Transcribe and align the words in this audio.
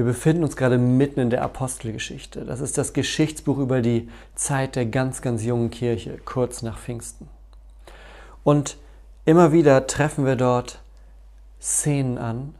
Wir 0.00 0.06
befinden 0.06 0.44
uns 0.44 0.56
gerade 0.56 0.78
mitten 0.78 1.20
in 1.20 1.28
der 1.28 1.42
Apostelgeschichte. 1.42 2.46
Das 2.46 2.62
ist 2.62 2.78
das 2.78 2.94
Geschichtsbuch 2.94 3.58
über 3.58 3.82
die 3.82 4.08
Zeit 4.34 4.74
der 4.74 4.86
ganz, 4.86 5.20
ganz 5.20 5.44
jungen 5.44 5.68
Kirche, 5.68 6.16
kurz 6.24 6.62
nach 6.62 6.78
Pfingsten. 6.78 7.28
Und 8.42 8.78
immer 9.26 9.52
wieder 9.52 9.86
treffen 9.86 10.24
wir 10.24 10.36
dort 10.36 10.80
Szenen 11.60 12.16
an, 12.16 12.54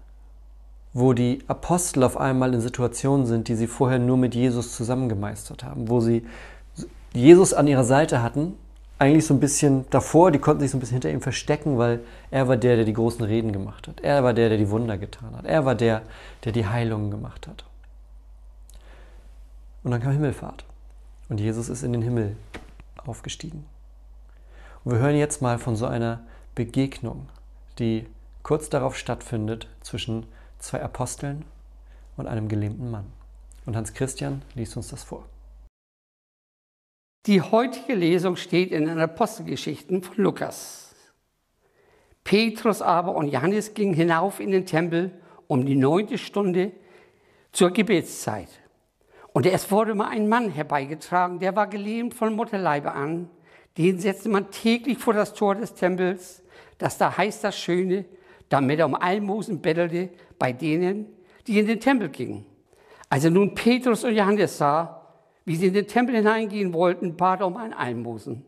wo 0.92 1.14
die 1.14 1.38
Apostel 1.46 2.02
auf 2.02 2.18
einmal 2.18 2.52
in 2.52 2.60
Situationen 2.60 3.24
sind, 3.24 3.48
die 3.48 3.54
sie 3.54 3.68
vorher 3.68 3.98
nur 3.98 4.18
mit 4.18 4.34
Jesus 4.34 4.76
zusammengemeistert 4.76 5.64
haben, 5.64 5.88
wo 5.88 6.00
sie 6.00 6.26
Jesus 7.14 7.54
an 7.54 7.66
ihrer 7.66 7.84
Seite 7.84 8.22
hatten 8.22 8.52
eigentlich 9.00 9.24
so 9.24 9.32
ein 9.32 9.40
bisschen 9.40 9.86
davor, 9.88 10.30
die 10.30 10.38
konnten 10.38 10.60
sich 10.60 10.70
so 10.70 10.76
ein 10.76 10.80
bisschen 10.80 10.96
hinter 10.96 11.10
ihm 11.10 11.22
verstecken, 11.22 11.78
weil 11.78 12.00
er 12.30 12.48
war 12.48 12.58
der, 12.58 12.76
der 12.76 12.84
die 12.84 12.92
großen 12.92 13.24
Reden 13.24 13.50
gemacht 13.50 13.88
hat. 13.88 14.00
Er 14.00 14.22
war 14.22 14.34
der, 14.34 14.50
der 14.50 14.58
die 14.58 14.68
Wunder 14.68 14.98
getan 14.98 15.34
hat. 15.34 15.46
Er 15.46 15.64
war 15.64 15.74
der, 15.74 16.02
der 16.44 16.52
die 16.52 16.66
Heilungen 16.66 17.10
gemacht 17.10 17.48
hat. 17.48 17.64
Und 19.82 19.92
dann 19.92 20.02
kam 20.02 20.12
Himmelfahrt. 20.12 20.66
Und 21.30 21.40
Jesus 21.40 21.70
ist 21.70 21.82
in 21.82 21.94
den 21.94 22.02
Himmel 22.02 22.36
aufgestiegen. 23.06 23.64
Und 24.84 24.92
wir 24.92 24.98
hören 24.98 25.16
jetzt 25.16 25.40
mal 25.40 25.58
von 25.58 25.76
so 25.76 25.86
einer 25.86 26.20
Begegnung, 26.54 27.26
die 27.78 28.06
kurz 28.42 28.68
darauf 28.68 28.98
stattfindet 28.98 29.66
zwischen 29.80 30.26
zwei 30.58 30.82
Aposteln 30.82 31.46
und 32.18 32.26
einem 32.26 32.48
gelähmten 32.48 32.90
Mann. 32.90 33.06
Und 33.64 33.76
Hans 33.76 33.94
Christian 33.94 34.42
liest 34.54 34.76
uns 34.76 34.88
das 34.88 35.04
vor. 35.04 35.24
Die 37.26 37.42
heutige 37.42 37.94
Lesung 37.94 38.36
steht 38.36 38.72
in 38.72 38.86
den 38.86 38.98
Apostelgeschichten 38.98 40.02
von 40.02 40.16
Lukas. 40.16 40.94
Petrus 42.24 42.80
aber 42.80 43.14
und 43.14 43.28
Johannes 43.28 43.74
gingen 43.74 43.92
hinauf 43.92 44.40
in 44.40 44.50
den 44.50 44.64
Tempel 44.64 45.10
um 45.46 45.66
die 45.66 45.76
neunte 45.76 46.16
Stunde 46.16 46.72
zur 47.52 47.72
Gebetszeit. 47.72 48.48
Und 49.34 49.44
es 49.44 49.70
wurde 49.70 49.94
mal 49.94 50.08
ein 50.08 50.28
Mann 50.28 50.50
herbeigetragen, 50.50 51.40
der 51.40 51.54
war 51.54 51.66
gelähmt 51.66 52.14
von 52.14 52.34
Mutterleibe 52.34 52.92
an. 52.92 53.28
Den 53.76 53.98
setzte 53.98 54.30
man 54.30 54.50
täglich 54.50 54.96
vor 54.96 55.12
das 55.12 55.34
Tor 55.34 55.56
des 55.56 55.74
Tempels, 55.74 56.42
das 56.78 56.96
da 56.96 57.16
heißt 57.16 57.44
das 57.44 57.58
Schöne, 57.58 58.06
damit 58.48 58.78
er 58.78 58.86
um 58.86 58.94
Almosen 58.94 59.60
bettelte 59.60 60.08
bei 60.38 60.52
denen, 60.52 61.06
die 61.46 61.58
in 61.58 61.66
den 61.66 61.80
Tempel 61.80 62.08
gingen. 62.08 62.46
Als 63.10 63.24
er 63.24 63.30
nun 63.30 63.54
Petrus 63.54 64.04
und 64.04 64.14
Johannes 64.14 64.56
sah, 64.56 64.99
wie 65.44 65.56
sie 65.56 65.68
in 65.68 65.74
den 65.74 65.86
Tempel 65.86 66.16
hineingehen 66.16 66.72
wollten, 66.72 67.16
bat 67.16 67.40
er 67.40 67.46
um 67.46 67.56
ein 67.56 67.72
Almosen. 67.72 68.44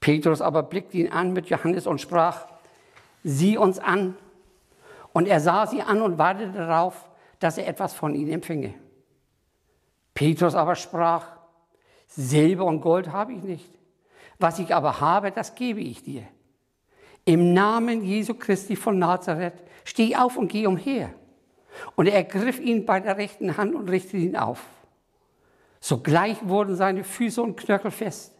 Petrus 0.00 0.40
aber 0.40 0.62
blickte 0.62 0.98
ihn 0.98 1.12
an 1.12 1.32
mit 1.32 1.46
Johannes 1.48 1.86
und 1.86 2.00
sprach, 2.00 2.46
sieh 3.22 3.58
uns 3.58 3.78
an. 3.78 4.16
Und 5.12 5.26
er 5.26 5.40
sah 5.40 5.66
sie 5.66 5.82
an 5.82 6.00
und 6.02 6.18
wartete 6.18 6.52
darauf, 6.52 7.08
dass 7.38 7.58
er 7.58 7.66
etwas 7.66 7.94
von 7.94 8.14
ihnen 8.14 8.32
empfinge. 8.32 8.74
Petrus 10.14 10.54
aber 10.54 10.74
sprach, 10.74 11.26
Silber 12.06 12.64
und 12.64 12.80
Gold 12.80 13.12
habe 13.12 13.32
ich 13.32 13.42
nicht. 13.42 13.70
Was 14.38 14.58
ich 14.58 14.74
aber 14.74 15.00
habe, 15.00 15.30
das 15.30 15.54
gebe 15.54 15.80
ich 15.80 16.02
dir. 16.02 16.22
Im 17.24 17.52
Namen 17.52 18.02
Jesu 18.02 18.34
Christi 18.34 18.74
von 18.74 18.98
Nazareth 18.98 19.62
steh 19.84 20.16
auf 20.16 20.36
und 20.36 20.50
geh 20.50 20.66
umher. 20.66 21.10
Und 21.94 22.06
er 22.06 22.14
ergriff 22.14 22.58
ihn 22.58 22.86
bei 22.86 23.00
der 23.00 23.16
rechten 23.16 23.56
Hand 23.56 23.74
und 23.74 23.88
richtete 23.90 24.16
ihn 24.16 24.36
auf. 24.36 24.64
Sogleich 25.80 26.46
wurden 26.46 26.76
seine 26.76 27.04
Füße 27.04 27.42
und 27.42 27.56
Knöchel 27.56 27.90
fest. 27.90 28.34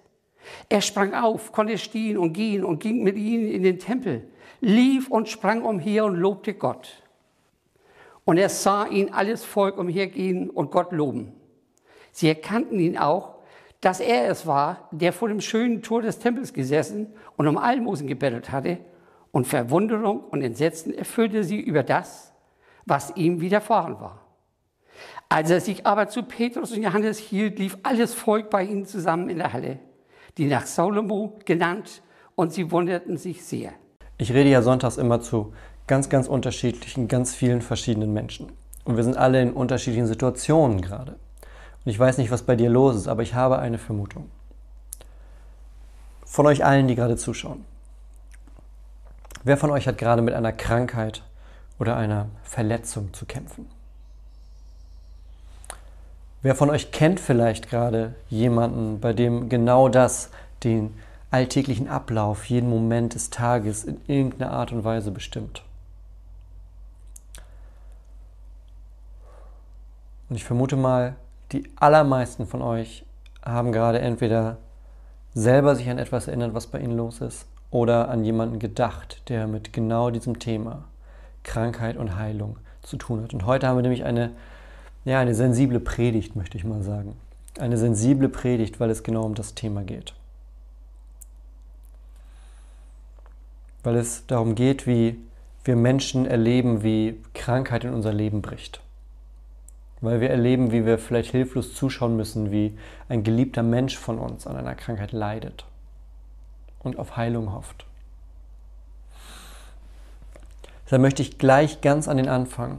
Er 0.69 0.81
sprang 0.81 1.15
auf, 1.15 1.53
konnte 1.53 1.78
stehen 1.78 2.19
und 2.19 2.33
gehen 2.33 2.65
und 2.65 2.81
ging 2.81 3.03
mit 3.03 3.17
ihnen 3.17 3.49
in 3.49 3.62
den 3.62 3.78
Tempel, 3.78 4.28
lief 4.61 5.09
und 5.09 5.28
sprang 5.28 5.62
umher 5.62 6.05
und 6.05 6.17
lobte 6.17 6.55
Gott. 6.55 7.03
Und 8.25 8.37
er 8.37 8.49
sah 8.49 8.87
ihn 8.87 9.12
alles 9.12 9.45
Volk 9.45 9.79
umhergehen 9.79 10.50
und 10.50 10.71
Gott 10.71 10.93
loben. 10.93 11.33
Sie 12.12 12.29
erkannten 12.29 12.79
ihn 12.79 12.99
auch, 12.99 13.37
dass 13.81 14.00
er 14.00 14.29
es 14.29 14.47
war, 14.47 14.89
der 14.91 15.12
vor 15.12 15.29
dem 15.29 15.41
schönen 15.41 15.83
Tor 15.83 16.03
des 16.03 16.19
Tempels 16.19 16.53
gesessen 16.53 17.15
und 17.37 17.49
um 17.49 17.56
Almosen 17.56 18.06
gebettelt 18.06 18.53
hatte, 18.53 18.79
und 19.33 19.47
Verwunderung 19.47 20.25
und 20.25 20.43
Entsetzen 20.43 20.93
erfüllte 20.93 21.45
sie 21.45 21.61
über 21.61 21.84
das, 21.84 22.33
was 22.84 23.15
ihm 23.17 23.41
widerfahren 23.41 24.00
war. 24.00 24.27
Als 25.33 25.49
er 25.49 25.61
sich 25.61 25.87
aber 25.87 26.09
zu 26.09 26.25
Petrus 26.25 26.73
und 26.73 26.83
Johannes 26.83 27.19
hielt, 27.19 27.61
lief 27.61 27.79
alles 27.85 28.15
Volk 28.15 28.51
bei 28.51 28.65
ihnen 28.65 28.85
zusammen 28.85 29.31
in 29.31 29.39
der 29.39 29.53
Halle, 29.53 29.79
die 30.37 30.47
nach 30.47 30.67
Salomo 30.67 31.39
genannt, 31.45 32.03
und 32.35 32.53
sie 32.53 32.71
wunderten 32.73 33.17
sich 33.17 33.45
sehr. 33.45 33.73
Ich 34.19 34.33
rede 34.33 34.51
ja 34.51 34.63
sonntags 34.63 34.97
immer 34.97 35.21
zu 35.21 35.53
ganz, 35.87 36.09
ganz 36.09 36.27
unterschiedlichen, 36.27 37.07
ganz 37.07 37.35
vielen 37.35 37.63
verschiedenen 37.63 38.13
Menschen. 38.13 38.51
Und 38.85 38.97
wir 38.97 39.05
sind 39.05 39.17
alle 39.17 39.41
in 39.41 39.53
unterschiedlichen 39.53 40.07
Situationen 40.07 40.81
gerade. 40.81 41.13
Und 41.85 41.93
ich 41.93 41.99
weiß 41.99 42.19
nicht, 42.19 42.31
was 42.31 42.43
bei 42.43 42.57
dir 42.57 42.71
los 42.71 42.97
ist, 42.97 43.09
aber 43.09 43.23
ich 43.23 43.35
habe 43.35 43.59
eine 43.59 43.79
Vermutung. 43.79 44.31
Von 46.25 46.47
euch 46.47 46.65
allen, 46.65 46.89
die 46.89 46.97
gerade 46.97 47.17
zuschauen. 47.17 47.65
Wer 49.45 49.57
von 49.57 49.71
euch 49.71 49.87
hat 49.87 49.99
gerade 49.99 50.23
mit 50.23 50.35
einer 50.35 50.53
Krankheit 50.53 51.23
oder 51.79 51.97
einer 51.97 52.31
Verletzung 52.43 53.12
zu 53.12 53.27
kämpfen? 53.27 53.67
Wer 56.43 56.55
von 56.55 56.71
euch 56.71 56.91
kennt 56.91 57.21
vielleicht 57.21 57.69
gerade 57.69 58.15
jemanden, 58.31 58.99
bei 58.99 59.12
dem 59.12 59.51
genau 59.51 59.89
das 59.91 60.31
den 60.65 60.95
alltäglichen 61.31 61.87
Ablauf, 61.87 62.47
jeden 62.47 62.71
Moment 62.71 63.15
des 63.15 63.28
Tages 63.28 63.84
in 63.84 64.01
irgendeiner 64.06 64.50
Art 64.53 64.73
und 64.73 64.83
Weise 64.83 65.11
bestimmt? 65.11 65.62
Und 70.31 70.37
ich 70.37 70.45
vermute 70.45 70.77
mal, 70.77 71.17
die 71.53 71.69
allermeisten 71.77 72.47
von 72.47 72.62
euch 72.62 73.05
haben 73.45 73.73
gerade 73.73 73.99
entweder 73.99 74.56
selber 75.34 75.77
sich 75.77 75.91
an 75.91 75.99
etwas 75.99 76.27
erinnert, 76.27 76.55
was 76.55 76.69
bei 76.69 76.81
ihnen 76.81 76.97
los 76.97 77.21
ist, 77.21 77.47
oder 77.71 78.09
an 78.09 78.25
jemanden 78.25 78.59
gedacht, 78.59 79.29
der 79.29 79.47
mit 79.47 79.73
genau 79.73 80.11
diesem 80.11 80.39
Thema 80.39 80.84
Krankheit 81.43 81.97
und 81.97 82.17
Heilung 82.17 82.56
zu 82.83 82.97
tun 82.97 83.23
hat. 83.23 83.34
Und 83.34 83.45
heute 83.45 83.69
haben 83.69 83.77
wir 83.77 83.83
nämlich 83.83 84.05
eine 84.05 84.31
ja, 85.05 85.21
eine 85.21 85.34
sensible 85.34 85.81
Predigt, 85.81 86.37
möchte 86.37 86.59
ich 86.59 86.65
mal 86.65 86.83
sagen. 86.83 87.16
Eine 87.59 87.77
sensible 87.77 88.28
Predigt, 88.28 88.81
weil 88.81 88.91
es 88.91 89.03
genau 89.03 89.25
um 89.25 89.34
das 89.34 89.55
Thema 89.55 89.83
geht. 89.83 90.15
Weil 93.83 93.97
es 93.97 94.27
darum 94.27 94.55
geht, 94.55 94.87
wie 94.87 95.19
wir 95.65 95.77
Menschen 95.77 96.27
erleben, 96.27 96.83
wie 96.83 97.21
Krankheit 97.34 97.84
in 97.84 97.94
unser 97.94 98.12
Leben 98.12 98.43
bricht. 98.43 98.81
Weil 100.00 100.21
wir 100.21 100.31
erleben, 100.31 100.72
wie 100.72 100.87
wir 100.87 100.99
vielleicht 100.99 101.31
hilflos 101.31 101.75
zuschauen 101.75 102.17
müssen, 102.17 102.50
wie 102.50 102.77
ein 103.09 103.22
geliebter 103.22 103.62
Mensch 103.62 103.97
von 103.97 104.19
uns 104.19 104.47
an 104.47 104.56
einer 104.56 104.75
Krankheit 104.75 105.12
leidet 105.12 105.65
und 106.82 106.99
auf 106.99 107.17
Heilung 107.17 107.53
hofft. 107.53 107.87
Deshalb 110.84 111.03
möchte 111.03 111.22
ich 111.22 111.38
gleich 111.38 111.81
ganz 111.82 112.09
an 112.09 112.17
den 112.17 112.28
Anfang 112.28 112.78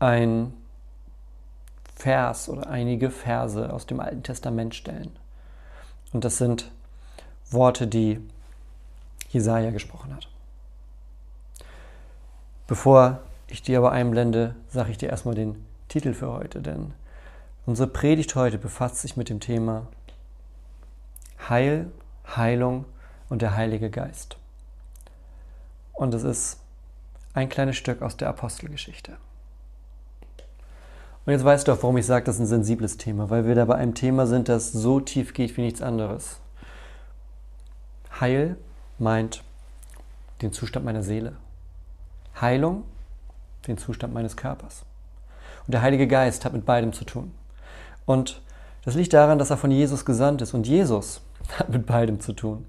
ein 0.00 0.52
Vers 1.98 2.48
oder 2.48 2.68
einige 2.68 3.10
Verse 3.10 3.72
aus 3.72 3.86
dem 3.86 3.98
Alten 3.98 4.22
Testament 4.22 4.74
stellen. 4.74 5.10
Und 6.12 6.24
das 6.24 6.38
sind 6.38 6.70
Worte, 7.50 7.88
die 7.88 8.20
Jesaja 9.30 9.70
gesprochen 9.70 10.14
hat. 10.14 10.28
Bevor 12.68 13.18
ich 13.48 13.62
die 13.62 13.76
aber 13.76 13.92
einblende, 13.92 14.54
sage 14.68 14.92
ich 14.92 14.98
dir 14.98 15.08
erstmal 15.08 15.34
den 15.34 15.64
Titel 15.88 16.14
für 16.14 16.30
heute, 16.30 16.60
denn 16.60 16.92
unsere 17.66 17.88
Predigt 17.88 18.34
heute 18.36 18.58
befasst 18.58 18.98
sich 18.98 19.16
mit 19.16 19.28
dem 19.28 19.40
Thema 19.40 19.86
Heil, 21.48 21.90
Heilung 22.36 22.84
und 23.28 23.42
der 23.42 23.56
Heilige 23.56 23.90
Geist. 23.90 24.36
Und 25.94 26.14
es 26.14 26.22
ist 26.22 26.60
ein 27.34 27.48
kleines 27.48 27.76
Stück 27.76 28.02
aus 28.02 28.16
der 28.16 28.28
Apostelgeschichte. 28.28 29.16
Und 31.28 31.32
jetzt 31.32 31.44
weißt 31.44 31.68
du 31.68 31.72
auch, 31.72 31.82
warum 31.82 31.98
ich 31.98 32.06
sage, 32.06 32.24
das 32.24 32.36
ist 32.36 32.40
ein 32.40 32.46
sensibles 32.46 32.96
Thema, 32.96 33.28
weil 33.28 33.46
wir 33.46 33.54
da 33.54 33.66
bei 33.66 33.74
einem 33.74 33.92
Thema 33.92 34.26
sind, 34.26 34.48
das 34.48 34.72
so 34.72 34.98
tief 34.98 35.34
geht 35.34 35.58
wie 35.58 35.60
nichts 35.60 35.82
anderes. 35.82 36.40
Heil 38.18 38.56
meint 38.98 39.44
den 40.40 40.54
Zustand 40.54 40.86
meiner 40.86 41.02
Seele. 41.02 41.36
Heilung 42.40 42.84
den 43.66 43.76
Zustand 43.76 44.14
meines 44.14 44.38
Körpers. 44.38 44.86
Und 45.66 45.74
der 45.74 45.82
Heilige 45.82 46.06
Geist 46.06 46.46
hat 46.46 46.54
mit 46.54 46.64
beidem 46.64 46.94
zu 46.94 47.04
tun. 47.04 47.34
Und 48.06 48.40
Das 48.86 48.94
liegt 48.94 49.12
daran, 49.12 49.38
dass 49.38 49.50
er 49.50 49.58
von 49.58 49.70
Jesus 49.70 50.06
gesandt 50.06 50.40
ist 50.40 50.54
und 50.54 50.66
Jesus 50.66 51.20
hat 51.58 51.68
mit 51.68 51.84
beidem 51.84 52.20
zu 52.20 52.32
tun. 52.32 52.64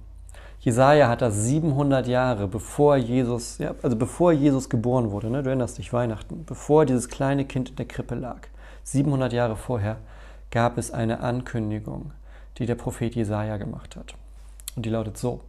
Jesaja 0.62 1.08
hat 1.08 1.22
das 1.22 1.36
700 1.36 2.06
Jahre 2.08 2.48
bevor 2.48 2.98
Jesus, 2.98 3.60
ja, 3.60 3.76
also 3.82 3.96
bevor 3.96 4.34
Jesus 4.34 4.70
geboren 4.70 5.10
wurde, 5.12 5.30
ne, 5.30 5.42
du 5.42 5.50
erinnerst 5.50 5.78
dich, 5.78 5.94
Weihnachten, 5.94 6.44
bevor 6.46 6.86
dieses 6.86 7.08
kleine 7.08 7.46
Kind 7.46 7.70
in 7.70 7.76
der 7.78 7.88
Krippe 7.88 8.16
lag, 8.16 8.48
700 8.84 9.32
Jahre 9.32 9.56
vorher, 9.56 9.98
gab 10.52 10.78
es 10.78 10.92
eine 10.92 11.22
Ankündigung, 11.22 12.12
die 12.58 12.66
der 12.66 12.76
Prophet 12.76 13.16
Jesaja 13.16 13.56
gemacht 13.56 13.96
hat. 13.96 14.16
Und 14.76 14.86
die 14.86 14.90
lautet 14.90 15.18
so: 15.18 15.42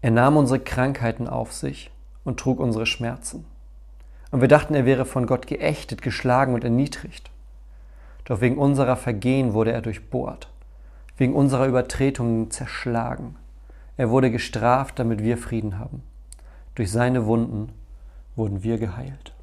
Er 0.00 0.10
nahm 0.10 0.36
unsere 0.36 0.58
Krankheiten 0.58 1.28
auf 1.28 1.52
sich 1.52 1.92
und 2.24 2.40
trug 2.40 2.58
unsere 2.58 2.86
Schmerzen. 2.86 3.44
Und 4.32 4.40
wir 4.40 4.48
dachten, 4.48 4.74
er 4.74 4.86
wäre 4.86 5.04
von 5.04 5.26
Gott 5.26 5.46
geächtet, 5.46 6.02
geschlagen 6.02 6.54
und 6.54 6.64
erniedrigt. 6.64 7.30
Doch 8.24 8.40
wegen 8.40 8.58
unserer 8.58 8.96
Vergehen 8.96 9.54
wurde 9.54 9.72
er 9.72 9.82
durchbohrt 9.82 10.49
wegen 11.20 11.34
unserer 11.34 11.66
Übertretungen 11.66 12.50
zerschlagen. 12.50 13.36
Er 13.98 14.08
wurde 14.08 14.30
gestraft, 14.30 14.98
damit 14.98 15.22
wir 15.22 15.36
Frieden 15.36 15.78
haben. 15.78 16.02
Durch 16.74 16.90
seine 16.90 17.26
Wunden 17.26 17.72
wurden 18.36 18.62
wir 18.62 18.78
geheilt. 18.78 19.34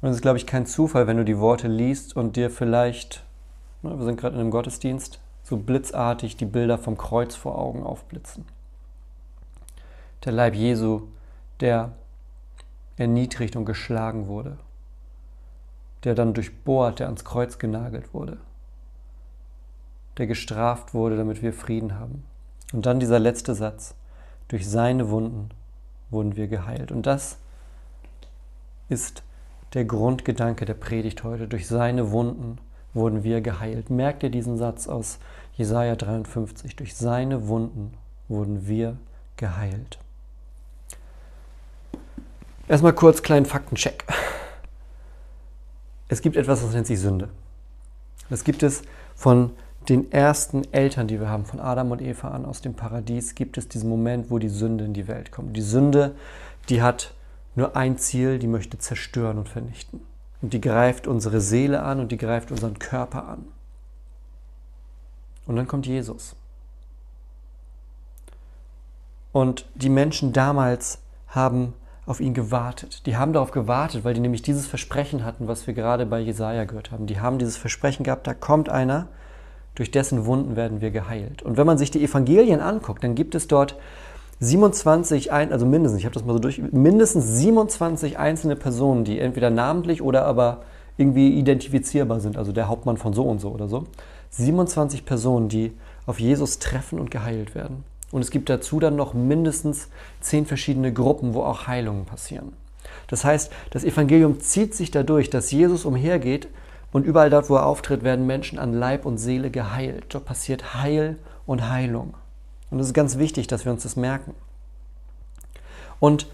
Und 0.00 0.08
es 0.08 0.16
ist, 0.16 0.22
glaube 0.22 0.38
ich, 0.38 0.46
kein 0.46 0.64
Zufall, 0.64 1.06
wenn 1.06 1.18
du 1.18 1.24
die 1.26 1.38
Worte 1.38 1.68
liest 1.68 2.16
und 2.16 2.36
dir 2.36 2.48
vielleicht, 2.48 3.22
wir 3.82 4.02
sind 4.02 4.18
gerade 4.18 4.36
in 4.36 4.40
einem 4.40 4.50
Gottesdienst, 4.50 5.20
so 5.42 5.58
blitzartig 5.58 6.38
die 6.38 6.46
Bilder 6.46 6.78
vom 6.78 6.96
Kreuz 6.96 7.34
vor 7.34 7.58
Augen 7.58 7.82
aufblitzen. 7.82 8.46
Der 10.24 10.32
Leib 10.32 10.54
Jesu, 10.54 11.08
der 11.60 11.92
erniedrigt 12.96 13.54
und 13.54 13.66
geschlagen 13.66 14.28
wurde, 14.28 14.56
der 16.04 16.14
dann 16.14 16.34
durchbohrt, 16.34 17.00
der 17.00 17.06
ans 17.06 17.24
Kreuz 17.24 17.58
genagelt 17.58 18.12
wurde, 18.14 18.36
der 20.18 20.26
gestraft 20.26 20.94
wurde, 20.94 21.16
damit 21.16 21.42
wir 21.42 21.52
Frieden 21.52 21.98
haben. 21.98 22.24
Und 22.72 22.86
dann 22.86 23.00
dieser 23.00 23.18
letzte 23.18 23.54
Satz, 23.54 23.94
durch 24.48 24.68
seine 24.68 25.10
Wunden 25.10 25.50
wurden 26.10 26.36
wir 26.36 26.48
geheilt. 26.48 26.92
Und 26.92 27.06
das 27.06 27.38
ist 28.88 29.22
der 29.72 29.84
Grundgedanke 29.84 30.64
der 30.64 30.74
Predigt 30.74 31.24
heute. 31.24 31.48
Durch 31.48 31.66
seine 31.66 32.10
Wunden 32.10 32.58
wurden 32.92 33.24
wir 33.24 33.40
geheilt. 33.40 33.90
Merkt 33.90 34.22
ihr 34.22 34.30
diesen 34.30 34.56
Satz 34.56 34.86
aus 34.86 35.18
Jesaja 35.54 35.96
53? 35.96 36.76
Durch 36.76 36.94
seine 36.94 37.48
Wunden 37.48 37.94
wurden 38.28 38.66
wir 38.66 38.96
geheilt. 39.36 39.98
Erstmal 42.68 42.92
kurz 42.92 43.22
kleinen 43.22 43.46
Faktencheck. 43.46 44.04
Es 46.08 46.22
gibt 46.22 46.36
etwas, 46.36 46.62
das 46.62 46.72
nennt 46.72 46.86
sich 46.86 47.00
Sünde. 47.00 47.30
Das 48.30 48.44
gibt 48.44 48.62
es 48.62 48.82
von 49.14 49.50
den 49.88 50.10
ersten 50.12 50.64
Eltern, 50.72 51.08
die 51.08 51.20
wir 51.20 51.28
haben, 51.28 51.44
von 51.44 51.60
Adam 51.60 51.90
und 51.90 52.00
Eva 52.00 52.28
an 52.28 52.46
aus 52.46 52.62
dem 52.62 52.74
Paradies, 52.74 53.34
gibt 53.34 53.58
es 53.58 53.68
diesen 53.68 53.88
Moment, 53.88 54.30
wo 54.30 54.38
die 54.38 54.48
Sünde 54.48 54.84
in 54.84 54.94
die 54.94 55.08
Welt 55.08 55.30
kommt. 55.30 55.56
Die 55.56 55.62
Sünde, 55.62 56.14
die 56.68 56.82
hat 56.82 57.12
nur 57.54 57.76
ein 57.76 57.98
Ziel, 57.98 58.38
die 58.38 58.46
möchte 58.46 58.78
zerstören 58.78 59.38
und 59.38 59.48
vernichten. 59.48 60.00
Und 60.40 60.52
die 60.52 60.60
greift 60.60 61.06
unsere 61.06 61.40
Seele 61.40 61.82
an 61.82 62.00
und 62.00 62.12
die 62.12 62.16
greift 62.16 62.50
unseren 62.50 62.78
Körper 62.78 63.28
an. 63.28 63.46
Und 65.46 65.56
dann 65.56 65.68
kommt 65.68 65.86
Jesus. 65.86 66.34
Und 69.32 69.66
die 69.74 69.88
Menschen 69.88 70.32
damals 70.32 70.98
haben 71.28 71.74
auf 72.06 72.20
ihn 72.20 72.34
gewartet. 72.34 73.06
Die 73.06 73.16
haben 73.16 73.32
darauf 73.32 73.50
gewartet, 73.50 74.04
weil 74.04 74.14
die 74.14 74.20
nämlich 74.20 74.42
dieses 74.42 74.66
Versprechen 74.66 75.24
hatten, 75.24 75.48
was 75.48 75.66
wir 75.66 75.74
gerade 75.74 76.06
bei 76.06 76.20
Jesaja 76.20 76.64
gehört 76.64 76.90
haben. 76.90 77.06
Die 77.06 77.20
haben 77.20 77.38
dieses 77.38 77.56
Versprechen 77.56 78.04
gehabt, 78.04 78.26
da 78.26 78.34
kommt 78.34 78.68
einer, 78.68 79.08
durch 79.74 79.90
dessen 79.90 80.26
Wunden 80.26 80.54
werden 80.54 80.80
wir 80.80 80.90
geheilt. 80.90 81.42
Und 81.42 81.56
wenn 81.56 81.66
man 81.66 81.78
sich 81.78 81.90
die 81.90 82.04
Evangelien 82.04 82.60
anguckt, 82.60 83.02
dann 83.02 83.14
gibt 83.14 83.34
es 83.34 83.48
dort 83.48 83.76
27, 84.40 85.32
also 85.32 85.66
mindestens, 85.66 86.00
ich 86.00 86.04
habe 86.04 86.14
das 86.14 86.24
mal 86.24 86.34
so 86.34 86.38
durch, 86.38 86.60
mindestens 86.72 87.26
27 87.38 88.18
einzelne 88.18 88.56
Personen, 88.56 89.04
die 89.04 89.18
entweder 89.18 89.50
namentlich 89.50 90.02
oder 90.02 90.26
aber 90.26 90.62
irgendwie 90.96 91.38
identifizierbar 91.38 92.20
sind, 92.20 92.36
also 92.36 92.52
der 92.52 92.68
Hauptmann 92.68 92.96
von 92.96 93.14
so 93.14 93.24
und 93.24 93.40
so 93.40 93.50
oder 93.50 93.66
so. 93.68 93.84
27 94.30 95.04
Personen, 95.04 95.48
die 95.48 95.72
auf 96.06 96.20
Jesus 96.20 96.58
treffen 96.58 97.00
und 97.00 97.10
geheilt 97.10 97.54
werden. 97.54 97.84
Und 98.14 98.20
es 98.20 98.30
gibt 98.30 98.48
dazu 98.48 98.78
dann 98.78 98.94
noch 98.94 99.12
mindestens 99.12 99.88
zehn 100.20 100.46
verschiedene 100.46 100.92
Gruppen, 100.92 101.34
wo 101.34 101.42
auch 101.42 101.66
Heilungen 101.66 102.04
passieren. 102.04 102.52
Das 103.08 103.24
heißt, 103.24 103.50
das 103.70 103.82
Evangelium 103.82 104.38
zieht 104.38 104.72
sich 104.72 104.92
dadurch, 104.92 105.30
dass 105.30 105.50
Jesus 105.50 105.84
umhergeht 105.84 106.46
und 106.92 107.04
überall 107.04 107.28
dort, 107.28 107.50
wo 107.50 107.56
er 107.56 107.66
auftritt, 107.66 108.04
werden 108.04 108.24
Menschen 108.24 108.60
an 108.60 108.72
Leib 108.72 109.04
und 109.04 109.18
Seele 109.18 109.50
geheilt. 109.50 110.04
Dort 110.10 110.26
passiert 110.26 110.74
Heil 110.74 111.18
und 111.44 111.68
Heilung. 111.68 112.14
Und 112.70 112.78
es 112.78 112.86
ist 112.86 112.94
ganz 112.94 113.18
wichtig, 113.18 113.48
dass 113.48 113.64
wir 113.64 113.72
uns 113.72 113.82
das 113.82 113.96
merken. 113.96 114.32
Und 115.98 116.28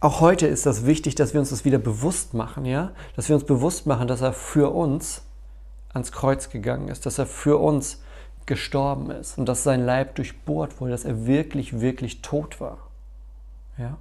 auch 0.00 0.20
heute 0.20 0.46
ist 0.46 0.66
das 0.66 0.84
wichtig, 0.84 1.14
dass 1.14 1.32
wir 1.32 1.40
uns 1.40 1.48
das 1.48 1.64
wieder 1.64 1.78
bewusst 1.78 2.34
machen, 2.34 2.66
ja? 2.66 2.90
Dass 3.16 3.30
wir 3.30 3.36
uns 3.36 3.46
bewusst 3.46 3.86
machen, 3.86 4.06
dass 4.06 4.20
er 4.20 4.34
für 4.34 4.74
uns 4.74 5.22
ans 5.94 6.12
Kreuz 6.12 6.50
gegangen 6.50 6.88
ist, 6.88 7.06
dass 7.06 7.16
er 7.16 7.24
für 7.24 7.56
uns 7.56 8.02
gestorben 8.46 9.10
ist 9.10 9.38
und 9.38 9.46
dass 9.46 9.62
sein 9.62 9.84
Leib 9.84 10.16
durchbohrt 10.16 10.80
wurde, 10.80 10.92
dass 10.92 11.04
er 11.04 11.26
wirklich, 11.26 11.80
wirklich 11.80 12.22
tot 12.22 12.60
war. 12.60 12.78
Ja? 13.78 13.98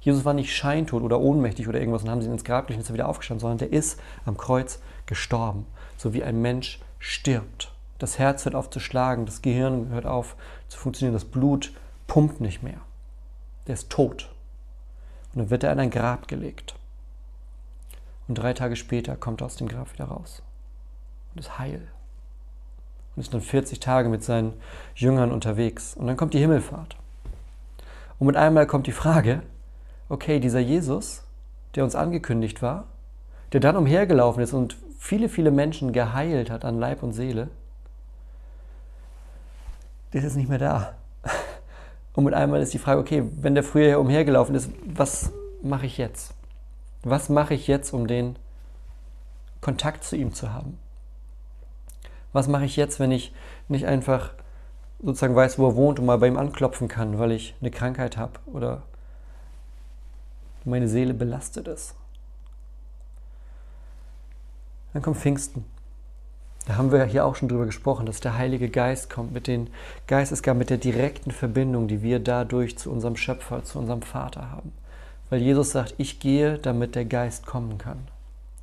Jesus 0.00 0.24
war 0.24 0.34
nicht 0.34 0.54
scheintot 0.54 1.02
oder 1.02 1.20
ohnmächtig 1.20 1.68
oder 1.68 1.78
irgendwas 1.78 2.02
und 2.02 2.10
haben 2.10 2.20
sie 2.20 2.26
ihn 2.26 2.32
ins 2.32 2.44
Grab 2.44 2.66
gelegt 2.66 2.78
und 2.78 2.82
ist 2.82 2.90
er 2.90 2.94
wieder 2.94 3.08
aufgestanden, 3.08 3.40
sondern 3.40 3.58
der 3.58 3.72
ist 3.72 4.00
am 4.24 4.36
Kreuz 4.36 4.80
gestorben, 5.06 5.66
so 5.96 6.12
wie 6.12 6.24
ein 6.24 6.40
Mensch 6.42 6.80
stirbt. 6.98 7.72
Das 7.98 8.18
Herz 8.18 8.44
hört 8.44 8.56
auf 8.56 8.68
zu 8.68 8.80
schlagen, 8.80 9.26
das 9.26 9.42
Gehirn 9.42 9.90
hört 9.90 10.06
auf 10.06 10.34
zu 10.68 10.78
funktionieren, 10.78 11.14
das 11.14 11.24
Blut 11.24 11.72
pumpt 12.08 12.40
nicht 12.40 12.62
mehr. 12.62 12.80
Der 13.68 13.74
ist 13.74 13.90
tot. 13.90 14.28
Und 15.32 15.40
dann 15.40 15.50
wird 15.50 15.62
er 15.62 15.72
in 15.72 15.78
ein 15.78 15.90
Grab 15.90 16.26
gelegt. 16.26 16.74
Und 18.26 18.38
drei 18.38 18.54
Tage 18.54 18.74
später 18.74 19.16
kommt 19.16 19.40
er 19.40 19.46
aus 19.46 19.56
dem 19.56 19.68
Grab 19.68 19.92
wieder 19.92 20.06
raus 20.06 20.42
und 21.32 21.40
ist 21.40 21.58
heil 21.58 21.86
und 23.14 23.22
ist 23.22 23.34
dann 23.34 23.40
40 23.40 23.80
Tage 23.80 24.08
mit 24.08 24.24
seinen 24.24 24.54
Jüngern 24.94 25.32
unterwegs. 25.32 25.94
Und 25.94 26.06
dann 26.06 26.16
kommt 26.16 26.34
die 26.34 26.38
Himmelfahrt. 26.38 26.96
Und 28.18 28.26
mit 28.26 28.36
einmal 28.36 28.66
kommt 28.66 28.86
die 28.86 28.92
Frage, 28.92 29.42
okay, 30.08 30.40
dieser 30.40 30.60
Jesus, 30.60 31.24
der 31.74 31.84
uns 31.84 31.94
angekündigt 31.94 32.62
war, 32.62 32.84
der 33.52 33.60
dann 33.60 33.76
umhergelaufen 33.76 34.42
ist 34.42 34.52
und 34.52 34.76
viele, 34.98 35.28
viele 35.28 35.50
Menschen 35.50 35.92
geheilt 35.92 36.50
hat 36.50 36.64
an 36.64 36.78
Leib 36.78 37.02
und 37.02 37.12
Seele, 37.12 37.48
der 40.12 40.20
ist 40.20 40.24
jetzt 40.24 40.36
nicht 40.36 40.48
mehr 40.48 40.58
da. 40.58 40.94
Und 42.14 42.24
mit 42.24 42.34
einmal 42.34 42.60
ist 42.60 42.74
die 42.74 42.78
Frage, 42.78 43.00
okay, 43.00 43.24
wenn 43.40 43.54
der 43.54 43.64
früher 43.64 43.98
umhergelaufen 43.98 44.54
ist, 44.54 44.70
was 44.84 45.32
mache 45.62 45.86
ich 45.86 45.96
jetzt? 45.96 46.34
Was 47.02 47.30
mache 47.30 47.54
ich 47.54 47.66
jetzt, 47.66 47.94
um 47.94 48.06
den 48.06 48.36
Kontakt 49.62 50.04
zu 50.04 50.16
ihm 50.16 50.34
zu 50.34 50.52
haben? 50.52 50.78
Was 52.32 52.48
mache 52.48 52.64
ich 52.64 52.76
jetzt, 52.76 52.98
wenn 53.00 53.12
ich 53.12 53.32
nicht 53.68 53.86
einfach 53.86 54.30
sozusagen 55.02 55.34
weiß, 55.34 55.58
wo 55.58 55.68
er 55.68 55.76
wohnt 55.76 55.98
und 55.98 56.06
mal 56.06 56.18
bei 56.18 56.28
ihm 56.28 56.38
anklopfen 56.38 56.88
kann, 56.88 57.18
weil 57.18 57.32
ich 57.32 57.54
eine 57.60 57.70
Krankheit 57.70 58.16
habe 58.16 58.32
oder 58.46 58.82
meine 60.64 60.88
Seele 60.88 61.14
belastet 61.14 61.68
ist? 61.68 61.94
Dann 64.92 65.02
kommt 65.02 65.16
Pfingsten. 65.16 65.64
Da 66.66 66.76
haben 66.76 66.92
wir 66.92 67.04
hier 67.04 67.26
auch 67.26 67.34
schon 67.34 67.48
drüber 67.48 67.66
gesprochen, 67.66 68.06
dass 68.06 68.20
der 68.20 68.38
Heilige 68.38 68.68
Geist 68.68 69.10
kommt 69.10 69.32
mit 69.32 69.48
den 69.48 69.68
Geistesgaben, 70.06 70.58
mit 70.58 70.70
der 70.70 70.78
direkten 70.78 71.32
Verbindung, 71.32 71.88
die 71.88 72.02
wir 72.02 72.20
dadurch 72.20 72.78
zu 72.78 72.90
unserem 72.90 73.16
Schöpfer, 73.16 73.64
zu 73.64 73.80
unserem 73.80 74.02
Vater 74.02 74.50
haben. 74.50 74.72
Weil 75.28 75.40
Jesus 75.40 75.72
sagt, 75.72 75.94
ich 75.98 76.20
gehe, 76.20 76.58
damit 76.58 76.94
der 76.94 77.04
Geist 77.04 77.46
kommen 77.46 77.78
kann. 77.78 78.06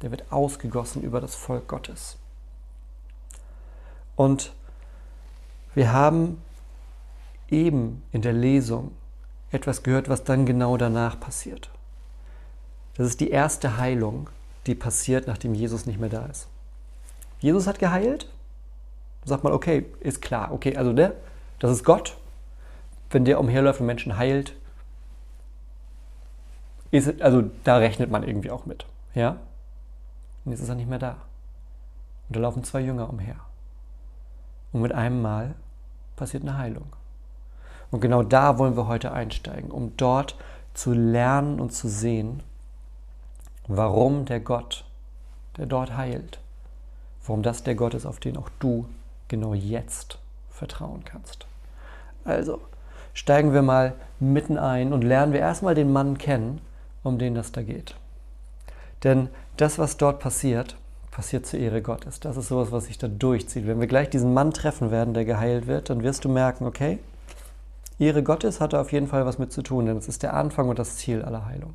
Der 0.01 0.11
wird 0.11 0.31
ausgegossen 0.31 1.01
über 1.01 1.19
das 1.19 1.35
Volk 1.35 1.67
Gottes. 1.67 2.17
Und 4.19 4.51
wir 5.75 5.93
haben 5.93 6.41
eben 7.49 8.03
in 8.11 8.21
der 8.21 8.33
Lesung 8.33 8.91
etwas 9.49 9.81
gehört, 9.81 10.09
was 10.09 10.25
dann 10.25 10.45
genau 10.45 10.75
danach 10.75 11.17
passiert. 11.17 11.69
Das 12.95 13.07
ist 13.07 13.21
die 13.21 13.29
erste 13.29 13.77
Heilung, 13.77 14.29
die 14.65 14.75
passiert, 14.75 15.25
nachdem 15.25 15.53
Jesus 15.53 15.85
nicht 15.85 16.01
mehr 16.01 16.09
da 16.09 16.25
ist. 16.25 16.49
Jesus 17.39 17.65
hat 17.65 17.79
geheilt. 17.79 18.29
Sagt 19.23 19.45
man, 19.45 19.53
okay, 19.53 19.85
ist 20.01 20.21
klar, 20.21 20.51
okay, 20.51 20.75
also 20.75 20.91
der, 20.91 21.13
das 21.59 21.71
ist 21.71 21.85
Gott. 21.85 22.17
Wenn 23.11 23.23
der 23.23 23.39
umherläuft 23.39 23.79
und 23.79 23.85
Menschen 23.85 24.17
heilt, 24.17 24.53
ist, 26.91 27.21
also 27.21 27.43
da 27.63 27.77
rechnet 27.77 28.11
man 28.11 28.23
irgendwie 28.23 28.51
auch 28.51 28.65
mit. 28.65 28.85
Ja? 29.15 29.37
Und 30.43 30.51
jetzt 30.51 30.61
ist 30.61 30.67
er 30.67 30.75
nicht 30.75 30.89
mehr 30.89 30.99
da. 30.99 31.15
Und 32.27 32.35
da 32.35 32.41
laufen 32.41 32.65
zwei 32.65 32.81
Jünger 32.81 33.09
umher. 33.09 33.37
Und 34.71 34.81
mit 34.81 34.91
einem 34.91 35.21
Mal 35.21 35.55
passiert 36.15 36.43
eine 36.43 36.57
Heilung. 36.57 36.87
Und 37.91 38.01
genau 38.01 38.23
da 38.23 38.57
wollen 38.57 38.75
wir 38.75 38.87
heute 38.87 39.11
einsteigen, 39.11 39.71
um 39.71 39.97
dort 39.97 40.35
zu 40.73 40.93
lernen 40.93 41.59
und 41.59 41.73
zu 41.73 41.87
sehen, 41.87 42.43
warum 43.67 44.25
der 44.25 44.39
Gott, 44.39 44.85
der 45.57 45.65
dort 45.65 45.95
heilt. 45.97 46.39
Warum 47.25 47.43
das 47.43 47.63
der 47.63 47.75
Gott 47.75 47.93
ist, 47.93 48.05
auf 48.05 48.19
den 48.19 48.37
auch 48.37 48.49
du 48.59 48.85
genau 49.27 49.53
jetzt 49.53 50.19
vertrauen 50.49 51.03
kannst. 51.05 51.45
Also, 52.25 52.61
steigen 53.13 53.53
wir 53.53 53.61
mal 53.61 53.93
mitten 54.19 54.57
ein 54.57 54.93
und 54.93 55.03
lernen 55.03 55.33
wir 55.33 55.39
erstmal 55.39 55.75
den 55.75 55.91
Mann 55.91 56.17
kennen, 56.17 56.61
um 57.03 57.17
den 57.17 57.35
das 57.35 57.51
da 57.51 57.61
geht. 57.61 57.95
Denn 59.03 59.29
das, 59.57 59.79
was 59.79 59.97
dort 59.97 60.19
passiert, 60.19 60.75
passiert 61.19 61.45
zur 61.45 61.59
Ehre 61.59 61.81
Gottes. 61.81 62.21
Das 62.21 62.37
ist 62.37 62.47
sowas, 62.47 62.71
was 62.71 62.85
sich 62.85 62.97
da 62.97 63.09
durchzieht. 63.09 63.67
Wenn 63.67 63.81
wir 63.81 63.87
gleich 63.87 64.09
diesen 64.09 64.33
Mann 64.33 64.53
treffen 64.53 64.89
werden, 64.89 65.13
der 65.13 65.25
geheilt 65.25 65.67
wird, 65.67 65.89
dann 65.89 66.01
wirst 66.01 66.23
du 66.23 66.29
merken, 66.29 66.65
okay, 66.65 66.97
Ehre 67.99 68.23
Gottes 68.23 68.61
hat 68.61 68.71
da 68.71 68.79
auf 68.79 68.93
jeden 68.93 69.07
Fall 69.07 69.25
was 69.25 69.37
mit 69.37 69.51
zu 69.51 69.61
tun, 69.61 69.85
denn 69.85 69.97
es 69.97 70.07
ist 70.07 70.23
der 70.23 70.33
Anfang 70.33 70.69
und 70.69 70.79
das 70.79 70.95
Ziel 70.95 71.21
aller 71.21 71.45
Heilung. 71.45 71.73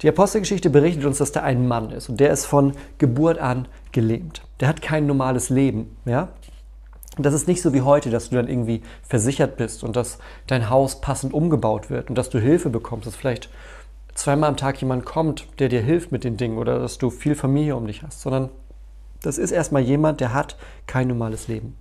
Die 0.00 0.08
Apostelgeschichte 0.08 0.70
berichtet 0.70 1.04
uns, 1.04 1.18
dass 1.18 1.32
da 1.32 1.42
ein 1.42 1.68
Mann 1.68 1.90
ist 1.90 2.08
und 2.08 2.18
der 2.18 2.30
ist 2.30 2.46
von 2.46 2.72
Geburt 2.96 3.36
an 3.36 3.68
gelähmt. 3.92 4.40
Der 4.60 4.68
hat 4.68 4.80
kein 4.80 5.04
normales 5.04 5.50
Leben. 5.50 5.94
Ja? 6.06 6.28
Und 7.18 7.26
das 7.26 7.34
ist 7.34 7.46
nicht 7.46 7.60
so 7.60 7.74
wie 7.74 7.82
heute, 7.82 8.08
dass 8.08 8.30
du 8.30 8.36
dann 8.36 8.48
irgendwie 8.48 8.80
versichert 9.02 9.58
bist 9.58 9.84
und 9.84 9.96
dass 9.96 10.16
dein 10.46 10.70
Haus 10.70 11.02
passend 11.02 11.34
umgebaut 11.34 11.90
wird 11.90 12.08
und 12.08 12.14
dass 12.16 12.30
du 12.30 12.38
Hilfe 12.38 12.70
bekommst, 12.70 13.06
dass 13.06 13.16
vielleicht 13.16 13.50
zweimal 14.20 14.50
am 14.50 14.56
Tag 14.58 14.78
jemand 14.80 15.06
kommt, 15.06 15.46
der 15.60 15.70
dir 15.70 15.80
hilft 15.80 16.12
mit 16.12 16.24
den 16.24 16.36
Dingen 16.36 16.58
oder 16.58 16.78
dass 16.78 16.98
du 16.98 17.08
viel 17.08 17.34
Familie 17.34 17.74
um 17.74 17.86
dich 17.86 18.02
hast, 18.02 18.20
sondern 18.20 18.50
das 19.22 19.38
ist 19.38 19.50
erstmal 19.50 19.80
jemand, 19.80 20.20
der 20.20 20.34
hat 20.34 20.56
kein 20.86 21.08
normales 21.08 21.48
Leben. 21.48 21.74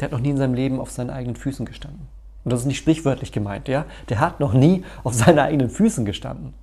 Der 0.00 0.06
hat 0.06 0.12
noch 0.12 0.20
nie 0.20 0.30
in 0.30 0.38
seinem 0.38 0.54
Leben 0.54 0.80
auf 0.80 0.90
seinen 0.90 1.10
eigenen 1.10 1.36
Füßen 1.36 1.66
gestanden. 1.66 2.08
Und 2.44 2.52
das 2.52 2.60
ist 2.60 2.66
nicht 2.66 2.78
sprichwörtlich 2.78 3.30
gemeint, 3.30 3.68
ja? 3.68 3.84
Der 4.08 4.20
hat 4.20 4.40
noch 4.40 4.54
nie 4.54 4.84
auf 5.04 5.12
seinen 5.12 5.38
eigenen 5.38 5.68
Füßen 5.68 6.06
gestanden. 6.06 6.54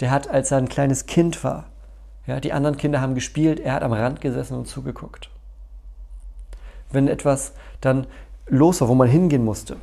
Der 0.00 0.10
hat, 0.10 0.28
als 0.28 0.50
er 0.50 0.58
ein 0.58 0.68
kleines 0.68 1.06
Kind 1.06 1.42
war, 1.42 1.66
ja, 2.26 2.38
die 2.38 2.52
anderen 2.52 2.76
Kinder 2.76 3.00
haben 3.00 3.14
gespielt, 3.14 3.60
er 3.60 3.72
hat 3.72 3.82
am 3.82 3.94
Rand 3.94 4.20
gesessen 4.20 4.58
und 4.58 4.68
zugeguckt. 4.68 5.30
Wenn 6.90 7.08
etwas 7.08 7.54
dann 7.80 8.06
los 8.46 8.82
war, 8.82 8.88
wo 8.88 8.94
man 8.94 9.08
hingehen 9.08 9.44
musste, 9.44 9.76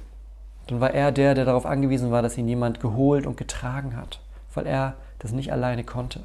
dann 0.70 0.82
war 0.82 0.94
er 0.94 1.12
der, 1.12 1.34
der 1.34 1.46
darauf 1.46 1.66
angewiesen 1.66 2.12
war, 2.12 2.22
dass 2.22 2.38
ihn 2.38 2.48
jemand 2.48 2.80
geholt 2.80 3.26
und 3.26 3.38
getragen 3.38 3.98
hat, 3.98 4.20
weil 4.54 4.68
er 4.68 4.94
das 5.18 5.32
nicht 5.32 5.52
alleine 5.52 5.84
konnte. 5.84 6.22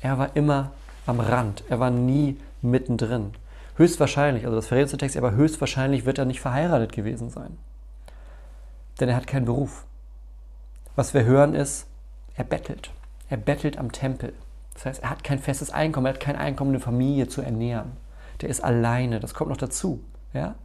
Er 0.00 0.18
war 0.18 0.34
immer 0.34 0.72
am 1.06 1.20
Rand, 1.20 1.62
er 1.68 1.78
war 1.78 1.90
nie 1.90 2.40
mittendrin. 2.62 3.34
Höchstwahrscheinlich, 3.76 4.44
also 4.46 4.56
das 4.56 4.66
verrät 4.66 4.90
der 4.90 4.98
Text, 4.98 5.16
aber 5.16 5.30
höchstwahrscheinlich 5.30 6.06
wird 6.06 6.18
er 6.18 6.24
nicht 6.24 6.40
verheiratet 6.40 6.90
gewesen 6.90 7.30
sein. 7.30 7.56
Denn 8.98 9.08
er 9.08 9.16
hat 9.16 9.28
keinen 9.28 9.44
Beruf. 9.44 9.84
Was 10.96 11.14
wir 11.14 11.24
hören 11.24 11.54
ist, 11.54 11.86
er 12.34 12.44
bettelt. 12.44 12.90
Er 13.28 13.36
bettelt 13.36 13.78
am 13.78 13.92
Tempel. 13.92 14.32
Das 14.74 14.86
heißt, 14.86 15.02
er 15.04 15.10
hat 15.10 15.22
kein 15.22 15.38
festes 15.38 15.70
Einkommen, 15.70 16.06
er 16.06 16.14
hat 16.14 16.20
kein 16.20 16.36
Einkommen, 16.36 16.70
eine 16.72 16.80
Familie 16.80 17.28
zu 17.28 17.42
ernähren. 17.42 17.92
Der 18.40 18.48
ist 18.48 18.64
alleine, 18.64 19.20
das 19.20 19.34
kommt 19.34 19.50
noch 19.50 19.56
dazu. 19.56 20.00
Ja? 20.32 20.56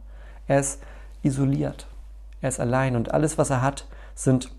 Er 0.48 0.58
ist 0.58 0.82
isoliert. 1.22 1.86
Er 2.42 2.48
ist 2.48 2.60
allein 2.60 2.96
und 2.96 3.14
alles, 3.14 3.38
was 3.38 3.50
er 3.50 3.62
hat, 3.62 3.86
sind 4.14 4.50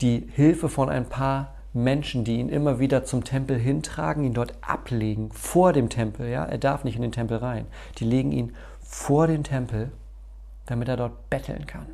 die 0.00 0.28
Hilfe 0.32 0.68
von 0.68 0.88
ein 0.88 1.08
paar 1.08 1.54
Menschen, 1.72 2.24
die 2.24 2.38
ihn 2.38 2.48
immer 2.48 2.78
wieder 2.78 3.04
zum 3.04 3.24
Tempel 3.24 3.58
hintragen, 3.58 4.24
ihn 4.24 4.34
dort 4.34 4.54
ablegen, 4.62 5.30
vor 5.32 5.72
dem 5.72 5.88
Tempel. 5.88 6.28
Ja? 6.28 6.44
Er 6.44 6.58
darf 6.58 6.84
nicht 6.84 6.96
in 6.96 7.02
den 7.02 7.12
Tempel 7.12 7.38
rein. 7.38 7.66
Die 7.98 8.04
legen 8.04 8.30
ihn 8.30 8.54
vor 8.80 9.26
den 9.26 9.42
Tempel, 9.42 9.90
damit 10.66 10.88
er 10.88 10.96
dort 10.96 11.28
betteln 11.28 11.66
kann. 11.66 11.86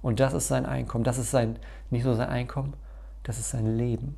Und 0.00 0.20
das 0.20 0.32
ist 0.32 0.46
sein 0.46 0.64
Einkommen. 0.64 1.04
Das 1.04 1.18
ist 1.18 1.32
sein, 1.32 1.58
nicht 1.90 2.04
nur 2.04 2.14
sein 2.14 2.28
Einkommen, 2.28 2.74
das 3.24 3.38
ist 3.38 3.50
sein 3.50 3.76
Leben. 3.76 4.16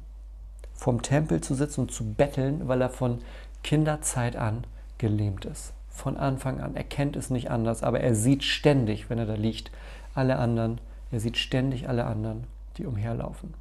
Vom 0.75 1.01
Tempel 1.01 1.41
zu 1.41 1.55
sitzen 1.55 1.83
und 1.83 1.93
zu 1.93 2.13
betteln, 2.13 2.69
weil 2.69 2.83
er 2.83 2.91
von 2.91 3.21
Kinderzeit 3.63 4.37
an 4.37 4.67
gelähmt 4.99 5.47
ist 5.47 5.73
von 6.03 6.17
Anfang 6.17 6.61
an. 6.61 6.75
Er 6.75 6.83
kennt 6.83 7.15
es 7.15 7.31
nicht 7.31 7.51
anders, 7.51 7.85
aber 7.85 8.01
er 8.01 8.17
sieht 8.17 8.43
ständig, 8.43 9.09
wenn 9.09 9.19
er 9.19 9.27
da 9.27 9.35
liegt, 9.35 9.71
alle 10.15 10.37
anderen. 10.37 10.81
Er 11.13 11.21
sieht 11.21 11.39
ständig 11.39 11.89
alle 11.89 12.05
anderen, 12.07 12.45
die 12.77 12.87
umherlaufen. 12.87 13.55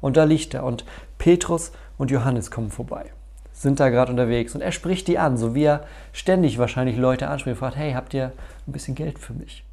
Und 0.00 0.16
da 0.16 0.24
liegt 0.24 0.54
er 0.54 0.64
und 0.64 0.84
Petrus 1.18 1.72
und 1.98 2.10
Johannes 2.10 2.50
kommen 2.50 2.70
vorbei, 2.70 3.12
sind 3.52 3.78
da 3.78 3.90
gerade 3.90 4.10
unterwegs 4.10 4.54
und 4.54 4.62
er 4.62 4.72
spricht 4.72 5.08
die 5.08 5.18
an, 5.18 5.36
so 5.36 5.54
wie 5.54 5.64
er 5.64 5.86
ständig 6.12 6.58
wahrscheinlich 6.58 6.96
Leute 6.96 7.28
anspricht 7.28 7.58
fragt, 7.58 7.76
hey, 7.76 7.92
habt 7.92 8.14
ihr 8.14 8.32
ein 8.66 8.72
bisschen 8.72 8.94
Geld 8.94 9.18
für 9.18 9.34
mich? 9.34 9.64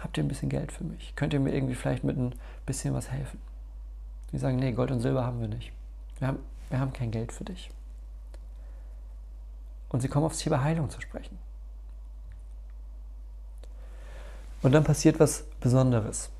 Habt 0.00 0.18
ihr 0.18 0.24
ein 0.24 0.28
bisschen 0.28 0.48
Geld 0.48 0.72
für 0.72 0.84
mich? 0.84 1.14
Könnt 1.14 1.32
ihr 1.32 1.40
mir 1.40 1.54
irgendwie 1.54 1.74
vielleicht 1.74 2.02
mit 2.02 2.16
ein 2.16 2.34
bisschen 2.66 2.94
was 2.94 3.10
helfen? 3.10 3.38
Die 4.32 4.38
sagen, 4.38 4.56
nee, 4.56 4.72
Gold 4.72 4.90
und 4.90 5.00
Silber 5.00 5.24
haben 5.24 5.40
wir 5.40 5.48
nicht. 5.48 5.72
Wir 6.18 6.28
haben, 6.28 6.38
wir 6.70 6.80
haben 6.80 6.92
kein 6.92 7.10
Geld 7.10 7.32
für 7.32 7.44
dich. 7.44 7.70
Und 9.92 10.00
sie 10.00 10.08
kommen 10.08 10.26
aufs 10.26 10.38
Thema 10.38 10.62
Heilung 10.64 10.90
zu 10.90 11.00
sprechen. 11.00 11.38
Und 14.62 14.72
dann 14.72 14.84
passiert 14.84 15.20
was 15.20 15.44
Besonderes. 15.60 16.30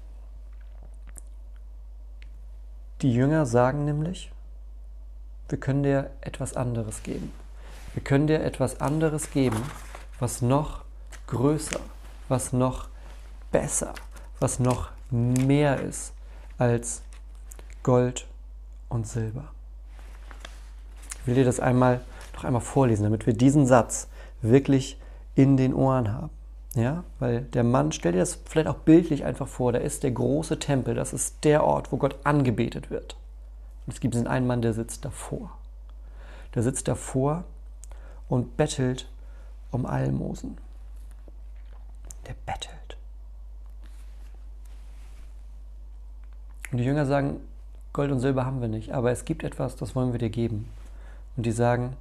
Die 3.03 3.13
Jünger 3.13 3.47
sagen 3.47 3.85
nämlich, 3.85 4.33
wir 5.49 5.59
können 5.59 5.83
dir 5.83 6.11
etwas 6.21 6.55
anderes 6.57 7.03
geben. 7.03 7.33
Wir 7.95 8.03
können 8.03 8.27
dir 8.27 8.43
etwas 8.43 8.81
anderes 8.81 9.31
geben, 9.33 9.63
was 10.19 10.41
noch 10.41 10.85
größer, 11.27 11.81
was 12.29 12.53
noch 12.53 12.89
besser, 13.51 13.93
was 14.41 14.61
noch 14.61 14.91
mehr 15.11 15.81
ist 15.81 16.15
als 16.57 17.03
Gold 17.83 18.27
und 18.89 19.07
Silber. 19.07 19.51
Ich 21.21 21.27
will 21.27 21.35
dir 21.35 21.45
das 21.45 21.61
einmal 21.61 22.01
noch 22.35 22.45
einmal 22.45 22.63
vorlesen, 22.63 23.05
damit 23.05 23.27
wir 23.27 23.35
diesen 23.35 23.67
Satz 23.67 24.09
wirklich 24.41 24.99
in 25.35 25.57
den 25.57 25.75
Ohren 25.75 26.13
haben. 26.13 26.31
Ja, 26.75 27.05
weil 27.19 27.43
der 27.43 27.65
Mann, 27.65 27.93
stell 27.93 28.13
dir 28.13 28.21
das 28.21 28.39
vielleicht 28.47 28.69
auch 28.69 28.79
bildlich 28.79 29.25
einfach 29.25 29.47
vor, 29.47 29.73
da 29.73 29.79
ist 29.79 30.03
der 30.03 30.11
große 30.11 30.59
Tempel, 30.59 30.95
das 30.95 31.13
ist 31.13 31.45
der 31.45 31.65
Ort, 31.65 31.93
wo 31.93 31.99
Gott 31.99 32.17
angebetet 32.25 32.91
wird. 32.91 33.17
Und 33.87 33.93
es 33.93 34.01
gibt 34.01 34.15
diesen 34.15 34.27
einen 34.27 34.47
Mann, 34.47 34.63
der 34.63 34.73
sitzt 34.73 35.05
davor. 35.05 35.51
Der 36.55 36.63
sitzt 36.63 36.89
davor 36.89 37.45
und 38.29 38.57
bettelt 38.57 39.09
um 39.71 39.85
Almosen. 39.85 40.57
Der 42.27 42.35
bettelt. 42.47 42.97
Und 46.71 46.79
die 46.79 46.85
Jünger 46.85 47.05
sagen, 47.05 47.41
Gold 47.93 48.11
und 48.11 48.21
Silber 48.21 48.47
haben 48.47 48.63
wir 48.63 48.69
nicht, 48.69 48.93
aber 48.93 49.11
es 49.11 49.27
gibt 49.27 49.43
etwas, 49.43 49.77
das 49.77 49.95
wollen 49.95 50.13
wir 50.13 50.19
dir 50.19 50.31
geben. 50.31 50.71
Und 51.37 51.45
die 51.45 51.53
sagen, 51.53 51.97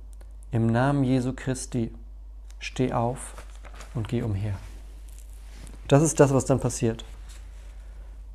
im 0.51 0.67
Namen 0.67 1.03
Jesu 1.03 1.33
Christi, 1.35 1.91
steh 2.59 2.93
auf 2.93 3.33
und 3.93 4.07
geh 4.07 4.21
umher. 4.21 4.53
Das 5.87 6.03
ist 6.03 6.19
das, 6.19 6.33
was 6.33 6.45
dann 6.45 6.59
passiert. 6.59 7.03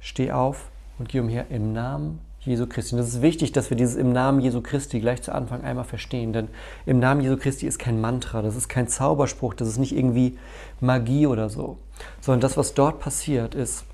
Steh 0.01 0.33
auf 0.33 0.69
und 0.99 1.09
geh 1.09 1.21
umher 1.21 1.47
im 1.51 1.73
Namen 1.73 2.21
Jesu 2.41 2.67
Christi. 2.67 2.95
Und 2.95 3.01
das 3.01 3.09
ist 3.09 3.23
wichtig, 3.23 3.53
dass 3.53 3.71
wir 3.71 3.77
dieses 3.77 3.97
im 3.97 4.13
Namen 4.13 4.41
Jesu 4.41 4.61
Christi 4.61 5.01
gleich 5.01 5.23
zu 5.23 5.35
Anfang 5.35 5.63
einmal 5.63 5.85
verstehen, 5.85 6.33
denn 6.33 6.49
im 6.87 7.01
Namen 7.01 7.21
Jesu 7.21 7.37
Christi 7.37 7.67
ist 7.67 7.79
kein 7.79 8.01
Mantra, 8.01 8.41
das 8.43 8.57
ist 8.57 8.69
kein 8.69 8.89
Zauberspruch, 8.89 9.55
das 9.55 9.69
ist 9.69 9.79
nicht 9.79 9.97
irgendwie 9.97 10.39
Magie 10.81 11.27
oder 11.27 11.51
so, 11.51 11.79
sondern 12.21 12.41
das, 12.41 12.57
was 12.57 12.75
dort 12.75 13.01
passiert, 13.01 13.55
ist, 13.55 13.85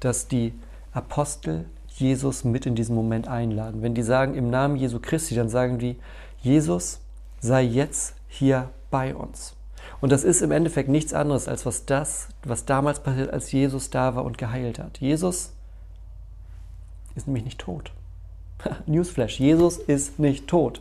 dass 0.00 0.26
die 0.26 0.52
Apostel 0.92 1.66
Jesus 1.88 2.44
mit 2.44 2.66
in 2.66 2.74
diesen 2.74 2.96
Moment 2.96 3.28
einladen. 3.28 3.82
Wenn 3.82 3.94
die 3.94 4.02
sagen 4.02 4.34
im 4.34 4.50
Namen 4.50 4.76
Jesu 4.76 4.98
Christi, 5.00 5.34
dann 5.34 5.48
sagen 5.48 5.78
die, 5.78 5.96
Jesus, 6.42 7.00
sei 7.40 7.62
jetzt 7.62 8.14
hier 8.28 8.70
bei 8.90 9.14
uns. 9.14 9.54
Und 10.00 10.12
das 10.12 10.24
ist 10.24 10.40
im 10.40 10.50
Endeffekt 10.50 10.88
nichts 10.88 11.12
anderes 11.12 11.48
als 11.48 11.66
was 11.66 11.84
das, 11.84 12.28
was 12.42 12.64
damals 12.64 13.00
passiert, 13.00 13.32
als 13.32 13.52
Jesus 13.52 13.90
da 13.90 14.14
war 14.14 14.24
und 14.24 14.38
geheilt 14.38 14.78
hat. 14.78 14.98
Jesus 14.98 15.52
ist 17.14 17.26
nämlich 17.26 17.44
nicht 17.44 17.58
tot. 17.58 17.92
Newsflash, 18.86 19.40
Jesus 19.40 19.78
ist 19.78 20.18
nicht 20.18 20.46
tot. 20.46 20.80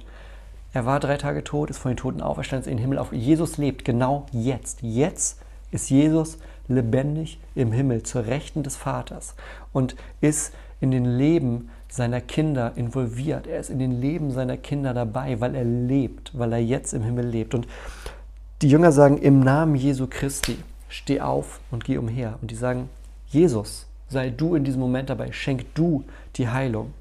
Er 0.72 0.86
war 0.86 1.00
drei 1.00 1.18
Tage 1.18 1.44
tot, 1.44 1.70
ist 1.70 1.80
von 1.80 1.92
den 1.92 1.98
Toten 1.98 2.22
auferstanden, 2.22 2.66
ist 2.66 2.72
in 2.72 2.78
den 2.78 2.82
Himmel 2.82 3.00
auf. 3.00 3.12
Jesus 3.12 3.58
lebt 3.58 3.86
genau 3.86 4.28
jetzt. 4.32 4.82
Jetzt 4.82 5.40
ist 5.72 5.90
Jesus 5.90 6.38
lebendig 6.68 7.40
im 7.56 7.72
Himmel 7.72 8.04
zur 8.04 8.28
Rechten 8.28 8.64
des 8.64 8.76
Vaters 8.76 9.36
und 9.74 9.96
ist 10.22 10.54
in 10.80 10.92
den 10.92 11.06
Leben 11.06 11.70
seiner 11.90 12.22
Kinder 12.22 12.74
involviert. 12.76 13.48
Er 13.48 13.60
ist 13.60 13.70
in 13.70 13.80
den 13.80 14.00
Leben 14.00 14.32
seiner 14.32 14.58
Kinder 14.58 14.94
dabei, 14.94 15.42
weil 15.42 15.56
er 15.56 15.66
lebt, 15.66 16.38
weil 16.38 16.54
er 16.54 16.60
jetzt 16.60 16.94
im 16.94 17.04
Himmel 17.04 17.28
lebt. 17.28 17.54
Und 17.56 17.68
die 18.62 18.70
Jünger 18.70 18.92
sagen, 18.92 19.18
im 19.18 19.40
Namen 19.40 19.76
Jesu 19.76 20.08
Christi, 20.08 20.58
steh 20.88 21.20
auf 21.22 21.60
und 21.72 21.84
geh 21.84 21.98
umher. 21.98 22.38
Und 22.42 22.52
die 22.52 22.56
sagen, 22.56 22.90
Jesus, 23.28 23.88
sei 24.08 24.30
du 24.30 24.56
in 24.56 24.64
diesem 24.64 24.82
Moment 24.82 25.10
dabei, 25.10 25.32
schenk 25.32 25.74
du 25.76 26.04
die 26.36 26.48
Heilung. 26.48 26.94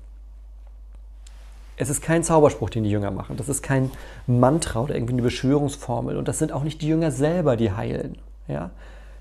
Es 1.76 1.90
ist 1.90 2.02
kein 2.02 2.24
Zauberspruch, 2.24 2.70
den 2.70 2.84
die 2.84 2.90
Jünger 2.90 3.10
machen. 3.10 3.36
Das 3.36 3.48
ist 3.48 3.62
kein 3.62 3.90
Mantra 4.26 4.80
oder 4.80 4.94
irgendwie 4.94 5.12
eine 5.12 5.22
Beschwörungsformel. 5.22 6.16
Und 6.16 6.28
das 6.28 6.38
sind 6.38 6.50
auch 6.50 6.64
nicht 6.64 6.82
die 6.82 6.88
Jünger 6.88 7.12
selber, 7.12 7.56
die 7.56 7.72
heilen. 7.72 8.18
Ja? 8.48 8.70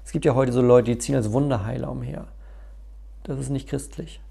Es 0.03 0.11
gibt 0.11 0.25
ja 0.25 0.33
heute 0.33 0.53
so 0.53 0.61
Leute, 0.61 0.91
die 0.91 0.97
ziehen 0.97 1.15
als 1.15 1.31
Wunderheiler 1.31 1.91
umher. 1.91 2.25
Das 3.23 3.39
ist 3.39 3.49
nicht 3.49 3.67
christlich. 3.67 4.21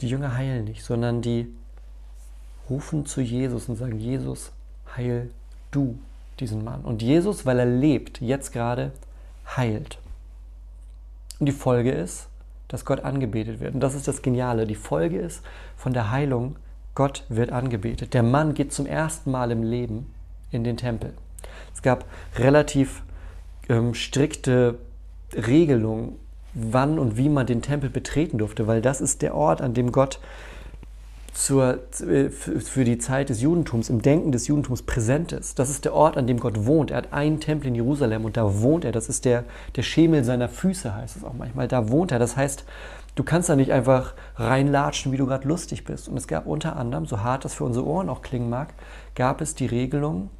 Die 0.00 0.08
Jünger 0.08 0.34
heilen 0.34 0.64
nicht, 0.64 0.82
sondern 0.84 1.22
die 1.22 1.54
rufen 2.68 3.04
zu 3.06 3.20
Jesus 3.20 3.68
und 3.68 3.76
sagen, 3.76 3.98
Jesus, 3.98 4.52
heil 4.96 5.30
du 5.70 5.98
diesen 6.38 6.64
Mann. 6.64 6.82
Und 6.82 7.02
Jesus, 7.02 7.44
weil 7.44 7.58
er 7.58 7.66
lebt, 7.66 8.20
jetzt 8.20 8.52
gerade 8.52 8.92
heilt. 9.56 9.98
Und 11.38 11.46
die 11.46 11.52
Folge 11.52 11.90
ist, 11.90 12.28
dass 12.68 12.84
Gott 12.84 13.00
angebetet 13.00 13.60
wird. 13.60 13.74
Und 13.74 13.80
das 13.80 13.94
ist 13.94 14.06
das 14.06 14.22
Geniale. 14.22 14.66
Die 14.66 14.74
Folge 14.74 15.18
ist 15.18 15.42
von 15.76 15.92
der 15.92 16.10
Heilung, 16.10 16.56
Gott 16.94 17.24
wird 17.28 17.50
angebetet. 17.50 18.14
Der 18.14 18.22
Mann 18.22 18.54
geht 18.54 18.72
zum 18.72 18.86
ersten 18.86 19.30
Mal 19.30 19.50
im 19.50 19.62
Leben 19.62 20.12
in 20.50 20.64
den 20.64 20.76
Tempel. 20.76 21.12
Es 21.74 21.82
gab 21.82 22.04
relativ 22.36 23.02
ähm, 23.68 23.94
strikte 23.94 24.78
Regelungen, 25.34 26.16
wann 26.54 26.98
und 26.98 27.16
wie 27.16 27.28
man 27.28 27.46
den 27.46 27.62
Tempel 27.62 27.90
betreten 27.90 28.38
durfte, 28.38 28.66
weil 28.66 28.82
das 28.82 29.00
ist 29.00 29.22
der 29.22 29.34
Ort, 29.34 29.60
an 29.60 29.74
dem 29.74 29.92
Gott 29.92 30.20
zur, 31.32 31.78
äh, 32.00 32.28
für 32.28 32.84
die 32.84 32.98
Zeit 32.98 33.28
des 33.28 33.40
Judentums, 33.40 33.88
im 33.88 34.02
Denken 34.02 34.32
des 34.32 34.48
Judentums 34.48 34.82
präsent 34.82 35.32
ist. 35.32 35.58
Das 35.58 35.70
ist 35.70 35.84
der 35.84 35.94
Ort, 35.94 36.16
an 36.16 36.26
dem 36.26 36.40
Gott 36.40 36.66
wohnt. 36.66 36.90
Er 36.90 36.98
hat 36.98 37.12
einen 37.12 37.40
Tempel 37.40 37.68
in 37.68 37.74
Jerusalem 37.74 38.24
und 38.24 38.36
da 38.36 38.60
wohnt 38.60 38.84
er. 38.84 38.92
Das 38.92 39.08
ist 39.08 39.24
der, 39.24 39.44
der 39.76 39.82
Schemel 39.82 40.24
seiner 40.24 40.48
Füße, 40.48 40.94
heißt 40.94 41.16
es 41.16 41.24
auch 41.24 41.34
manchmal. 41.34 41.68
Da 41.68 41.88
wohnt 41.88 42.12
er. 42.12 42.18
Das 42.18 42.36
heißt, 42.36 42.64
du 43.14 43.22
kannst 43.22 43.48
da 43.48 43.56
nicht 43.56 43.72
einfach 43.72 44.14
reinlatschen, 44.36 45.12
wie 45.12 45.16
du 45.16 45.26
gerade 45.26 45.46
lustig 45.46 45.84
bist. 45.84 46.08
Und 46.08 46.16
es 46.16 46.26
gab 46.26 46.46
unter 46.46 46.76
anderem, 46.76 47.06
so 47.06 47.22
hart 47.22 47.44
das 47.44 47.54
für 47.54 47.64
unsere 47.64 47.86
Ohren 47.86 48.08
auch 48.08 48.22
klingen 48.22 48.50
mag, 48.50 48.74
gab 49.14 49.40
es 49.40 49.54
die 49.54 49.66
Regelung, 49.66 50.30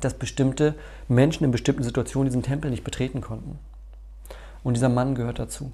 dass 0.00 0.14
bestimmte 0.14 0.74
Menschen 1.08 1.44
in 1.44 1.50
bestimmten 1.50 1.82
Situationen 1.82 2.28
diesen 2.28 2.42
Tempel 2.42 2.70
nicht 2.70 2.84
betreten 2.84 3.20
konnten. 3.20 3.58
Und 4.62 4.74
dieser 4.74 4.88
Mann 4.88 5.14
gehört 5.14 5.38
dazu. 5.38 5.72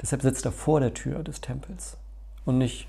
Deshalb 0.00 0.22
sitzt 0.22 0.44
er 0.44 0.52
vor 0.52 0.80
der 0.80 0.94
Tür 0.94 1.22
des 1.22 1.40
Tempels 1.40 1.96
und 2.44 2.58
nicht 2.58 2.88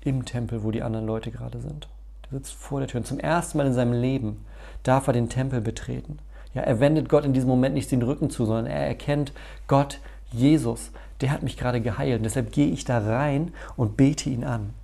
im 0.00 0.24
Tempel, 0.24 0.64
wo 0.64 0.70
die 0.70 0.82
anderen 0.82 1.06
Leute 1.06 1.30
gerade 1.30 1.60
sind. 1.60 1.88
Der 2.24 2.38
sitzt 2.38 2.54
vor 2.54 2.80
der 2.80 2.88
Tür 2.88 3.00
und 3.00 3.06
zum 3.06 3.20
ersten 3.20 3.58
Mal 3.58 3.66
in 3.66 3.74
seinem 3.74 3.92
Leben 3.92 4.44
darf 4.82 5.06
er 5.06 5.12
den 5.12 5.28
Tempel 5.28 5.60
betreten. 5.60 6.18
Ja, 6.54 6.62
er 6.62 6.80
wendet 6.80 7.08
Gott 7.08 7.24
in 7.24 7.32
diesem 7.32 7.48
Moment 7.48 7.74
nicht 7.74 7.92
den 7.92 8.02
Rücken 8.02 8.30
zu, 8.30 8.44
sondern 8.44 8.66
er 8.66 8.86
erkennt 8.86 9.32
Gott, 9.66 10.00
Jesus, 10.32 10.90
der 11.20 11.30
hat 11.30 11.42
mich 11.42 11.56
gerade 11.56 11.80
geheilt. 11.80 12.18
Und 12.18 12.24
deshalb 12.24 12.52
gehe 12.52 12.68
ich 12.68 12.84
da 12.84 12.98
rein 12.98 13.52
und 13.76 13.96
bete 13.96 14.30
ihn 14.30 14.44
an. 14.44 14.74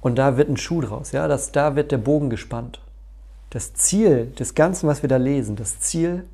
Und 0.00 0.16
da 0.16 0.36
wird 0.36 0.48
ein 0.48 0.56
Schuh 0.56 0.80
draus, 0.80 1.12
ja, 1.12 1.28
das, 1.28 1.50
da 1.50 1.76
wird 1.76 1.90
der 1.90 1.98
Bogen 1.98 2.30
gespannt. 2.30 2.80
Das 3.50 3.74
Ziel 3.74 4.26
des 4.38 4.54
Ganzen, 4.54 4.86
was 4.86 5.02
wir 5.02 5.08
da 5.08 5.16
lesen, 5.16 5.56
das 5.56 5.80
Ziel 5.80 6.24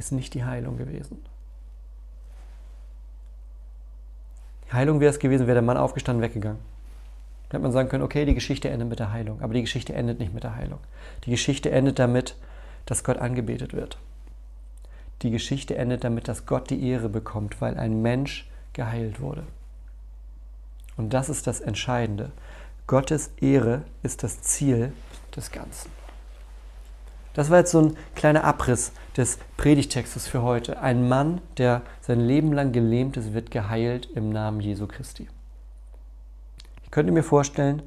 ist 0.00 0.12
nicht 0.12 0.34
die 0.34 0.44
Heilung 0.44 0.78
gewesen. 0.78 1.22
Heilung 4.72 5.00
wäre 5.00 5.10
es 5.10 5.18
gewesen, 5.18 5.46
wäre 5.46 5.56
der 5.56 5.62
Mann 5.62 5.76
aufgestanden, 5.76 6.22
weggegangen. 6.22 6.58
Dann 7.48 7.58
hätte 7.58 7.62
man 7.62 7.72
sagen 7.72 7.88
können, 7.88 8.02
okay, 8.04 8.24
die 8.24 8.34
Geschichte 8.34 8.70
endet 8.70 8.88
mit 8.88 8.98
der 8.98 9.12
Heilung. 9.12 9.42
Aber 9.42 9.52
die 9.52 9.60
Geschichte 9.60 9.92
endet 9.92 10.18
nicht 10.18 10.32
mit 10.32 10.42
der 10.42 10.56
Heilung. 10.56 10.78
Die 11.24 11.30
Geschichte 11.30 11.70
endet 11.70 11.98
damit, 11.98 12.36
dass 12.86 13.04
Gott 13.04 13.18
angebetet 13.18 13.74
wird. 13.74 13.98
Die 15.22 15.30
Geschichte 15.30 15.76
endet 15.76 16.02
damit, 16.02 16.28
dass 16.28 16.46
Gott 16.46 16.70
die 16.70 16.82
Ehre 16.88 17.08
bekommt, 17.08 17.60
weil 17.60 17.76
ein 17.76 18.00
Mensch 18.00 18.48
geheilt 18.72 19.20
wurde. 19.20 19.44
Und 20.96 21.12
das 21.12 21.28
ist 21.28 21.46
das 21.46 21.60
Entscheidende. 21.60 22.30
Gottes 22.86 23.32
Ehre 23.40 23.82
ist 24.02 24.22
das 24.22 24.40
Ziel 24.40 24.92
des 25.36 25.52
Ganzen. 25.52 25.99
Das 27.34 27.50
war 27.50 27.58
jetzt 27.58 27.70
so 27.70 27.80
ein 27.80 27.96
kleiner 28.14 28.44
Abriss 28.44 28.92
des 29.16 29.38
Predigtextes 29.56 30.26
für 30.26 30.42
heute. 30.42 30.80
Ein 30.80 31.08
Mann, 31.08 31.40
der 31.58 31.82
sein 32.00 32.20
Leben 32.20 32.52
lang 32.52 32.72
gelähmt 32.72 33.16
ist, 33.16 33.32
wird 33.32 33.50
geheilt 33.50 34.08
im 34.14 34.30
Namen 34.30 34.60
Jesu 34.60 34.86
Christi. 34.86 35.28
Ich 36.84 36.90
könnte 36.90 37.12
mir 37.12 37.22
vorstellen, 37.22 37.82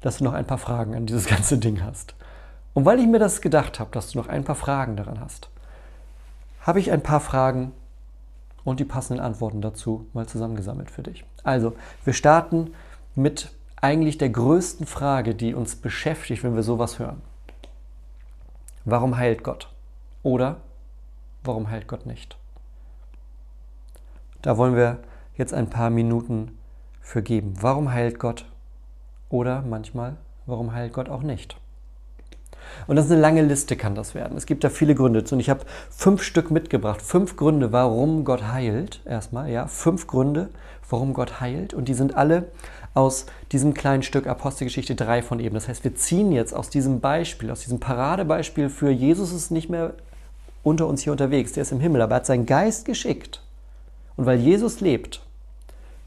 dass 0.00 0.18
du 0.18 0.24
noch 0.24 0.32
ein 0.32 0.46
paar 0.46 0.58
Fragen 0.58 0.94
an 0.94 1.06
dieses 1.06 1.26
ganze 1.28 1.58
Ding 1.58 1.82
hast. 1.82 2.14
Und 2.74 2.84
weil 2.84 2.98
ich 2.98 3.06
mir 3.06 3.18
das 3.18 3.40
gedacht 3.40 3.78
habe, 3.78 3.90
dass 3.92 4.12
du 4.12 4.18
noch 4.18 4.28
ein 4.28 4.44
paar 4.44 4.56
Fragen 4.56 4.96
daran 4.96 5.20
hast, 5.20 5.48
habe 6.62 6.80
ich 6.80 6.90
ein 6.90 7.02
paar 7.02 7.20
Fragen 7.20 7.72
und 8.64 8.80
die 8.80 8.84
passenden 8.84 9.22
Antworten 9.22 9.60
dazu 9.60 10.06
mal 10.12 10.26
zusammengesammelt 10.26 10.90
für 10.90 11.02
dich. 11.02 11.24
Also, 11.42 11.74
wir 12.04 12.12
starten 12.12 12.72
mit 13.14 13.50
eigentlich 13.80 14.18
der 14.18 14.30
größten 14.30 14.86
Frage, 14.86 15.34
die 15.34 15.54
uns 15.54 15.76
beschäftigt, 15.76 16.44
wenn 16.44 16.54
wir 16.54 16.62
sowas 16.62 16.98
hören. 16.98 17.20
Warum 18.84 19.16
heilt 19.16 19.44
Gott? 19.44 19.68
Oder 20.22 20.56
warum 21.44 21.70
heilt 21.70 21.86
Gott 21.86 22.06
nicht? 22.06 22.36
Da 24.42 24.56
wollen 24.56 24.74
wir 24.74 24.98
jetzt 25.36 25.54
ein 25.54 25.70
paar 25.70 25.90
Minuten 25.90 26.58
für 27.00 27.22
geben. 27.22 27.54
Warum 27.60 27.92
heilt 27.92 28.18
Gott? 28.18 28.46
Oder 29.28 29.62
manchmal, 29.62 30.16
warum 30.46 30.72
heilt 30.72 30.92
Gott 30.92 31.08
auch 31.08 31.22
nicht? 31.22 31.56
Und 32.86 32.96
das 32.96 33.06
ist 33.06 33.12
eine 33.12 33.20
lange 33.20 33.42
Liste, 33.42 33.76
kann 33.76 33.94
das 33.94 34.14
werden. 34.14 34.36
Es 34.36 34.46
gibt 34.46 34.64
da 34.64 34.68
viele 34.68 34.94
Gründe 34.94 35.24
zu. 35.24 35.34
Und 35.34 35.40
ich 35.40 35.50
habe 35.50 35.64
fünf 35.90 36.22
Stück 36.22 36.50
mitgebracht. 36.50 37.02
Fünf 37.02 37.36
Gründe, 37.36 37.72
warum 37.72 38.24
Gott 38.24 38.48
heilt. 38.48 39.00
Erstmal, 39.04 39.50
ja. 39.50 39.66
Fünf 39.66 40.06
Gründe, 40.06 40.50
warum 40.88 41.14
Gott 41.14 41.40
heilt. 41.40 41.74
Und 41.74 41.86
die 41.86 41.94
sind 41.94 42.16
alle 42.16 42.50
aus 42.94 43.26
diesem 43.52 43.74
kleinen 43.74 44.02
Stück 44.02 44.26
Apostelgeschichte 44.26 44.94
3 44.94 45.22
von 45.22 45.40
eben. 45.40 45.54
Das 45.54 45.68
heißt, 45.68 45.84
wir 45.84 45.94
ziehen 45.94 46.32
jetzt 46.32 46.54
aus 46.54 46.68
diesem 46.68 47.00
Beispiel, 47.00 47.50
aus 47.50 47.60
diesem 47.60 47.80
Paradebeispiel 47.80 48.68
für 48.68 48.90
Jesus 48.90 49.32
ist 49.32 49.50
nicht 49.50 49.70
mehr 49.70 49.94
unter 50.62 50.86
uns 50.86 51.02
hier 51.02 51.12
unterwegs, 51.12 51.52
der 51.52 51.62
ist 51.62 51.72
im 51.72 51.80
Himmel, 51.80 52.02
aber 52.02 52.14
er 52.14 52.16
hat 52.16 52.26
seinen 52.26 52.46
Geist 52.46 52.84
geschickt. 52.84 53.42
Und 54.16 54.26
weil 54.26 54.38
Jesus 54.38 54.80
lebt, 54.80 55.22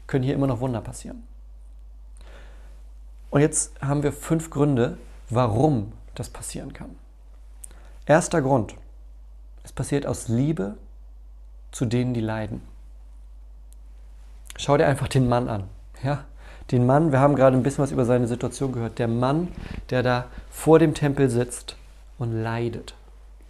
können 0.06 0.24
hier 0.24 0.34
immer 0.34 0.46
noch 0.46 0.60
Wunder 0.60 0.80
passieren. 0.80 1.24
Und 3.30 3.40
jetzt 3.40 3.72
haben 3.82 4.02
wir 4.02 4.12
fünf 4.12 4.50
Gründe, 4.50 4.96
warum 5.28 5.92
das 6.14 6.30
passieren 6.30 6.72
kann. 6.72 6.96
Erster 8.06 8.40
Grund. 8.40 8.74
Es 9.64 9.72
passiert 9.72 10.06
aus 10.06 10.28
Liebe 10.28 10.76
zu 11.72 11.84
denen, 11.84 12.14
die 12.14 12.20
leiden. 12.20 12.62
Schau 14.56 14.76
dir 14.76 14.86
einfach 14.86 15.08
den 15.08 15.28
Mann 15.28 15.48
an. 15.48 15.64
Ja? 16.02 16.24
Den 16.70 16.86
Mann, 16.86 17.12
wir 17.12 17.20
haben 17.20 17.36
gerade 17.36 17.56
ein 17.56 17.62
bisschen 17.62 17.84
was 17.84 17.92
über 17.92 18.04
seine 18.04 18.26
Situation 18.26 18.72
gehört, 18.72 18.98
der 18.98 19.08
Mann, 19.08 19.48
der 19.90 20.02
da 20.02 20.26
vor 20.50 20.78
dem 20.78 20.94
Tempel 20.94 21.30
sitzt 21.30 21.76
und 22.18 22.32
leidet. 22.32 22.94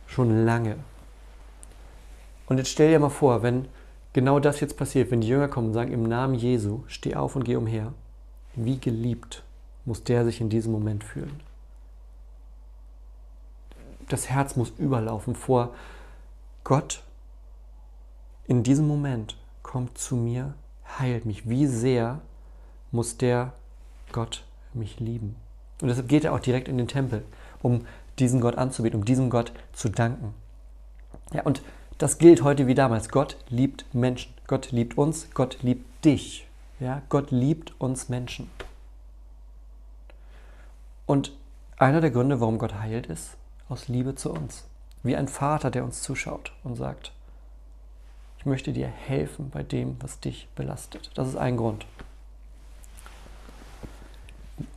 Schon 0.06 0.44
lange. 0.44 0.76
Und 2.46 2.58
jetzt 2.58 2.70
stell 2.70 2.90
dir 2.90 2.98
mal 2.98 3.08
vor, 3.08 3.42
wenn 3.42 3.66
genau 4.12 4.38
das 4.38 4.60
jetzt 4.60 4.76
passiert, 4.76 5.10
wenn 5.10 5.20
die 5.20 5.28
Jünger 5.28 5.48
kommen 5.48 5.68
und 5.68 5.74
sagen, 5.74 5.92
im 5.92 6.04
Namen 6.04 6.34
Jesu, 6.34 6.82
steh 6.86 7.16
auf 7.16 7.36
und 7.36 7.44
geh 7.44 7.56
umher. 7.56 7.92
Wie 8.54 8.78
geliebt 8.78 9.42
muss 9.84 10.04
der 10.04 10.24
sich 10.24 10.40
in 10.40 10.48
diesem 10.48 10.72
Moment 10.72 11.02
fühlen? 11.02 11.40
Das 14.08 14.28
Herz 14.28 14.56
muss 14.56 14.72
überlaufen 14.78 15.34
vor 15.34 15.74
Gott. 16.62 17.02
In 18.46 18.62
diesem 18.62 18.86
Moment 18.86 19.36
kommt 19.62 19.98
zu 19.98 20.14
mir, 20.14 20.54
heilt 20.98 21.26
mich. 21.26 21.48
Wie 21.48 21.66
sehr 21.66 22.20
muss 22.96 23.16
der 23.16 23.52
Gott 24.10 24.44
mich 24.74 24.98
lieben. 24.98 25.36
Und 25.80 25.88
deshalb 25.88 26.08
geht 26.08 26.24
er 26.24 26.32
auch 26.32 26.40
direkt 26.40 26.66
in 26.66 26.78
den 26.78 26.88
Tempel, 26.88 27.24
um 27.62 27.86
diesen 28.18 28.40
Gott 28.40 28.56
anzubeten, 28.56 28.98
um 28.98 29.04
diesem 29.04 29.30
Gott 29.30 29.52
zu 29.72 29.88
danken. 29.88 30.34
Ja, 31.32 31.42
und 31.42 31.62
das 31.98 32.18
gilt 32.18 32.42
heute 32.42 32.66
wie 32.66 32.74
damals. 32.74 33.08
Gott 33.10 33.36
liebt 33.48 33.84
Menschen. 33.94 34.32
Gott 34.46 34.72
liebt 34.72 34.98
uns. 34.98 35.28
Gott 35.34 35.62
liebt 35.62 36.04
dich. 36.04 36.46
Ja, 36.80 37.02
Gott 37.08 37.30
liebt 37.30 37.78
uns 37.80 38.08
Menschen. 38.08 38.50
Und 41.06 41.32
einer 41.76 42.00
der 42.00 42.10
Gründe, 42.10 42.40
warum 42.40 42.58
Gott 42.58 42.74
heilt, 42.74 43.06
ist 43.06 43.36
aus 43.68 43.88
Liebe 43.88 44.14
zu 44.14 44.32
uns. 44.32 44.64
Wie 45.02 45.16
ein 45.16 45.28
Vater, 45.28 45.70
der 45.70 45.84
uns 45.84 46.02
zuschaut 46.02 46.52
und 46.64 46.76
sagt, 46.76 47.12
ich 48.38 48.46
möchte 48.46 48.72
dir 48.72 48.88
helfen 48.88 49.50
bei 49.50 49.62
dem, 49.62 49.96
was 50.00 50.20
dich 50.20 50.48
belastet. 50.54 51.10
Das 51.14 51.28
ist 51.28 51.36
ein 51.36 51.56
Grund. 51.56 51.86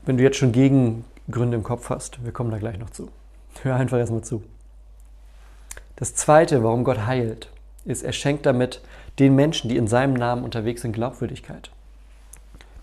Wenn 0.06 0.18
du 0.18 0.24
jetzt 0.24 0.38
schon 0.38 0.52
Gegengründe 0.52 1.58
im 1.58 1.63
Kopf 1.63 1.89
hast, 1.89 2.24
wir 2.24 2.32
kommen 2.32 2.52
da 2.52 2.58
gleich 2.58 2.78
noch 2.78 2.89
zu. 2.89 3.10
Hör 3.62 3.76
einfach 3.76 3.98
erstmal 3.98 4.24
zu. 4.24 4.44
Das 5.96 6.15
Zweite, 6.15 6.63
warum 6.63 6.84
Gott 6.84 7.06
heilt, 7.06 7.50
ist, 7.86 8.04
er 8.04 8.13
schenkt 8.13 8.46
damit 8.46 8.82
den 9.20 9.36
Menschen, 9.36 9.70
die 9.70 9.78
in 9.78 9.88
seinem 9.88 10.13
Namen 10.13 10.44
unterwegs 10.44 10.82
sind, 10.82 10.94
Glaubwürdigkeit. 10.94 11.72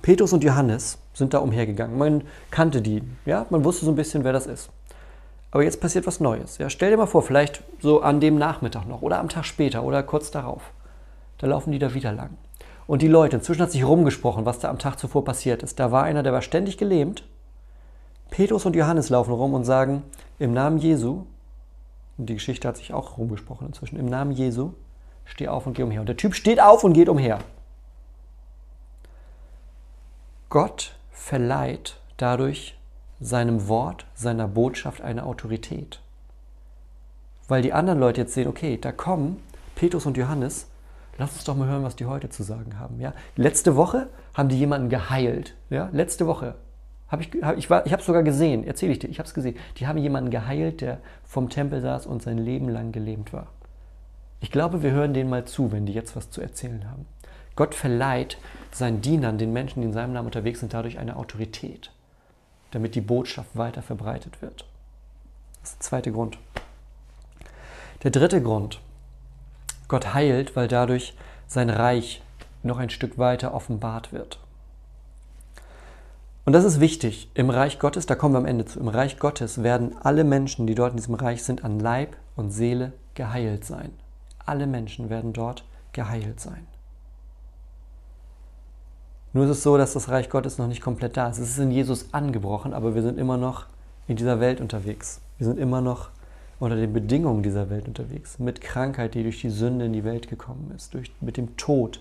Petrus 0.02 0.32
und 0.32 0.44
Johannes 0.44 0.98
sind 1.14 1.34
da 1.34 1.38
umhergegangen. 1.38 1.98
Man 1.98 2.22
kannte 2.50 2.82
die, 2.82 3.02
ja, 3.24 3.46
man 3.50 3.64
wusste 3.64 3.84
so 3.84 3.92
ein 3.92 3.96
bisschen, 3.96 4.22
wer 4.24 4.32
das 4.32 4.46
ist. 4.46 4.70
Aber 5.50 5.62
jetzt 5.62 5.80
passiert 5.80 6.06
was 6.06 6.20
Neues. 6.20 6.58
Ja, 6.58 6.68
stell 6.68 6.90
dir 6.90 6.96
mal 6.96 7.06
vor, 7.06 7.22
vielleicht 7.22 7.62
so 7.80 8.02
an 8.02 8.20
dem 8.20 8.36
Nachmittag 8.36 8.86
noch 8.86 9.02
oder 9.02 9.18
am 9.18 9.28
Tag 9.28 9.44
später 9.44 9.82
oder 9.82 10.02
kurz 10.02 10.30
darauf. 10.30 10.62
Da 11.38 11.46
laufen 11.46 11.72
die 11.72 11.78
da 11.78 11.94
wieder 11.94 12.12
lang. 12.12 12.36
Und 12.86 13.02
die 13.02 13.08
Leute, 13.08 13.36
inzwischen 13.36 13.62
hat 13.62 13.72
sich 13.72 13.84
rumgesprochen, 13.84 14.46
was 14.46 14.60
da 14.60 14.68
am 14.68 14.78
Tag 14.78 14.98
zuvor 14.98 15.24
passiert 15.24 15.62
ist. 15.62 15.80
Da 15.80 15.90
war 15.90 16.04
einer, 16.04 16.22
der 16.22 16.32
war 16.32 16.42
ständig 16.42 16.78
gelähmt. 16.78 17.24
Petrus 18.30 18.64
und 18.64 18.76
Johannes 18.76 19.08
laufen 19.10 19.32
rum 19.32 19.54
und 19.54 19.64
sagen, 19.64 20.02
im 20.38 20.52
Namen 20.52 20.78
Jesu, 20.78 21.24
und 22.18 22.28
die 22.28 22.34
Geschichte 22.34 22.68
hat 22.68 22.76
sich 22.76 22.92
auch 22.92 23.18
rumgesprochen 23.18 23.66
inzwischen, 23.66 23.98
im 23.98 24.06
Namen 24.06 24.32
Jesu, 24.32 24.72
steh 25.24 25.48
auf 25.48 25.66
und 25.66 25.74
geh 25.74 25.82
umher. 25.82 26.00
Und 26.00 26.08
der 26.08 26.16
Typ 26.16 26.34
steht 26.34 26.60
auf 26.60 26.84
und 26.84 26.92
geht 26.92 27.08
umher. 27.08 27.38
Gott 30.48 30.96
verleiht 31.10 31.98
dadurch 32.16 32.78
seinem 33.20 33.68
Wort, 33.68 34.06
seiner 34.14 34.46
Botschaft 34.46 35.00
eine 35.00 35.24
Autorität. 35.24 36.00
Weil 37.48 37.62
die 37.62 37.72
anderen 37.72 37.98
Leute 37.98 38.22
jetzt 38.22 38.34
sehen, 38.34 38.48
okay, 38.48 38.78
da 38.80 38.92
kommen 38.92 39.42
Petrus 39.74 40.06
und 40.06 40.16
Johannes, 40.16 40.66
lass 41.18 41.32
uns 41.32 41.44
doch 41.44 41.56
mal 41.56 41.68
hören, 41.68 41.82
was 41.82 41.96
die 41.96 42.06
heute 42.06 42.28
zu 42.28 42.42
sagen 42.42 42.78
haben. 42.78 43.00
Ja? 43.00 43.12
Letzte 43.36 43.76
Woche 43.76 44.08
haben 44.34 44.48
die 44.48 44.58
jemanden 44.58 44.88
geheilt. 44.88 45.54
Ja? 45.70 45.88
Letzte 45.92 46.26
Woche. 46.26 46.54
Hab 47.08 47.20
ich 47.20 47.30
hab, 47.42 47.56
ich, 47.56 47.66
ich 47.66 47.70
habe 47.70 48.00
es 48.00 48.06
sogar 48.06 48.22
gesehen, 48.22 48.64
erzähle 48.64 48.92
ich 48.92 48.98
dir, 48.98 49.08
ich 49.08 49.18
habe 49.18 49.28
es 49.28 49.34
gesehen. 49.34 49.56
Die 49.76 49.86
haben 49.86 49.98
jemanden 49.98 50.30
geheilt, 50.30 50.80
der 50.80 50.98
vom 51.24 51.48
Tempel 51.50 51.80
saß 51.80 52.06
und 52.06 52.22
sein 52.22 52.38
Leben 52.38 52.68
lang 52.68 52.92
gelähmt 52.92 53.32
war. 53.32 53.46
Ich 54.40 54.50
glaube, 54.50 54.82
wir 54.82 54.90
hören 54.90 55.14
denen 55.14 55.30
mal 55.30 55.44
zu, 55.44 55.72
wenn 55.72 55.86
die 55.86 55.92
jetzt 55.92 56.16
was 56.16 56.30
zu 56.30 56.40
erzählen 56.40 56.90
haben. 56.90 57.06
Gott 57.54 57.74
verleiht 57.74 58.38
seinen 58.70 59.00
Dienern, 59.00 59.38
den 59.38 59.52
Menschen, 59.52 59.80
die 59.80 59.86
in 59.86 59.94
seinem 59.94 60.12
Namen 60.12 60.26
unterwegs 60.26 60.60
sind, 60.60 60.74
dadurch 60.74 60.98
eine 60.98 61.16
Autorität, 61.16 61.90
damit 62.70 62.94
die 62.94 63.00
Botschaft 63.00 63.56
weiter 63.56 63.82
verbreitet 63.82 64.42
wird. 64.42 64.66
Das 65.60 65.70
ist 65.70 65.78
der 65.78 65.86
zweite 65.86 66.12
Grund. 66.12 66.38
Der 68.02 68.10
dritte 68.10 68.42
Grund. 68.42 68.80
Gott 69.88 70.14
heilt, 70.14 70.56
weil 70.56 70.68
dadurch 70.68 71.16
sein 71.46 71.70
Reich 71.70 72.22
noch 72.62 72.78
ein 72.78 72.90
Stück 72.90 73.18
weiter 73.18 73.54
offenbart 73.54 74.12
wird. 74.12 74.40
Und 76.44 76.52
das 76.52 76.64
ist 76.64 76.78
wichtig. 76.78 77.28
Im 77.34 77.50
Reich 77.50 77.78
Gottes, 77.78 78.06
da 78.06 78.14
kommen 78.14 78.34
wir 78.34 78.38
am 78.38 78.46
Ende 78.46 78.66
zu, 78.66 78.78
im 78.78 78.88
Reich 78.88 79.18
Gottes 79.18 79.62
werden 79.62 79.96
alle 80.00 80.22
Menschen, 80.22 80.66
die 80.66 80.76
dort 80.76 80.92
in 80.92 80.96
diesem 80.96 81.14
Reich 81.14 81.42
sind, 81.42 81.64
an 81.64 81.80
Leib 81.80 82.16
und 82.36 82.50
Seele 82.50 82.92
geheilt 83.14 83.64
sein. 83.64 83.92
Alle 84.44 84.68
Menschen 84.68 85.10
werden 85.10 85.32
dort 85.32 85.64
geheilt 85.92 86.40
sein. 86.40 86.66
Nur 89.32 89.44
ist 89.44 89.50
es 89.50 89.62
so, 89.64 89.76
dass 89.76 89.92
das 89.92 90.08
Reich 90.08 90.30
Gottes 90.30 90.56
noch 90.56 90.68
nicht 90.68 90.80
komplett 90.80 91.16
da 91.16 91.28
ist. 91.28 91.38
Es 91.38 91.50
ist 91.50 91.58
in 91.58 91.72
Jesus 91.72 92.14
angebrochen, 92.14 92.72
aber 92.72 92.94
wir 92.94 93.02
sind 93.02 93.18
immer 93.18 93.36
noch 93.36 93.66
in 94.06 94.16
dieser 94.16 94.38
Welt 94.38 94.60
unterwegs. 94.60 95.20
Wir 95.38 95.46
sind 95.46 95.58
immer 95.58 95.80
noch 95.80 96.10
unter 96.58 96.76
den 96.76 96.92
Bedingungen 96.92 97.42
dieser 97.42 97.70
Welt 97.70 97.86
unterwegs. 97.86 98.38
Mit 98.38 98.60
Krankheit, 98.60 99.14
die 99.14 99.22
durch 99.22 99.40
die 99.40 99.50
Sünde 99.50 99.86
in 99.86 99.92
die 99.92 100.04
Welt 100.04 100.28
gekommen 100.28 100.72
ist. 100.74 100.94
Durch, 100.94 101.12
mit 101.20 101.36
dem 101.36 101.56
Tod, 101.56 102.00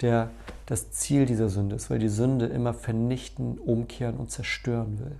der 0.00 0.30
das 0.66 0.90
Ziel 0.90 1.26
dieser 1.26 1.48
Sünde 1.48 1.76
ist, 1.76 1.90
weil 1.90 1.98
die 1.98 2.08
Sünde 2.08 2.46
immer 2.46 2.74
vernichten, 2.74 3.58
umkehren 3.58 4.16
und 4.16 4.30
zerstören 4.30 4.98
will. 4.98 5.16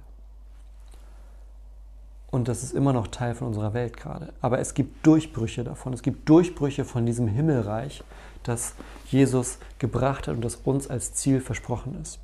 Und 2.31 2.49
das 2.49 2.63
ist 2.63 2.73
immer 2.73 2.95
noch 2.95 3.09
Teil 3.09 3.35
von 3.35 3.49
unserer 3.49 3.75
Welt 3.75 3.99
gerade. 3.99 4.33
Aber 4.41 4.59
es 4.59 4.73
gibt 4.73 5.07
Durchbrüche 5.07 5.65
davon. 5.65 5.93
Es 5.93 6.01
gibt 6.01 6.27
Durchbrüche 6.31 6.87
von 6.87 7.05
diesem 7.05 7.29
Himmelreich, 7.29 8.03
das 8.43 8.75
Jesus 9.07 9.59
gebracht 9.79 10.27
hat 10.27 10.37
und 10.37 10.43
das 10.43 10.57
uns 10.57 10.89
als 10.89 11.13
Ziel 11.13 11.43
versprochen 11.43 12.01
ist. 12.01 12.19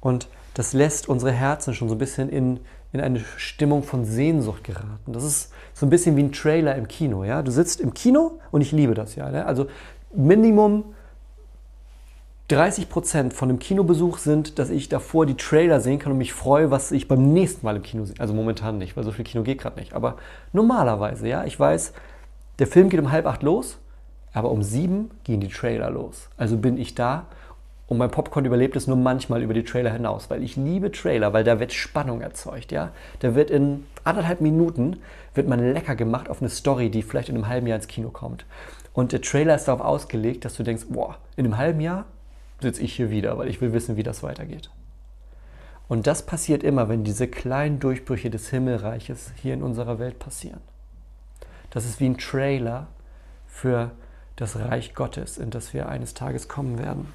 Und 0.00 0.28
das 0.54 0.72
lässt 0.72 1.08
unsere 1.08 1.32
Herzen 1.32 1.74
schon 1.74 1.88
so 1.88 1.94
ein 1.94 1.98
bisschen 1.98 2.30
in, 2.30 2.60
in 2.92 3.00
eine 3.00 3.20
Stimmung 3.36 3.82
von 3.82 4.04
Sehnsucht 4.04 4.64
geraten. 4.64 5.12
Das 5.12 5.24
ist 5.24 5.52
so 5.74 5.86
ein 5.86 5.90
bisschen 5.90 6.16
wie 6.16 6.22
ein 6.22 6.32
Trailer 6.32 6.74
im 6.76 6.88
Kino. 6.88 7.24
Ja? 7.24 7.42
Du 7.42 7.50
sitzt 7.50 7.80
im 7.80 7.94
Kino 7.94 8.40
und 8.50 8.60
ich 8.62 8.72
liebe 8.72 8.94
das 8.94 9.14
ja. 9.14 9.30
Ne? 9.30 9.44
Also 9.44 9.66
Minimum 10.14 10.84
30 12.48 12.88
Prozent 12.88 13.34
von 13.34 13.48
dem 13.48 13.58
Kinobesuch 13.58 14.16
sind, 14.16 14.58
dass 14.58 14.70
ich 14.70 14.88
davor 14.88 15.26
die 15.26 15.36
Trailer 15.36 15.80
sehen 15.80 15.98
kann 15.98 16.12
und 16.12 16.18
mich 16.18 16.32
freue, 16.32 16.70
was 16.70 16.92
ich 16.92 17.06
beim 17.06 17.32
nächsten 17.34 17.66
Mal 17.66 17.76
im 17.76 17.82
Kino 17.82 18.06
sehe. 18.06 18.16
Also 18.18 18.32
momentan 18.32 18.78
nicht, 18.78 18.96
weil 18.96 19.04
so 19.04 19.12
viel 19.12 19.24
Kino 19.24 19.44
geht 19.44 19.58
gerade 19.60 19.78
nicht. 19.78 19.92
Aber 19.92 20.16
normalerweise, 20.54 21.28
ja, 21.28 21.44
ich 21.44 21.60
weiß, 21.60 21.92
der 22.58 22.66
Film 22.66 22.88
geht 22.88 23.00
um 23.00 23.12
halb 23.12 23.26
acht 23.26 23.42
los 23.42 23.78
aber 24.32 24.50
um 24.50 24.62
sieben 24.62 25.10
gehen 25.24 25.40
die 25.40 25.48
Trailer 25.48 25.90
los. 25.90 26.28
Also 26.36 26.56
bin 26.56 26.78
ich 26.78 26.94
da 26.94 27.26
und 27.88 27.96
mein 27.96 28.10
Popcorn 28.10 28.44
überlebt 28.44 28.76
es 28.76 28.86
nur 28.86 28.96
manchmal 28.96 29.42
über 29.42 29.54
die 29.54 29.64
Trailer 29.64 29.90
hinaus, 29.90 30.28
weil 30.28 30.42
ich 30.42 30.56
liebe 30.56 30.92
Trailer, 30.92 31.32
weil 31.32 31.42
da 31.42 31.58
wird 31.58 31.72
Spannung 31.72 32.20
erzeugt, 32.20 32.70
ja. 32.70 32.90
Da 33.20 33.34
wird 33.34 33.50
in 33.50 33.86
anderthalb 34.04 34.42
Minuten 34.42 34.98
wird 35.34 35.48
man 35.48 35.72
lecker 35.72 35.96
gemacht 35.96 36.28
auf 36.28 36.42
eine 36.42 36.50
Story, 36.50 36.90
die 36.90 37.02
vielleicht 37.02 37.30
in 37.30 37.36
einem 37.36 37.48
halben 37.48 37.66
Jahr 37.66 37.76
ins 37.76 37.88
Kino 37.88 38.10
kommt. 38.10 38.44
Und 38.92 39.12
der 39.12 39.22
Trailer 39.22 39.54
ist 39.54 39.68
darauf 39.68 39.80
ausgelegt, 39.80 40.44
dass 40.44 40.56
du 40.56 40.64
denkst, 40.64 40.86
boah, 40.90 41.16
in 41.36 41.46
einem 41.46 41.56
halben 41.56 41.80
Jahr 41.80 42.04
sitze 42.60 42.82
ich 42.82 42.94
hier 42.94 43.10
wieder, 43.10 43.38
weil 43.38 43.48
ich 43.48 43.60
will 43.60 43.72
wissen, 43.72 43.96
wie 43.96 44.02
das 44.02 44.22
weitergeht. 44.22 44.70
Und 45.88 46.06
das 46.06 46.26
passiert 46.26 46.62
immer, 46.62 46.90
wenn 46.90 47.04
diese 47.04 47.26
kleinen 47.26 47.80
Durchbrüche 47.80 48.28
des 48.28 48.50
Himmelreiches 48.50 49.32
hier 49.40 49.54
in 49.54 49.62
unserer 49.62 49.98
Welt 49.98 50.18
passieren. 50.18 50.60
Das 51.70 51.86
ist 51.86 52.00
wie 52.00 52.06
ein 52.06 52.18
Trailer 52.18 52.88
für 53.46 53.92
das 54.36 54.56
Reich 54.56 54.94
Gottes, 54.94 55.38
in 55.38 55.50
das 55.50 55.72
wir 55.72 55.88
eines 55.88 56.12
Tages 56.12 56.48
kommen 56.48 56.78
werden. 56.78 57.08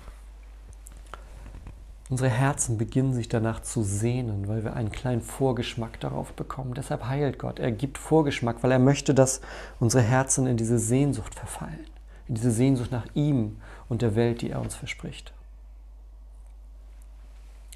Unsere 2.10 2.30
Herzen 2.30 2.78
beginnen 2.78 3.14
sich 3.14 3.30
danach 3.30 3.62
zu 3.62 3.82
sehnen, 3.82 4.48
weil 4.48 4.64
wir 4.64 4.76
einen 4.76 4.92
kleinen 4.92 5.22
Vorgeschmack 5.22 6.00
darauf 6.02 6.34
bekommen. 6.34 6.74
Deshalb 6.74 7.06
heilt 7.06 7.40
Gott. 7.40 7.60
Er 7.60 7.72
gibt 7.72 7.98
Vorgeschmack, 7.98 8.58
weil 8.62 8.72
er 8.72 8.80
möchte, 8.80 9.14
dass 9.14 9.42
unsere 9.80 10.04
Herzen 10.04 10.46
in 10.46 10.58
diese 10.58 10.80
Sehnsucht 10.80 11.34
verfallen, 11.34 11.88
in 12.28 12.36
diese 12.36 12.52
Sehnsucht 12.52 12.92
nach 12.92 13.06
ihm 13.14 13.58
und 13.88 14.02
der 14.02 14.16
Welt, 14.16 14.42
die 14.42 14.50
er 14.50 14.60
uns 14.60 14.76
verspricht. 14.76 15.34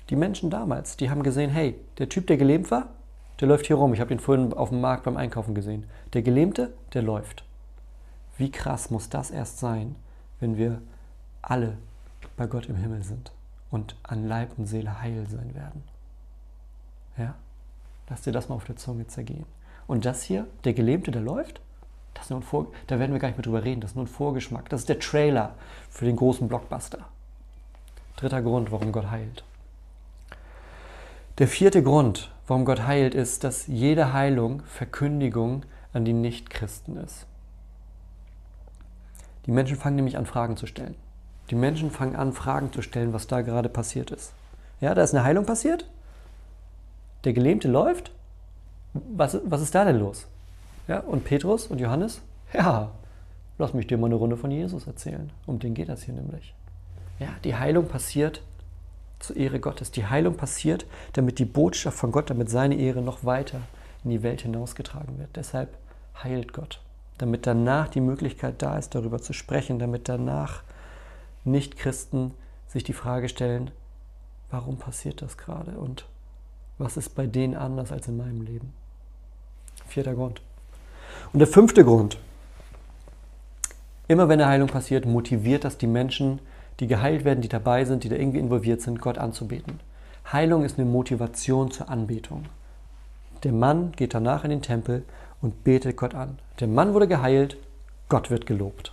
Die 0.10 0.18
Menschen 0.18 0.50
damals, 0.50 0.98
die 0.98 1.10
haben 1.10 1.24
gesehen, 1.24 1.50
hey, 1.50 1.76
der 1.98 2.10
Typ, 2.10 2.28
der 2.28 2.38
gelähmt 2.38 2.70
war, 2.70 2.90
der 3.40 3.48
läuft 3.48 3.68
hier 3.68 3.76
rum. 3.78 3.94
Ich 3.94 4.02
habe 4.02 4.14
ihn 4.14 4.20
vorhin 4.20 4.54
auf 4.54 4.70
dem 4.70 4.82
Markt 4.82 5.04
beim 5.04 5.18
Einkaufen 5.18 5.56
gesehen. 5.56 5.86
Der 6.14 6.22
Gelähmte, 6.22 6.74
der 6.94 7.02
läuft. 7.02 7.44
Wie 8.38 8.52
krass 8.52 8.90
muss 8.90 9.10
das 9.10 9.32
erst 9.32 9.60
sein, 9.60 9.96
wenn 10.40 10.58
wir 10.58 10.82
alle 11.42 11.78
bei 12.36 12.46
Gott 12.46 12.68
im 12.68 12.76
Himmel 12.76 13.04
sind 13.04 13.32
und 13.70 13.96
an 14.04 14.28
Leib 14.28 14.58
und 14.58 14.66
Seele 14.66 15.02
heil 15.02 15.28
sein 15.28 15.54
werden. 15.56 15.84
Ja? 17.18 17.36
Lass 18.10 18.22
dir 18.22 18.32
das 18.32 18.50
mal 18.50 18.56
auf 18.56 18.66
der 18.66 18.78
Zunge 18.78 19.08
zergehen. 19.08 19.46
Und 19.88 20.06
das 20.06 20.24
hier, 20.24 20.48
der 20.64 20.74
Gelähmte, 20.74 21.12
der 21.12 21.22
läuft, 21.22 21.62
das 22.14 22.26
ist 22.26 22.30
nur 22.32 22.40
ein 22.40 22.44
Vor 22.44 22.68
da 22.88 23.00
werden 23.00 23.12
wir 23.12 23.20
gar 23.20 23.28
nicht 23.28 23.38
mehr 23.38 23.44
drüber 23.44 23.64
reden, 23.64 23.82
das 23.82 23.92
ist 23.92 23.96
nur 23.96 24.06
ein 24.06 24.10
Vorgeschmack. 24.10 24.70
Das 24.70 24.82
ist 24.82 24.90
der 24.90 25.00
Trailer 25.00 25.54
für 25.90 26.06
den 26.06 26.16
großen 26.16 26.48
Blockbuster. 26.48 27.00
Dritter 28.16 28.42
Grund, 28.42 28.72
warum 28.72 28.92
Gott 28.92 29.12
heilt. 29.12 29.44
Der 31.38 31.48
vierte 31.48 31.84
Grund, 31.84 32.32
warum 32.48 32.66
Gott 32.66 32.88
heilt, 32.88 33.14
ist, 33.14 33.44
dass 33.44 33.68
jede 33.68 34.14
Heilung 34.14 34.64
Verkündigung 34.64 35.64
an 35.94 36.04
die 36.04 36.14
Nichtchristen 36.14 36.98
ist. 36.98 37.28
Die 39.46 39.52
Menschen 39.52 39.78
fangen 39.78 39.98
nämlich 39.98 40.18
an, 40.18 40.26
Fragen 40.26 40.58
zu 40.58 40.66
stellen. 40.66 40.96
Die 41.50 41.56
Menschen 41.56 41.92
fangen 41.92 42.16
an, 42.16 42.34
Fragen 42.34 42.72
zu 42.74 42.82
stellen, 42.82 43.14
was 43.14 43.28
da 43.28 43.42
gerade 43.42 43.70
passiert 43.70 44.12
ist. 44.12 44.34
Ja, 44.82 44.94
da 44.94 45.04
ist 45.04 45.14
eine 45.14 45.24
Heilung 45.24 45.46
passiert. 45.46 45.90
Der 47.24 47.34
Gelähmte 47.34 47.68
läuft. 47.68 48.12
Was, 48.94 49.40
was 49.46 49.62
ist 49.62 49.76
da 49.76 49.86
denn 49.86 50.00
los? 50.00 50.28
Ja, 50.88 51.00
und 51.00 51.24
Petrus 51.24 51.68
und 51.68 51.80
Johannes? 51.80 52.22
Ja, 52.54 52.92
lass 53.58 53.74
mich 53.74 53.88
dir 53.88 53.98
mal 53.98 54.08
eine 54.08 54.16
Runde 54.16 54.38
von 54.38 54.52
Jesus 54.52 54.88
erzählen. 54.88 55.32
Um 55.46 55.60
den 55.60 55.74
geht 55.74 55.90
das 55.90 56.04
hier 56.04 56.14
nämlich. 56.14 56.54
Ja, 57.20 57.30
die 57.44 57.56
Heilung 57.56 57.88
passiert 57.88 58.42
zur 59.20 59.36
Ehre 59.36 59.60
Gottes. 59.60 59.92
Die 59.92 60.06
Heilung 60.06 60.36
passiert, 60.36 60.86
damit 61.14 61.40
die 61.40 61.46
Botschaft 61.46 61.98
von 61.98 62.12
Gott, 62.12 62.30
damit 62.30 62.50
seine 62.50 62.76
Ehre 62.76 63.02
noch 63.02 63.24
weiter 63.24 63.62
in 64.04 64.12
die 64.12 64.24
Welt 64.24 64.42
hinausgetragen 64.42 65.18
wird. 65.18 65.36
Deshalb 65.36 65.70
heilt 66.24 66.54
Gott 66.54 66.80
damit 67.18 67.48
danach 67.48 67.88
die 67.90 68.02
Möglichkeit 68.02 68.62
da 68.62 68.78
ist, 68.78 68.94
darüber 68.96 69.22
zu 69.22 69.34
sprechen, 69.34 69.80
damit 69.80 70.08
danach 70.10 70.62
Nicht-Christen 71.48 72.34
sich 72.68 72.84
die 72.84 72.94
Frage 72.94 73.30
stellen, 73.30 73.72
warum 74.52 74.78
passiert 74.78 75.22
das 75.22 75.38
gerade 75.38 75.72
und 75.72 76.06
was 76.78 76.96
ist 76.98 77.16
bei 77.16 77.26
denen 77.26 77.56
anders 77.56 77.92
als 77.92 78.08
in 78.08 78.18
meinem 78.18 78.42
Leben? 78.42 78.74
Vierter 79.88 80.14
Grund. 80.14 80.42
Und 81.34 81.40
der 81.40 81.48
fünfte 81.48 81.84
Grund. 81.84 82.20
Immer 84.08 84.30
wenn 84.30 84.40
eine 84.40 84.50
Heilung 84.50 84.68
passiert, 84.68 85.06
motiviert 85.06 85.64
das 85.64 85.78
die 85.78 85.88
Menschen, 85.88 86.40
die 86.80 86.88
geheilt 86.88 87.26
werden, 87.26 87.42
die 87.42 87.50
dabei 87.50 87.84
sind, 87.86 88.04
die 88.04 88.10
da 88.10 88.16
irgendwie 88.16 88.40
involviert 88.40 88.82
sind, 88.82 89.02
Gott 89.02 89.18
anzubeten. 89.18 89.80
Heilung 90.32 90.64
ist 90.64 90.78
eine 90.78 90.88
Motivation 90.88 91.72
zur 91.72 91.90
Anbetung. 91.90 92.46
Der 93.44 93.52
Mann 93.52 93.92
geht 93.94 94.14
danach 94.14 94.44
in 94.44 94.50
den 94.52 94.62
Tempel 94.62 95.04
und 95.42 95.64
betet 95.64 95.98
Gott 95.98 96.14
an. 96.14 96.40
Der 96.60 96.68
Mann 96.68 96.94
wurde 96.94 97.08
geheilt, 97.08 97.58
Gott 98.10 98.30
wird 98.30 98.46
gelobt. 98.46 98.92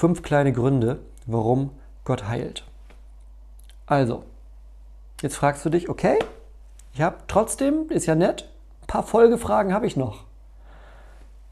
Fünf 0.00 0.22
kleine 0.22 0.54
Gründe, 0.54 0.98
warum 1.26 1.72
Gott 2.04 2.26
heilt. 2.26 2.64
Also, 3.84 4.24
jetzt 5.20 5.36
fragst 5.36 5.62
du 5.62 5.68
dich, 5.68 5.90
okay, 5.90 6.18
ich 6.94 7.02
habe 7.02 7.18
trotzdem, 7.28 7.90
ist 7.90 8.06
ja 8.06 8.14
nett, 8.14 8.48
ein 8.80 8.86
paar 8.86 9.02
Folgefragen 9.02 9.74
habe 9.74 9.86
ich 9.86 9.98
noch. 9.98 10.24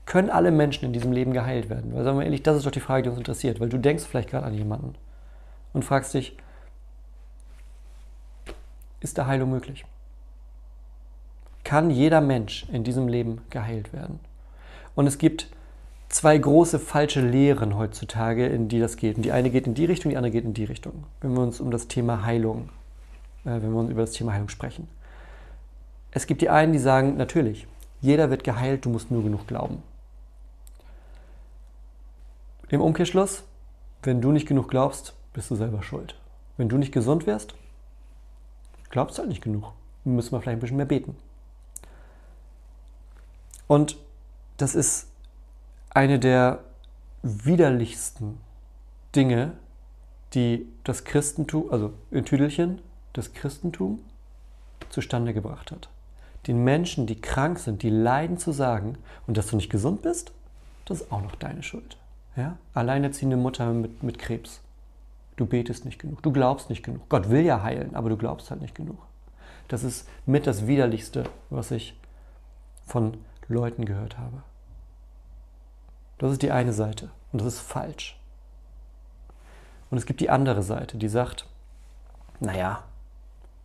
Können 0.07 0.31
alle 0.31 0.51
Menschen 0.51 0.87
in 0.87 0.95
diesem 0.95 1.13
Leben 1.13 1.35
geheilt 1.35 1.69
werden? 1.69 1.95
Weil, 1.95 2.05
sagen 2.05 2.17
wir 2.17 2.25
ehrlich, 2.25 2.43
das 2.43 2.57
ist 2.57 2.65
doch 2.65 2.71
die 2.71 2.81
Frage, 2.81 3.03
die 3.03 3.11
uns 3.11 3.19
interessiert, 3.19 3.61
weil 3.61 3.69
du 3.69 3.77
denkst 3.77 4.05
vielleicht 4.05 4.31
gerade 4.31 4.47
an 4.47 4.55
jemanden 4.55 4.95
und 5.75 5.85
fragst 5.85 6.15
dich, 6.15 6.35
ist 9.01 9.19
da 9.19 9.27
Heilung 9.27 9.51
möglich? 9.51 9.85
kann 11.65 11.91
jeder 11.91 12.23
Mensch 12.23 12.67
in 12.73 12.83
diesem 12.83 13.09
Leben 13.09 13.43
geheilt 13.51 13.93
werden. 13.93 14.21
Und 14.95 15.07
es 15.07 15.19
gibt 15.19 15.51
zwei 16.09 16.39
große 16.39 16.79
falsche 16.79 17.21
Lehren 17.21 17.77
heutzutage, 17.77 18.47
in 18.47 18.69
die 18.69 18.81
das 18.81 18.97
geht. 18.97 19.17
Und 19.17 19.23
die 19.23 19.33
eine 19.33 19.51
geht 19.51 19.67
in 19.67 19.75
die 19.75 19.85
Richtung, 19.85 20.11
die 20.11 20.17
andere 20.17 20.33
geht 20.33 20.45
in 20.45 20.55
die 20.55 20.65
Richtung. 20.65 21.05
Wenn 21.21 21.35
wir 21.35 21.43
uns 21.43 21.61
um 21.61 21.71
das 21.71 21.89
Thema 21.89 22.25
Heilung, 22.25 22.71
äh, 23.45 23.51
wenn 23.51 23.73
wir 23.73 23.81
uns 23.81 23.91
über 23.91 24.03
das 24.03 24.13
Thema 24.13 24.33
Heilung 24.33 24.49
sprechen. 24.49 24.89
Es 26.11 26.27
gibt 26.27 26.41
die 26.41 26.49
einen, 26.49 26.73
die 26.73 26.79
sagen, 26.79 27.17
natürlich, 27.17 27.67
jeder 28.01 28.31
wird 28.31 28.45
geheilt, 28.45 28.85
du 28.85 28.91
musst 28.91 29.11
nur 29.11 29.23
genug 29.23 29.47
glauben. 29.47 29.83
Im 32.71 32.81
Umkehrschluss, 32.81 33.45
wenn 34.03 34.21
du 34.21 34.33
nicht 34.33 34.47
genug 34.47 34.69
glaubst, 34.69 35.15
bist 35.33 35.51
du 35.51 35.57
selber 35.57 35.83
schuld. 35.83 36.15
Wenn 36.57 36.69
du 36.69 36.77
nicht 36.77 36.93
gesund 36.93 37.27
wirst, 37.27 37.55
glaubst 38.91 39.19
du 39.19 39.21
halt 39.21 39.29
nicht 39.29 39.43
genug. 39.43 39.73
Müssen 40.05 40.33
wir 40.33 40.41
vielleicht 40.41 40.59
ein 40.59 40.61
bisschen 40.61 40.77
mehr 40.77 40.87
beten. 40.87 41.17
Und 43.67 43.97
das 44.57 44.75
ist 44.75 45.08
eine 45.99 46.21
der 46.21 46.61
widerlichsten 47.25 48.39
Dinge, 49.17 49.55
die 50.33 50.69
das 50.85 51.03
Christentum, 51.03 51.73
also 51.73 51.93
in 52.13 52.25
Tüdelchen, 52.25 52.81
das 53.15 53.33
Christentum 53.33 53.99
zustande 54.91 55.35
gebracht 55.35 55.73
hat. 55.73 55.89
Den 56.47 56.63
Menschen, 56.63 57.09
die 57.09 57.21
krank 57.21 57.59
sind, 57.59 57.83
die 57.83 57.91
leiden, 57.91 58.39
zu 58.39 58.53
sagen, 58.53 58.97
und 59.27 59.37
dass 59.37 59.49
du 59.49 59.57
nicht 59.57 59.71
gesund 59.71 60.03
bist, 60.03 60.31
das 60.85 61.01
ist 61.01 61.11
auch 61.11 61.21
noch 61.21 61.35
deine 61.35 61.65
Schuld. 61.65 61.97
Ja? 62.37 62.57
Alleinerziehende 62.75 63.37
Mutter 63.37 63.73
mit, 63.73 64.05
mit 64.05 64.21
Krebs. 64.21 64.61
Du 65.35 65.47
betest 65.47 65.85
nicht 65.85 65.99
genug, 65.99 66.23
du 66.23 66.31
glaubst 66.31 66.71
nicht 66.71 66.85
genug. 66.85 67.09
Gott 67.09 67.29
will 67.29 67.45
ja 67.45 67.65
heilen, 67.65 67.97
aber 67.97 68.09
du 68.09 68.17
glaubst 68.17 68.53
halt 68.53 68.61
nicht 68.61 68.77
genug. 68.77 68.99
Das 69.67 69.83
ist 69.83 70.09
mit 70.27 70.47
das 70.47 70.69
Widerlichste, 70.69 71.25
was 71.51 71.73
ich 71.73 71.99
von 72.87 73.17
Leuten 73.49 73.85
gehört 73.85 74.17
habe. 74.17 74.45
Das 76.19 76.33
ist 76.33 76.43
die 76.43 76.51
eine 76.51 76.73
Seite 76.73 77.11
und 77.33 77.41
das 77.41 77.55
ist 77.55 77.61
falsch. 77.61 78.19
Und 79.91 79.99
es 79.99 80.07
gibt 80.07 80.21
die 80.21 80.31
andere 80.31 80.63
Seite, 80.63 80.99
die 80.99 81.09
sagt, 81.09 81.47
naja, 82.41 82.85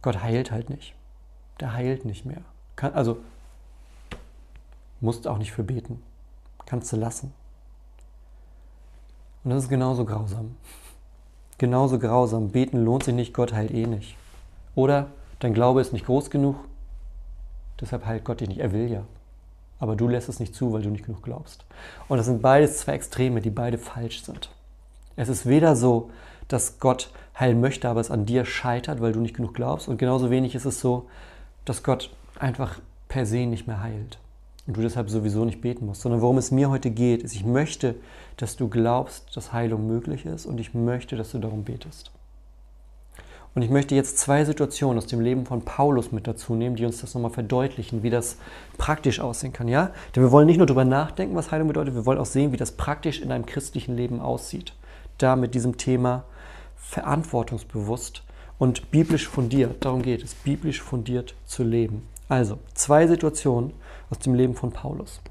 Gott 0.02 0.22
heilt 0.22 0.52
halt 0.52 0.70
nicht. 0.70 0.94
Der 1.60 1.74
heilt 1.74 2.06
nicht 2.06 2.26
mehr. 2.26 2.42
Kann, 2.76 2.94
also, 2.94 3.18
musst 5.02 5.28
auch 5.28 5.38
nicht 5.38 5.52
für 5.52 5.64
beten. 5.64 6.02
Kannst 6.66 6.92
du 6.94 6.98
lassen. 6.98 7.34
Und 9.44 9.52
das 9.52 9.64
ist 9.64 9.70
genauso 9.70 10.06
grausam. 10.06 10.56
Genauso 11.58 12.00
grausam. 12.00 12.50
Beten 12.50 12.84
lohnt 12.84 13.04
sich 13.04 13.14
nicht, 13.14 13.34
Gott 13.34 13.54
heilt 13.54 13.72
eh 13.72 13.86
nicht. 13.86 14.18
Oder 14.76 15.08
dein 15.40 15.54
Glaube 15.54 15.82
ist 15.82 15.94
nicht 15.94 16.06
groß 16.06 16.30
genug, 16.30 16.56
deshalb 17.80 18.06
heilt 18.06 18.24
Gott 18.24 18.40
dich 18.40 18.48
nicht. 18.48 18.60
Er 18.60 18.72
will 18.72 18.90
ja. 18.90 19.04
Aber 19.84 19.98
du 19.98 20.08
lässt 20.08 20.30
es 20.30 20.40
nicht 20.40 20.56
zu, 20.56 20.72
weil 20.72 20.82
du 20.82 20.90
nicht 20.90 21.06
genug 21.06 21.24
glaubst. 21.24 21.66
Und 22.08 22.16
das 22.16 22.26
sind 22.26 22.42
beides 22.42 22.78
zwei 22.78 22.94
Extreme, 22.94 23.42
die 23.42 23.50
beide 23.50 23.78
falsch 23.78 24.24
sind. 24.24 24.50
Es 25.18 25.28
ist 25.28 25.46
weder 25.46 25.76
so, 25.76 26.10
dass 26.48 26.80
Gott 26.80 27.12
heilen 27.38 27.60
möchte, 27.60 27.90
aber 27.90 28.00
es 28.00 28.10
an 28.10 28.26
dir 28.26 28.46
scheitert, 28.46 29.02
weil 29.02 29.12
du 29.12 29.20
nicht 29.20 29.36
genug 29.36 29.54
glaubst. 29.54 29.90
Und 29.90 29.98
genauso 29.98 30.30
wenig 30.30 30.56
ist 30.56 30.64
es 30.64 30.80
so, 30.80 31.10
dass 31.66 31.84
Gott 31.84 32.16
einfach 32.40 32.80
per 33.10 33.26
se 33.26 33.46
nicht 33.46 33.68
mehr 33.68 33.84
heilt 33.84 34.20
und 34.68 34.78
du 34.78 34.82
deshalb 34.82 35.10
sowieso 35.10 35.44
nicht 35.44 35.60
beten 35.60 35.86
musst, 35.86 36.00
sondern 36.00 36.22
worum 36.22 36.38
es 36.38 36.50
mir 36.50 36.70
heute 36.70 36.90
geht, 36.90 37.22
ist, 37.22 37.36
ich 37.36 37.44
möchte, 37.44 37.96
dass 38.38 38.56
du 38.56 38.70
glaubst, 38.70 39.36
dass 39.36 39.52
Heilung 39.52 39.86
möglich 39.86 40.26
ist 40.26 40.46
und 40.46 40.62
ich 40.62 40.74
möchte, 40.74 41.18
dass 41.18 41.32
du 41.32 41.40
darum 41.40 41.66
betest. 41.66 42.13
Und 43.56 43.62
ich 43.62 43.70
möchte 43.70 43.94
jetzt 43.94 44.18
zwei 44.18 44.46
Situationen 44.46 44.98
aus 44.98 45.06
dem 45.06 45.20
Leben 45.20 45.46
von 45.46 45.64
Paulus 45.64 46.12
mit 46.12 46.26
dazu 46.26 46.56
nehmen, 46.56 46.76
die 46.76 46.86
uns 46.86 47.02
das 47.02 47.14
nochmal 47.14 47.32
verdeutlichen, 47.32 48.02
wie 48.02 48.10
das 48.10 48.38
praktisch 48.80 49.20
aussehen 49.20 49.54
kann. 49.54 49.68
Ja? 49.68 49.92
Denn 50.16 50.24
wir 50.24 50.32
wollen 50.32 50.48
nicht 50.48 50.58
nur 50.58 50.66
darüber 50.66 50.86
nachdenken, 50.86 51.36
was 51.36 51.52
Heilung 51.52 51.68
bedeutet, 51.68 51.94
wir 51.94 52.08
wollen 52.08 52.18
auch 52.18 52.26
sehen, 52.26 52.52
wie 52.52 52.58
das 52.58 52.72
praktisch 52.72 53.22
in 53.22 53.32
einem 53.32 53.46
christlichen 53.46 53.96
Leben 53.96 54.20
aussieht. 54.22 54.74
Da 55.20 55.36
mit 55.36 55.54
diesem 55.54 55.78
Thema 55.78 56.24
verantwortungsbewusst 56.76 58.24
und 58.58 58.90
biblisch 58.90 59.28
fundiert, 59.28 59.86
darum 59.86 60.02
geht 60.02 60.24
es, 60.24 60.34
biblisch 60.34 60.82
fundiert 60.82 61.36
zu 61.46 61.64
leben. 61.64 62.08
Also, 62.30 62.58
zwei 62.74 63.06
Situationen 63.06 63.74
aus 64.10 64.18
dem 64.20 64.34
Leben 64.34 64.56
von 64.56 64.72
Paulus. 64.72 65.22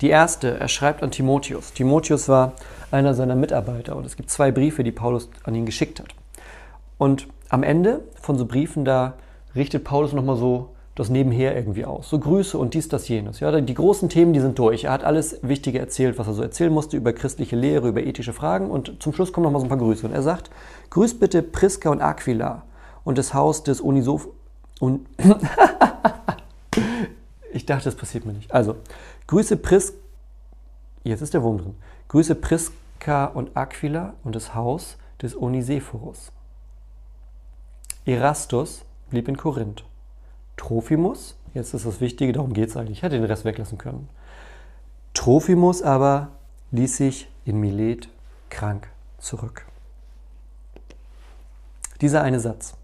Die 0.00 0.08
erste, 0.08 0.58
er 0.58 0.66
schreibt 0.66 1.04
an 1.04 1.12
Timotheus. 1.12 1.72
Timotheus 1.72 2.28
war 2.28 2.54
einer 2.90 3.14
seiner 3.14 3.36
Mitarbeiter 3.36 3.94
und 3.94 4.04
es 4.04 4.16
gibt 4.16 4.30
zwei 4.30 4.50
Briefe, 4.50 4.82
die 4.82 4.90
Paulus 4.90 5.30
an 5.44 5.54
ihn 5.54 5.66
geschickt 5.66 6.00
hat. 6.00 6.08
Und 7.02 7.26
am 7.48 7.64
Ende 7.64 8.04
von 8.14 8.38
so 8.38 8.46
Briefen, 8.46 8.84
da 8.84 9.14
richtet 9.56 9.82
Paulus 9.82 10.12
nochmal 10.12 10.36
so 10.36 10.68
das 10.94 11.08
nebenher 11.08 11.56
irgendwie 11.56 11.84
aus. 11.84 12.08
So 12.08 12.16
Grüße 12.16 12.56
und 12.56 12.74
dies, 12.74 12.88
das, 12.88 13.08
jenes. 13.08 13.40
Ja, 13.40 13.60
die 13.60 13.74
großen 13.74 14.08
Themen, 14.08 14.32
die 14.32 14.38
sind 14.38 14.56
durch. 14.56 14.84
Er 14.84 14.92
hat 14.92 15.02
alles 15.02 15.40
Wichtige 15.42 15.80
erzählt, 15.80 16.16
was 16.16 16.28
er 16.28 16.34
so 16.34 16.42
erzählen 16.44 16.72
musste 16.72 16.96
über 16.96 17.12
christliche 17.12 17.56
Lehre, 17.56 17.88
über 17.88 18.04
ethische 18.04 18.32
Fragen 18.32 18.70
und 18.70 19.02
zum 19.02 19.12
Schluss 19.12 19.32
kommen 19.32 19.42
nochmal 19.42 19.58
so 19.58 19.66
ein 19.66 19.68
paar 19.68 19.78
Grüße. 19.78 20.06
Und 20.06 20.12
er 20.12 20.22
sagt, 20.22 20.52
grüß 20.90 21.18
bitte 21.18 21.42
Priska 21.42 21.90
und 21.90 22.00
Aquila 22.00 22.62
und 23.02 23.18
das 23.18 23.34
Haus 23.34 23.64
des 23.64 23.80
Unisof... 23.80 24.28
Un 24.80 25.04
ich 27.52 27.66
dachte, 27.66 27.86
das 27.86 27.96
passiert 27.96 28.26
mir 28.26 28.32
nicht. 28.32 28.54
Also, 28.54 28.76
Grüße 29.26 29.56
Priska... 29.56 29.96
Jetzt 31.02 31.20
ist 31.20 31.34
der 31.34 31.42
Wurm 31.42 31.58
drin. 31.58 31.74
Grüße 32.06 32.36
Priska 32.36 33.24
und 33.24 33.56
Aquila 33.56 34.14
und 34.22 34.36
das 34.36 34.54
Haus 34.54 34.98
des 35.20 35.36
Onisephorus. 35.36 36.30
Erastus 38.04 38.84
blieb 39.10 39.28
in 39.28 39.36
Korinth. 39.36 39.84
Trophimus, 40.56 41.36
jetzt 41.54 41.72
ist 41.72 41.86
das 41.86 42.00
Wichtige, 42.00 42.32
darum 42.32 42.52
geht 42.52 42.68
es 42.68 42.76
eigentlich, 42.76 42.98
ich 42.98 43.02
hätte 43.02 43.16
den 43.16 43.24
Rest 43.24 43.44
weglassen 43.44 43.78
können. 43.78 44.08
Trophimus 45.14 45.82
aber 45.82 46.28
ließ 46.72 46.96
sich 46.96 47.28
in 47.44 47.60
Milet 47.60 48.08
krank 48.50 48.88
zurück. 49.18 49.66
Dieser 52.00 52.22
eine 52.22 52.40
Satz. 52.40 52.74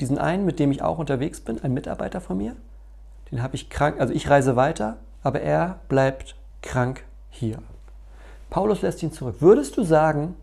Diesen 0.00 0.18
einen, 0.18 0.44
mit 0.44 0.58
dem 0.58 0.70
ich 0.70 0.82
auch 0.82 0.98
unterwegs 0.98 1.40
bin, 1.40 1.62
ein 1.62 1.72
Mitarbeiter 1.72 2.20
von 2.20 2.36
mir, 2.36 2.56
den 3.30 3.42
habe 3.42 3.54
ich 3.54 3.70
krank, 3.70 3.98
also 4.00 4.12
ich 4.12 4.28
reise 4.28 4.54
weiter, 4.54 4.98
aber 5.22 5.40
er 5.40 5.80
bleibt 5.88 6.36
krank 6.60 7.04
hier. 7.30 7.58
Paulus 8.50 8.82
lässt 8.82 9.02
ihn 9.02 9.12
zurück. 9.12 9.36
Würdest 9.40 9.76
du 9.78 9.82
sagen, 9.82 10.36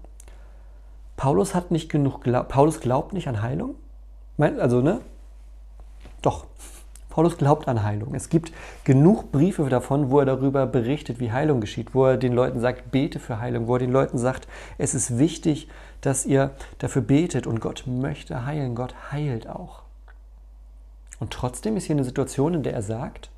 Paulus 1.21 1.53
hat 1.53 1.69
nicht 1.69 1.87
genug, 1.87 2.23
Paulus 2.47 2.79
glaubt 2.79 3.13
nicht 3.13 3.27
an 3.27 3.43
Heilung? 3.43 3.75
Also, 4.39 4.81
ne? 4.81 5.01
Doch. 6.23 6.47
Paulus 7.09 7.37
glaubt 7.37 7.67
an 7.67 7.83
Heilung. 7.83 8.15
Es 8.15 8.27
gibt 8.29 8.51
genug 8.85 9.31
Briefe 9.31 9.69
davon, 9.69 10.09
wo 10.09 10.19
er 10.19 10.25
darüber 10.25 10.65
berichtet, 10.65 11.19
wie 11.19 11.31
Heilung 11.31 11.61
geschieht, 11.61 11.93
wo 11.93 12.07
er 12.07 12.17
den 12.17 12.33
Leuten 12.33 12.59
sagt, 12.59 12.89
bete 12.89 13.19
für 13.19 13.39
Heilung, 13.39 13.67
wo 13.67 13.75
er 13.75 13.79
den 13.81 13.91
Leuten 13.91 14.17
sagt, 14.17 14.47
es 14.79 14.95
ist 14.95 15.19
wichtig, 15.19 15.69
dass 16.01 16.25
ihr 16.25 16.55
dafür 16.79 17.03
betet 17.03 17.45
und 17.45 17.61
Gott 17.61 17.83
möchte 17.85 18.47
heilen. 18.47 18.73
Gott 18.73 18.95
heilt 19.11 19.47
auch. 19.47 19.83
Und 21.19 21.31
trotzdem 21.31 21.77
ist 21.77 21.83
hier 21.83 21.97
eine 21.97 22.03
Situation, 22.03 22.55
in 22.55 22.63
der 22.63 22.73
er 22.73 22.81
sagt, 22.81 23.29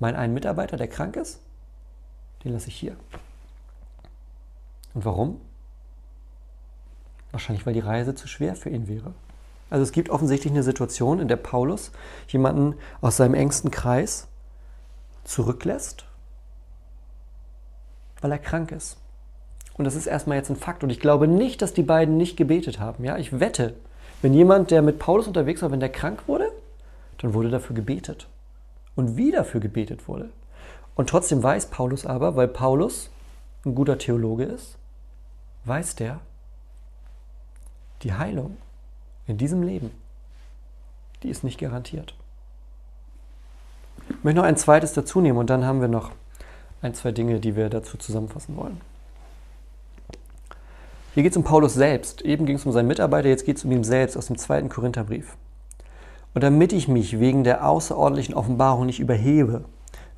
mein 0.00 0.16
einen 0.16 0.34
Mitarbeiter, 0.34 0.76
der 0.76 0.88
krank 0.88 1.14
ist, 1.14 1.38
den 2.42 2.54
lasse 2.54 2.70
ich 2.70 2.74
hier. 2.74 2.96
Und 4.94 5.04
warum? 5.04 5.40
Wahrscheinlich, 7.36 7.66
weil 7.66 7.74
die 7.74 7.80
Reise 7.80 8.14
zu 8.14 8.28
schwer 8.28 8.56
für 8.56 8.70
ihn 8.70 8.88
wäre. 8.88 9.12
Also 9.68 9.82
es 9.82 9.92
gibt 9.92 10.08
offensichtlich 10.08 10.54
eine 10.54 10.62
Situation, 10.62 11.20
in 11.20 11.28
der 11.28 11.36
Paulus 11.36 11.92
jemanden 12.28 12.76
aus 13.02 13.18
seinem 13.18 13.34
engsten 13.34 13.70
Kreis 13.70 14.26
zurücklässt, 15.24 16.06
weil 18.22 18.32
er 18.32 18.38
krank 18.38 18.72
ist. 18.72 18.96
Und 19.76 19.84
das 19.84 19.96
ist 19.96 20.06
erstmal 20.06 20.38
jetzt 20.38 20.48
ein 20.48 20.56
Fakt. 20.56 20.82
Und 20.82 20.88
ich 20.88 20.98
glaube 20.98 21.28
nicht, 21.28 21.60
dass 21.60 21.74
die 21.74 21.82
beiden 21.82 22.16
nicht 22.16 22.38
gebetet 22.38 22.80
haben. 22.80 23.04
Ja, 23.04 23.18
ich 23.18 23.38
wette, 23.38 23.74
wenn 24.22 24.32
jemand, 24.32 24.70
der 24.70 24.80
mit 24.80 24.98
Paulus 24.98 25.26
unterwegs 25.26 25.60
war, 25.60 25.70
wenn 25.70 25.80
der 25.80 25.92
krank 25.92 26.22
wurde, 26.28 26.50
dann 27.18 27.34
wurde 27.34 27.50
dafür 27.50 27.76
gebetet. 27.76 28.28
Und 28.94 29.18
wie 29.18 29.30
dafür 29.30 29.60
gebetet 29.60 30.08
wurde. 30.08 30.30
Und 30.94 31.10
trotzdem 31.10 31.42
weiß 31.42 31.66
Paulus 31.66 32.06
aber, 32.06 32.34
weil 32.34 32.48
Paulus 32.48 33.10
ein 33.66 33.74
guter 33.74 33.98
Theologe 33.98 34.44
ist, 34.44 34.78
weiß 35.66 35.96
der, 35.96 36.20
die 38.02 38.12
Heilung 38.12 38.56
in 39.26 39.38
diesem 39.38 39.62
Leben, 39.62 39.90
die 41.22 41.28
ist 41.28 41.44
nicht 41.44 41.58
garantiert. 41.58 42.14
Ich 44.08 44.24
möchte 44.24 44.40
noch 44.40 44.46
ein 44.46 44.56
zweites 44.56 44.92
dazu 44.92 45.20
nehmen 45.20 45.38
und 45.38 45.50
dann 45.50 45.64
haben 45.64 45.80
wir 45.80 45.88
noch 45.88 46.10
ein, 46.82 46.94
zwei 46.94 47.12
Dinge, 47.12 47.40
die 47.40 47.56
wir 47.56 47.68
dazu 47.68 47.96
zusammenfassen 47.96 48.56
wollen. 48.56 48.80
Hier 51.14 51.22
geht 51.22 51.32
es 51.32 51.36
um 51.38 51.44
Paulus 51.44 51.72
selbst. 51.72 52.20
Eben 52.22 52.44
ging 52.44 52.56
es 52.56 52.66
um 52.66 52.72
seinen 52.72 52.88
Mitarbeiter, 52.88 53.28
jetzt 53.28 53.46
geht 53.46 53.56
es 53.56 53.64
um 53.64 53.72
ihn 53.72 53.84
selbst 53.84 54.18
aus 54.18 54.26
dem 54.26 54.36
zweiten 54.36 54.68
Korintherbrief. 54.68 55.34
Und 56.34 56.44
damit 56.44 56.74
ich 56.74 56.88
mich 56.88 57.18
wegen 57.18 57.42
der 57.42 57.66
außerordentlichen 57.66 58.34
Offenbarung 58.34 58.84
nicht 58.84 59.00
überhebe, 59.00 59.64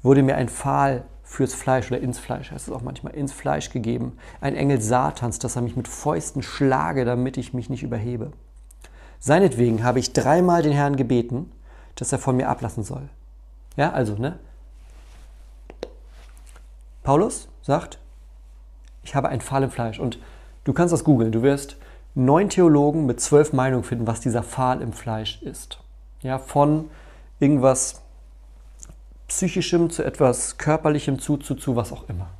wurde 0.02 0.24
mir 0.24 0.34
ein 0.34 0.48
Pfahl 0.48 1.04
fürs 1.28 1.52
Fleisch 1.52 1.90
oder 1.92 2.00
ins 2.00 2.18
Fleisch, 2.18 2.50
heißt 2.50 2.68
es 2.68 2.74
auch 2.74 2.80
manchmal, 2.80 3.14
ins 3.14 3.32
Fleisch 3.32 3.68
gegeben. 3.68 4.16
Ein 4.40 4.56
Engel 4.56 4.80
Satans, 4.80 5.38
dass 5.38 5.56
er 5.56 5.62
mich 5.62 5.76
mit 5.76 5.86
Fäusten 5.86 6.42
schlage, 6.42 7.04
damit 7.04 7.36
ich 7.36 7.52
mich 7.52 7.68
nicht 7.68 7.82
überhebe. 7.82 8.32
Seinetwegen 9.20 9.84
habe 9.84 9.98
ich 9.98 10.14
dreimal 10.14 10.62
den 10.62 10.72
Herrn 10.72 10.96
gebeten, 10.96 11.52
dass 11.96 12.12
er 12.12 12.18
von 12.18 12.36
mir 12.36 12.48
ablassen 12.48 12.82
soll. 12.82 13.10
Ja, 13.76 13.92
also, 13.92 14.14
ne? 14.14 14.38
Paulus 17.02 17.48
sagt, 17.60 17.98
ich 19.02 19.14
habe 19.14 19.28
ein 19.28 19.42
Pfahl 19.42 19.62
im 19.62 19.70
Fleisch. 19.70 19.98
Und 20.00 20.18
du 20.64 20.72
kannst 20.72 20.94
das 20.94 21.04
googeln. 21.04 21.30
Du 21.30 21.42
wirst 21.42 21.76
neun 22.14 22.48
Theologen 22.48 23.04
mit 23.04 23.20
zwölf 23.20 23.52
Meinungen 23.52 23.84
finden, 23.84 24.06
was 24.06 24.20
dieser 24.20 24.42
Pfahl 24.42 24.80
im 24.80 24.94
Fleisch 24.94 25.42
ist. 25.42 25.78
Ja, 26.22 26.38
von 26.38 26.88
irgendwas 27.38 28.00
Psychischem 29.28 29.90
zu 29.90 30.02
etwas 30.02 30.56
Körperlichem 30.56 31.18
zu, 31.18 31.36
zu, 31.36 31.54
zu, 31.54 31.76
was 31.76 31.92
auch 31.92 32.08
immer. 32.08 32.30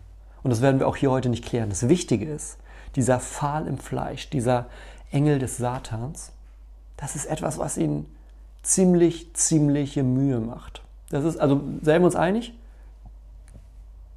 Und 0.42 0.51
das 0.51 0.62
werden 0.62 0.81
wir 0.81 0.88
auch 0.88 0.96
hier 0.96 1.11
heute 1.11 1.29
nicht 1.29 1.44
klären. 1.44 1.68
Das 1.68 1.88
Wichtige 1.88 2.24
ist, 2.24 2.59
dieser 2.96 3.20
Pfahl 3.20 3.66
im 3.66 3.79
Fleisch, 3.79 4.31
dieser 4.31 4.66
Engel 5.11 5.38
des 5.38 5.59
Satans, 5.59 6.33
das 6.96 7.14
ist 7.14 7.27
etwas, 7.27 7.59
was 7.59 7.77
ihn 7.77 8.07
ziemlich, 8.62 9.35
ziemliche 9.35 10.03
Mühe 10.03 10.40
macht. 10.40 10.83
Das 11.11 11.24
ist, 11.24 11.38
also, 11.38 11.61
seien 11.83 12.03
wir 12.03 12.07
uns 12.07 12.16
einig, 12.16 12.55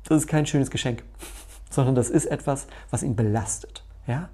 das 0.05 0.23
ist 0.23 0.27
kein 0.27 0.45
schönes 0.45 0.71
Geschenk, 0.71 1.03
sondern 1.69 1.95
das 1.95 2.09
ist 2.09 2.25
etwas, 2.25 2.67
was 2.89 3.03
ihn 3.03 3.15
belastet. 3.15 3.83
Ja? 4.07 4.29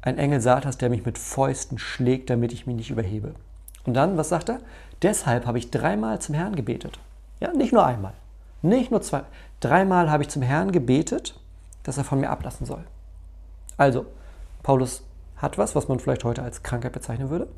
Ein 0.00 0.18
Engel 0.18 0.40
Satans, 0.40 0.78
der 0.78 0.90
mich 0.90 1.04
mit 1.04 1.18
Fäusten 1.18 1.78
schlägt, 1.78 2.30
damit 2.30 2.52
ich 2.52 2.66
mich 2.66 2.76
nicht 2.76 2.90
überhebe. 2.90 3.34
Und 3.84 3.94
dann, 3.94 4.16
was 4.16 4.28
sagt 4.28 4.48
er? 4.48 4.60
Deshalb 5.02 5.46
habe 5.46 5.58
ich 5.58 5.70
dreimal 5.70 6.20
zum 6.20 6.34
Herrn 6.34 6.56
gebetet. 6.56 6.98
Ja, 7.44 7.52
nicht 7.52 7.74
nur 7.74 7.84
einmal, 7.84 8.14
nicht 8.62 8.90
nur 8.90 9.02
zwei. 9.02 9.22
Dreimal 9.60 10.10
habe 10.10 10.22
ich 10.22 10.30
zum 10.30 10.40
Herrn 10.40 10.72
gebetet, 10.72 11.38
dass 11.82 11.98
er 11.98 12.04
von 12.04 12.18
mir 12.18 12.30
ablassen 12.30 12.64
soll. 12.64 12.82
Also, 13.76 14.06
Paulus 14.62 15.04
hat 15.36 15.58
was, 15.58 15.74
was 15.76 15.86
man 15.86 16.00
vielleicht 16.00 16.24
heute 16.24 16.42
als 16.42 16.62
Krankheit 16.62 16.92
bezeichnen 16.92 17.28
würde, 17.28 17.48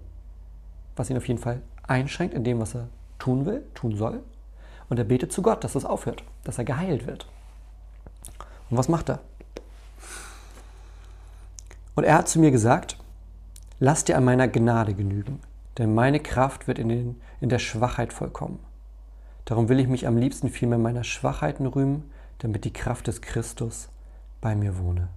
was 0.96 1.08
ihn 1.08 1.16
auf 1.16 1.28
jeden 1.28 1.38
Fall 1.38 1.62
einschränkt 1.86 2.34
in 2.34 2.42
dem, 2.42 2.58
was 2.58 2.74
er 2.74 2.88
tun 3.20 3.46
will, 3.46 3.64
tun 3.74 3.96
soll. 3.96 4.24
Und 4.88 4.98
er 4.98 5.04
betet 5.04 5.30
zu 5.30 5.40
Gott, 5.40 5.62
dass 5.62 5.74
das 5.74 5.84
aufhört, 5.84 6.24
dass 6.42 6.58
er 6.58 6.64
geheilt 6.64 7.06
wird. 7.06 7.28
Und 8.68 8.78
was 8.78 8.88
macht 8.88 9.08
er? 9.08 9.20
Und 11.94 12.02
er 12.02 12.16
hat 12.16 12.28
zu 12.28 12.40
mir 12.40 12.50
gesagt, 12.50 12.98
lass 13.78 14.02
dir 14.02 14.16
an 14.16 14.24
meiner 14.24 14.48
Gnade 14.48 14.94
genügen, 14.94 15.38
denn 15.78 15.94
meine 15.94 16.18
Kraft 16.18 16.66
wird 16.66 16.80
in, 16.80 16.88
den, 16.88 17.22
in 17.40 17.50
der 17.50 17.60
Schwachheit 17.60 18.12
vollkommen. 18.12 18.58
Darum 19.46 19.68
will 19.68 19.78
ich 19.78 19.86
mich 19.86 20.06
am 20.06 20.16
liebsten 20.16 20.50
vielmehr 20.50 20.78
meiner 20.78 21.04
Schwachheiten 21.04 21.66
rühmen, 21.66 22.10
damit 22.38 22.64
die 22.64 22.72
Kraft 22.72 23.06
des 23.06 23.22
Christus 23.22 23.88
bei 24.40 24.54
mir 24.54 24.76
wohne. 24.76 25.08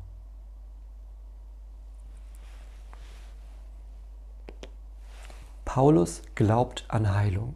Paulus 5.65 6.21
glaubt 6.35 6.85
an 6.87 7.13
Heilung. 7.13 7.55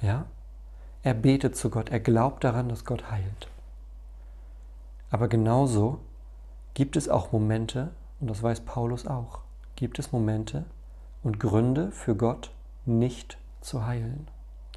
Ja? 0.00 0.26
Er 1.02 1.14
betet 1.14 1.54
zu 1.54 1.70
Gott, 1.70 1.90
er 1.90 2.00
glaubt 2.00 2.42
daran, 2.42 2.68
dass 2.68 2.84
Gott 2.84 3.10
heilt. 3.10 3.48
Aber 5.10 5.28
genauso 5.28 6.00
gibt 6.74 6.96
es 6.96 7.08
auch 7.08 7.32
Momente, 7.32 7.92
und 8.20 8.28
das 8.28 8.42
weiß 8.42 8.60
Paulus 8.60 9.06
auch, 9.06 9.40
gibt 9.76 9.98
es 9.98 10.12
Momente 10.12 10.64
und 11.22 11.38
Gründe 11.38 11.92
für 11.92 12.16
Gott 12.16 12.50
nicht 12.86 13.38
zu 13.60 13.86
heilen. 13.86 14.28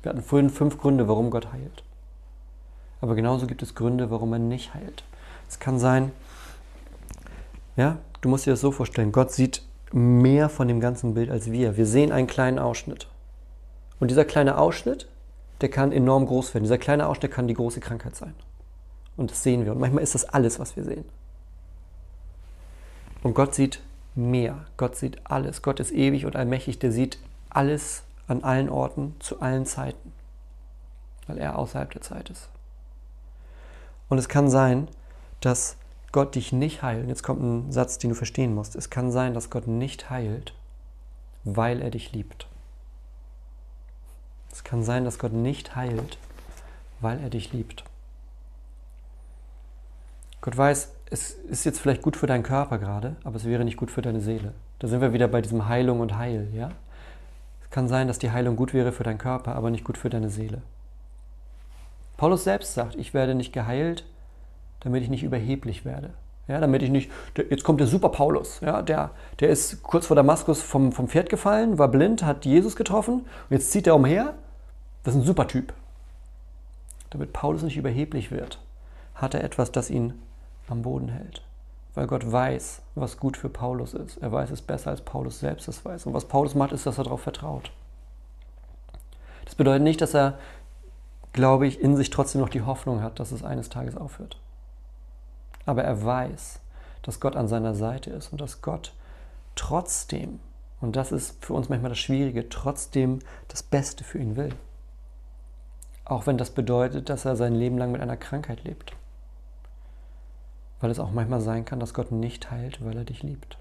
Wir 0.01 0.09
hatten 0.09 0.21
vorhin 0.21 0.49
fünf 0.49 0.77
Gründe, 0.77 1.07
warum 1.07 1.29
Gott 1.29 1.51
heilt. 1.51 1.83
Aber 3.01 3.15
genauso 3.15 3.47
gibt 3.47 3.61
es 3.61 3.75
Gründe, 3.75 4.11
warum 4.11 4.33
er 4.33 4.39
nicht 4.39 4.73
heilt. 4.73 5.03
Es 5.47 5.59
kann 5.59 5.79
sein, 5.79 6.11
ja, 7.75 7.97
du 8.21 8.29
musst 8.29 8.45
dir 8.45 8.51
das 8.51 8.61
so 8.61 8.71
vorstellen, 8.71 9.11
Gott 9.11 9.31
sieht 9.31 9.63
mehr 9.91 10.49
von 10.49 10.67
dem 10.67 10.79
ganzen 10.79 11.13
Bild 11.13 11.29
als 11.29 11.51
wir. 11.51 11.77
Wir 11.77 11.85
sehen 11.85 12.11
einen 12.11 12.27
kleinen 12.27 12.59
Ausschnitt. 12.59 13.07
Und 13.99 14.11
dieser 14.11 14.25
kleine 14.25 14.57
Ausschnitt, 14.57 15.07
der 15.61 15.69
kann 15.69 15.91
enorm 15.91 16.25
groß 16.25 16.53
werden. 16.53 16.63
Dieser 16.63 16.77
kleine 16.77 17.07
Ausschnitt 17.07 17.31
kann 17.31 17.47
die 17.47 17.53
große 17.53 17.79
Krankheit 17.79 18.15
sein. 18.15 18.33
Und 19.17 19.31
das 19.31 19.43
sehen 19.43 19.65
wir. 19.65 19.73
Und 19.73 19.79
manchmal 19.79 20.03
ist 20.03 20.15
das 20.15 20.25
alles, 20.25 20.59
was 20.59 20.75
wir 20.75 20.83
sehen. 20.83 21.05
Und 23.23 23.33
Gott 23.33 23.53
sieht 23.53 23.81
mehr. 24.15 24.65
Gott 24.77 24.95
sieht 24.95 25.19
alles. 25.25 25.61
Gott 25.61 25.79
ist 25.79 25.91
ewig 25.91 26.25
und 26.25 26.35
allmächtig. 26.35 26.79
Der 26.79 26.91
sieht 26.91 27.19
alles 27.49 28.03
an 28.29 28.43
allen 28.43 28.69
Orten, 28.69 29.15
zu 29.19 29.41
allen 29.41 29.65
Zeiten. 29.65 30.13
Weil 31.27 31.37
er 31.37 31.57
außerhalb 31.57 31.91
der 31.91 32.01
Zeit 32.01 32.29
ist. 32.29 32.49
Und 34.07 34.17
es 34.17 34.29
kann 34.29 34.49
sein, 34.49 34.87
dass 35.41 35.75
Gott 36.11 36.35
dich 36.35 36.51
nicht 36.51 36.81
heilt, 36.81 37.07
jetzt 37.07 37.23
kommt 37.23 37.41
ein 37.41 37.71
Satz, 37.71 37.99
den 37.99 38.09
du 38.09 38.15
verstehen 38.15 38.55
musst. 38.55 38.75
Es 38.75 38.89
kann 38.89 39.11
sein, 39.11 39.33
dass 39.33 39.49
Gott 39.51 39.67
nicht 39.67 40.09
heilt, 40.09 40.53
weil 41.43 41.81
er 41.81 41.91
dich 41.91 42.11
liebt. 42.13 42.47
Es 44.51 44.63
kann 44.63 44.83
sein, 44.83 45.05
dass 45.05 45.19
Gott 45.19 45.33
nicht 45.33 45.75
heilt, 45.75 46.17
weil 46.99 47.19
er 47.19 47.29
dich 47.29 47.53
liebt. 47.53 47.83
Gott 50.41 50.57
weiß, 50.57 50.91
es 51.11 51.31
ist 51.31 51.65
jetzt 51.65 51.79
vielleicht 51.79 52.01
gut 52.01 52.17
für 52.17 52.27
deinen 52.27 52.43
Körper 52.43 52.79
gerade, 52.79 53.15
aber 53.23 53.35
es 53.35 53.45
wäre 53.45 53.63
nicht 53.63 53.77
gut 53.77 53.91
für 53.91 54.01
deine 54.01 54.21
Seele. 54.21 54.53
Da 54.79 54.87
sind 54.87 55.01
wir 55.01 55.13
wieder 55.13 55.27
bei 55.27 55.41
diesem 55.41 55.67
Heilung 55.67 55.99
und 55.99 56.17
Heil, 56.17 56.47
ja? 56.53 56.71
Kann 57.69 57.87
sein, 57.87 58.07
dass 58.07 58.19
die 58.19 58.31
Heilung 58.31 58.55
gut 58.55 58.73
wäre 58.73 58.91
für 58.91 59.03
deinen 59.03 59.17
Körper, 59.17 59.55
aber 59.55 59.69
nicht 59.69 59.83
gut 59.83 59.97
für 59.97 60.09
deine 60.09 60.29
Seele. 60.29 60.61
Paulus 62.17 62.43
selbst 62.43 62.73
sagt, 62.73 62.95
ich 62.95 63.13
werde 63.13 63.35
nicht 63.35 63.53
geheilt, 63.53 64.05
damit 64.81 65.03
ich 65.03 65.09
nicht 65.09 65.23
überheblich 65.23 65.85
werde. 65.85 66.09
Ja, 66.47 66.59
damit 66.59 66.81
ich 66.81 66.89
nicht, 66.89 67.11
jetzt 67.37 67.63
kommt 67.63 67.79
der 67.79 67.85
Super 67.85 68.09
Paulus, 68.09 68.59
ja, 68.61 68.81
der, 68.81 69.11
der 69.39 69.49
ist 69.49 69.83
kurz 69.83 70.07
vor 70.07 70.15
Damaskus 70.15 70.63
vom, 70.63 70.91
vom 70.91 71.07
Pferd 71.07 71.29
gefallen, 71.29 71.77
war 71.77 71.89
blind, 71.89 72.23
hat 72.23 72.43
Jesus 72.43 72.75
getroffen 72.75 73.19
und 73.19 73.51
jetzt 73.51 73.71
zieht 73.71 73.85
er 73.85 73.95
umher. 73.95 74.33
Das 75.03 75.13
ist 75.13 75.21
ein 75.21 75.25
super 75.25 75.47
Typ. 75.47 75.73
Damit 77.11 77.33
Paulus 77.33 77.61
nicht 77.61 77.77
überheblich 77.77 78.31
wird, 78.31 78.59
hat 79.13 79.35
er 79.35 79.43
etwas, 79.43 79.71
das 79.71 79.91
ihn 79.91 80.13
am 80.67 80.81
Boden 80.81 81.09
hält. 81.09 81.43
Weil 81.99 82.07
Gott 82.07 82.31
weiß, 82.31 82.81
was 82.95 83.17
gut 83.17 83.35
für 83.35 83.49
Paulus 83.49 83.93
ist. 83.93 84.19
Er 84.19 84.31
weiß 84.31 84.51
es 84.51 84.61
besser, 84.61 84.91
als 84.91 85.01
Paulus 85.01 85.41
selbst 85.41 85.67
es 85.67 85.83
weiß. 85.83 86.05
Und 86.05 86.13
was 86.13 86.23
Paulus 86.23 86.55
macht, 86.55 86.71
ist, 86.71 86.85
dass 86.85 86.97
er 86.97 87.03
darauf 87.03 87.19
vertraut. 87.23 87.73
Das 89.43 89.55
bedeutet 89.55 89.83
nicht, 89.83 89.99
dass 89.99 90.13
er, 90.13 90.39
glaube 91.33 91.67
ich, 91.67 91.81
in 91.81 91.97
sich 91.97 92.09
trotzdem 92.09 92.39
noch 92.39 92.47
die 92.47 92.61
Hoffnung 92.61 93.03
hat, 93.03 93.19
dass 93.19 93.33
es 93.33 93.43
eines 93.43 93.67
Tages 93.67 93.97
aufhört. 93.97 94.39
Aber 95.65 95.83
er 95.83 96.01
weiß, 96.01 96.61
dass 97.01 97.19
Gott 97.19 97.35
an 97.35 97.49
seiner 97.49 97.75
Seite 97.75 98.11
ist 98.11 98.31
und 98.31 98.39
dass 98.39 98.61
Gott 98.61 98.93
trotzdem, 99.55 100.39
und 100.79 100.95
das 100.95 101.11
ist 101.11 101.43
für 101.43 101.53
uns 101.53 101.67
manchmal 101.67 101.89
das 101.89 101.99
Schwierige, 101.99 102.47
trotzdem 102.47 103.19
das 103.49 103.61
Beste 103.61 104.05
für 104.05 104.19
ihn 104.19 104.37
will. 104.37 104.55
Auch 106.05 106.27
wenn 106.27 106.37
das 106.37 106.51
bedeutet, 106.51 107.09
dass 107.09 107.25
er 107.25 107.35
sein 107.35 107.55
Leben 107.55 107.77
lang 107.77 107.91
mit 107.91 107.99
einer 107.99 108.15
Krankheit 108.15 108.63
lebt. 108.63 108.93
Weil 110.79 110.91
es 110.91 110.99
auch 110.99 111.11
manchmal 111.11 111.41
sein 111.41 111.65
kann, 111.65 111.79
dass 111.79 111.93
Gott 111.93 112.11
nicht 112.11 112.51
heilt, 112.51 112.83
weil 112.83 112.97
er 112.97 113.03
dich 113.03 113.23
liebt. 113.23 113.57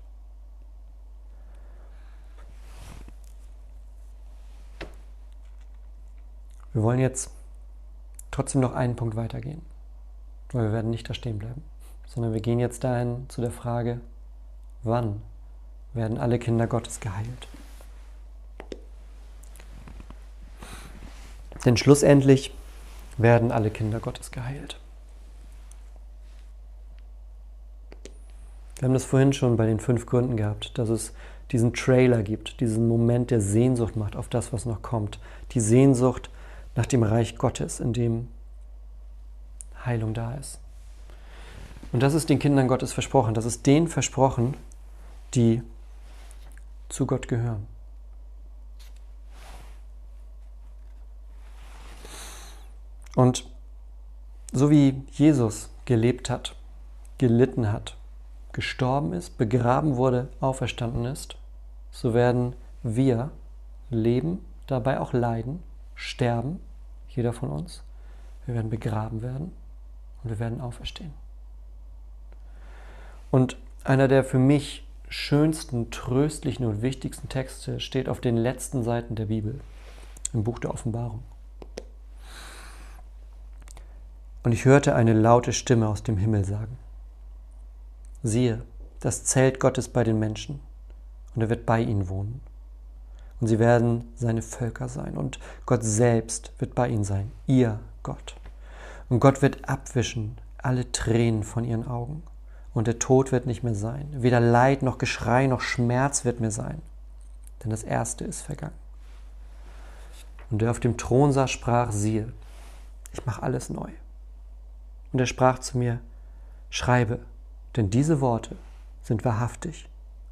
Wir 6.72 6.82
wollen 6.82 7.00
jetzt 7.00 7.30
trotzdem 8.30 8.60
noch 8.60 8.74
einen 8.74 8.94
Punkt 8.94 9.16
weitergehen, 9.16 9.62
weil 10.52 10.64
wir 10.64 10.72
werden 10.72 10.90
nicht 10.90 11.08
da 11.08 11.14
stehen 11.14 11.38
bleiben 11.38 11.62
sondern 12.08 12.32
wir 12.32 12.40
gehen 12.40 12.58
jetzt 12.58 12.84
dahin 12.84 13.26
zu 13.28 13.40
der 13.40 13.50
Frage, 13.50 14.00
wann 14.82 15.22
werden 15.92 16.18
alle 16.18 16.38
Kinder 16.38 16.66
Gottes 16.66 17.00
geheilt? 17.00 17.48
Denn 21.64 21.76
schlussendlich 21.76 22.54
werden 23.18 23.52
alle 23.52 23.70
Kinder 23.70 24.00
Gottes 24.00 24.30
geheilt. 24.30 24.78
Wir 28.78 28.86
haben 28.86 28.94
das 28.94 29.04
vorhin 29.04 29.32
schon 29.32 29.56
bei 29.56 29.66
den 29.66 29.80
fünf 29.80 30.06
Gründen 30.06 30.36
gehabt, 30.36 30.78
dass 30.78 30.88
es 30.88 31.12
diesen 31.50 31.72
Trailer 31.72 32.22
gibt, 32.22 32.60
diesen 32.60 32.86
Moment 32.86 33.32
der 33.32 33.40
Sehnsucht 33.40 33.96
macht 33.96 34.14
auf 34.14 34.28
das, 34.28 34.52
was 34.52 34.66
noch 34.66 34.82
kommt. 34.82 35.18
Die 35.50 35.60
Sehnsucht 35.60 36.30
nach 36.76 36.86
dem 36.86 37.02
Reich 37.02 37.36
Gottes, 37.36 37.80
in 37.80 37.92
dem 37.92 38.28
Heilung 39.84 40.14
da 40.14 40.34
ist. 40.34 40.60
Und 41.90 42.04
das 42.04 42.14
ist 42.14 42.28
den 42.28 42.38
Kindern 42.38 42.68
Gottes 42.68 42.92
versprochen. 42.92 43.34
Das 43.34 43.46
ist 43.46 43.66
denen 43.66 43.88
versprochen, 43.88 44.54
die 45.34 45.62
zu 46.88 47.04
Gott 47.06 47.26
gehören. 47.26 47.66
Und 53.16 53.50
so 54.52 54.70
wie 54.70 55.02
Jesus 55.10 55.70
gelebt 55.84 56.30
hat, 56.30 56.54
gelitten 57.16 57.72
hat, 57.72 57.97
gestorben 58.58 59.12
ist, 59.12 59.38
begraben 59.38 59.94
wurde, 59.94 60.26
auferstanden 60.40 61.04
ist, 61.04 61.36
so 61.92 62.12
werden 62.12 62.56
wir 62.82 63.30
leben, 63.88 64.44
dabei 64.66 64.98
auch 64.98 65.12
leiden, 65.12 65.62
sterben, 65.94 66.58
jeder 67.08 67.32
von 67.32 67.50
uns. 67.50 67.84
Wir 68.46 68.56
werden 68.56 68.68
begraben 68.68 69.22
werden 69.22 69.52
und 70.24 70.30
wir 70.30 70.40
werden 70.40 70.60
auferstehen. 70.60 71.14
Und 73.30 73.56
einer 73.84 74.08
der 74.08 74.24
für 74.24 74.40
mich 74.40 74.84
schönsten, 75.08 75.92
tröstlichen 75.92 76.66
und 76.66 76.82
wichtigsten 76.82 77.28
Texte 77.28 77.78
steht 77.78 78.08
auf 78.08 78.20
den 78.20 78.36
letzten 78.36 78.82
Seiten 78.82 79.14
der 79.14 79.26
Bibel, 79.26 79.60
im 80.32 80.42
Buch 80.42 80.58
der 80.58 80.72
Offenbarung. 80.72 81.22
Und 84.42 84.50
ich 84.50 84.64
hörte 84.64 84.96
eine 84.96 85.12
laute 85.12 85.52
Stimme 85.52 85.86
aus 85.86 86.02
dem 86.02 86.16
Himmel 86.16 86.44
sagen, 86.44 86.76
siehe, 88.22 88.62
das 89.00 89.24
Zelt 89.24 89.60
Gottes 89.60 89.88
bei 89.88 90.04
den 90.04 90.18
Menschen, 90.18 90.60
und 91.34 91.42
er 91.42 91.50
wird 91.50 91.66
bei 91.66 91.80
ihnen 91.80 92.08
wohnen. 92.08 92.40
Und 93.40 93.46
sie 93.46 93.58
werden 93.58 94.12
seine 94.16 94.42
Völker 94.42 94.88
sein, 94.88 95.16
und 95.16 95.38
Gott 95.66 95.84
selbst 95.84 96.52
wird 96.58 96.74
bei 96.74 96.88
ihnen 96.88 97.04
sein, 97.04 97.30
ihr 97.46 97.78
Gott. 98.02 98.36
Und 99.08 99.20
Gott 99.20 99.42
wird 99.42 99.68
abwischen 99.68 100.36
alle 100.58 100.90
Tränen 100.90 101.44
von 101.44 101.64
ihren 101.64 101.86
Augen, 101.86 102.22
und 102.74 102.86
der 102.86 102.98
Tod 102.98 103.32
wird 103.32 103.46
nicht 103.46 103.62
mehr 103.62 103.74
sein, 103.74 104.08
weder 104.12 104.40
Leid 104.40 104.82
noch 104.82 104.98
Geschrei 104.98 105.46
noch 105.46 105.60
Schmerz 105.60 106.24
wird 106.24 106.40
mehr 106.40 106.50
sein, 106.50 106.82
denn 107.62 107.70
das 107.70 107.82
Erste 107.82 108.24
ist 108.24 108.42
vergangen. 108.42 108.74
Und 110.50 110.62
der 110.62 110.70
auf 110.70 110.80
dem 110.80 110.96
Thron 110.96 111.32
saß, 111.32 111.50
sprach, 111.50 111.92
siehe, 111.92 112.32
ich 113.12 113.24
mache 113.26 113.42
alles 113.42 113.70
neu. 113.70 113.90
Und 115.12 115.20
er 115.20 115.26
sprach 115.26 115.58
zu 115.58 115.78
mir, 115.78 116.00
schreibe, 116.70 117.20
denn 117.78 117.90
diese 117.90 118.20
Worte 118.20 118.56
sind 119.02 119.24
wahrhaftig 119.24 119.88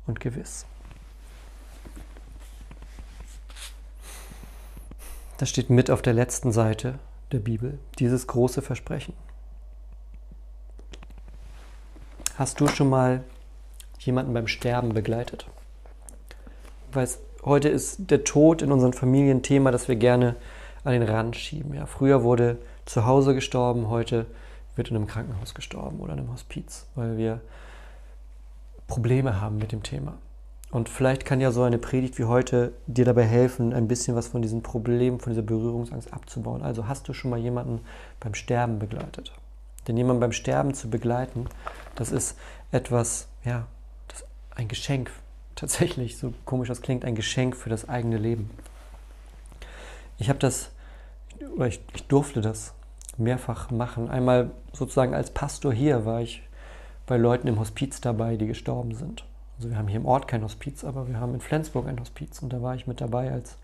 und 0.07 0.19
gewiss. 0.19 0.67
Das 5.39 5.49
steht 5.49 5.71
mit 5.71 5.89
auf 5.91 6.03
der 6.03 6.13
letzten 6.13 6.51
Seite 6.51 6.99
der 7.31 7.39
Bibel, 7.39 7.79
dieses 8.01 8.27
große 8.27 8.63
Versprechen. 8.63 9.15
Hast 12.37 12.61
du 12.61 12.67
schon 12.67 12.91
mal 12.91 13.23
jemanden 14.01 14.35
beim 14.35 14.49
Sterben 14.49 14.93
begleitet? 14.93 15.47
Ich 16.91 16.97
weiß, 16.97 17.21
heute 17.45 17.69
ist 17.69 18.11
der 18.11 18.25
Tod 18.25 18.61
in 18.61 18.73
unseren 18.73 18.93
Familien 18.93 19.43
Thema, 19.43 19.71
das 19.71 19.87
wir 19.87 19.97
gerne 19.97 20.35
an 20.83 20.95
den 20.95 21.05
Rand 21.05 21.37
schieben. 21.37 21.75
Ja, 21.75 21.87
früher 21.87 22.25
wurde 22.25 22.59
zu 22.87 23.07
Hause 23.07 23.35
gestorben, 23.35 23.89
heute 23.89 24.27
wird 24.77 24.91
in 24.91 24.97
einem 24.97 25.07
Krankenhaus 25.07 25.55
gestorben 25.55 26.01
oder 26.01 26.13
in 26.13 26.21
einem 26.21 26.33
Hospiz, 26.33 26.87
weil 26.95 27.17
wir 27.17 27.41
Probleme 28.87 29.41
haben 29.41 29.59
mit 29.59 29.73
dem 29.73 29.83
Thema. 29.83 30.15
Und 30.71 30.89
vielleicht 30.89 31.25
kann 31.25 31.41
ja 31.41 31.53
so 31.53 31.63
eine 31.63 31.79
Predigt 31.79 32.19
wie 32.19 32.25
heute 32.25 32.73
dir 32.87 33.05
dabei 33.05 33.25
helfen, 33.25 33.73
ein 33.73 33.89
bisschen 33.89 34.17
was 34.17 34.29
von 34.29 34.43
diesen 34.43 34.63
Problemen, 34.63 35.21
von 35.21 35.33
dieser 35.33 35.43
Berührungsangst 35.43 36.13
abzubauen. 36.13 36.63
Also 36.63 36.89
hast 36.89 37.09
du 37.09 37.13
schon 37.13 37.31
mal 37.31 37.39
jemanden 37.39 37.81
beim 38.21 38.35
Sterben 38.35 38.79
begleitet? 38.79 39.33
Denn 39.87 39.97
jemanden 39.97 40.21
beim 40.21 40.33
Sterben 40.33 40.75
zu 40.75 40.91
begleiten, 40.91 41.47
das 41.95 42.11
ist 42.11 42.37
etwas, 42.73 43.29
ja, 43.45 43.67
ein 44.55 44.69
Geschenk, 44.69 45.11
tatsächlich, 45.55 46.19
so 46.19 46.35
komisch 46.45 46.69
das 46.69 46.83
klingt, 46.83 47.05
ein 47.05 47.15
Geschenk 47.15 47.57
für 47.57 47.71
das 47.71 47.89
eigene 47.89 48.19
Leben. 48.19 48.51
Ich 50.19 50.29
habe 50.29 50.39
das, 50.39 50.71
oder 51.55 51.69
ich, 51.69 51.81
ich 51.95 52.07
durfte 52.07 52.41
das 52.41 52.75
mehrfach 53.19 53.71
machen. 53.71 54.09
Einmal 54.11 54.51
sozusagen 54.73 55.15
als 55.15 55.31
Pastor 55.31 55.73
hier 55.73 56.05
war 56.05 56.21
ich 56.21 56.43
bei 57.07 57.17
Leuten 57.17 57.49
im 57.49 57.59
Hospiz 57.59 58.01
dabei, 58.01 58.37
die 58.37 58.47
gestorben 58.47 58.95
sind. 58.95 59.25
Also 59.57 59.71
wir 59.71 59.79
haben 59.79 59.89
hier 59.89 60.01
im 60.01 60.07
Ort 60.07 60.29
kein 60.29 60.43
Hospiz, 60.43 60.85
aber 60.85 61.09
wir 61.09 61.19
haben 61.19 61.35
in 61.35 61.41
Flensburg 61.41 61.87
ein 61.87 62.01
Hospiz 62.01 62.43
und 62.43 62.53
da 62.53 62.61
war 62.61 62.75
ich 62.75 62.87
mit 62.87 63.01
dabei, 63.01 63.33
als 63.33 63.57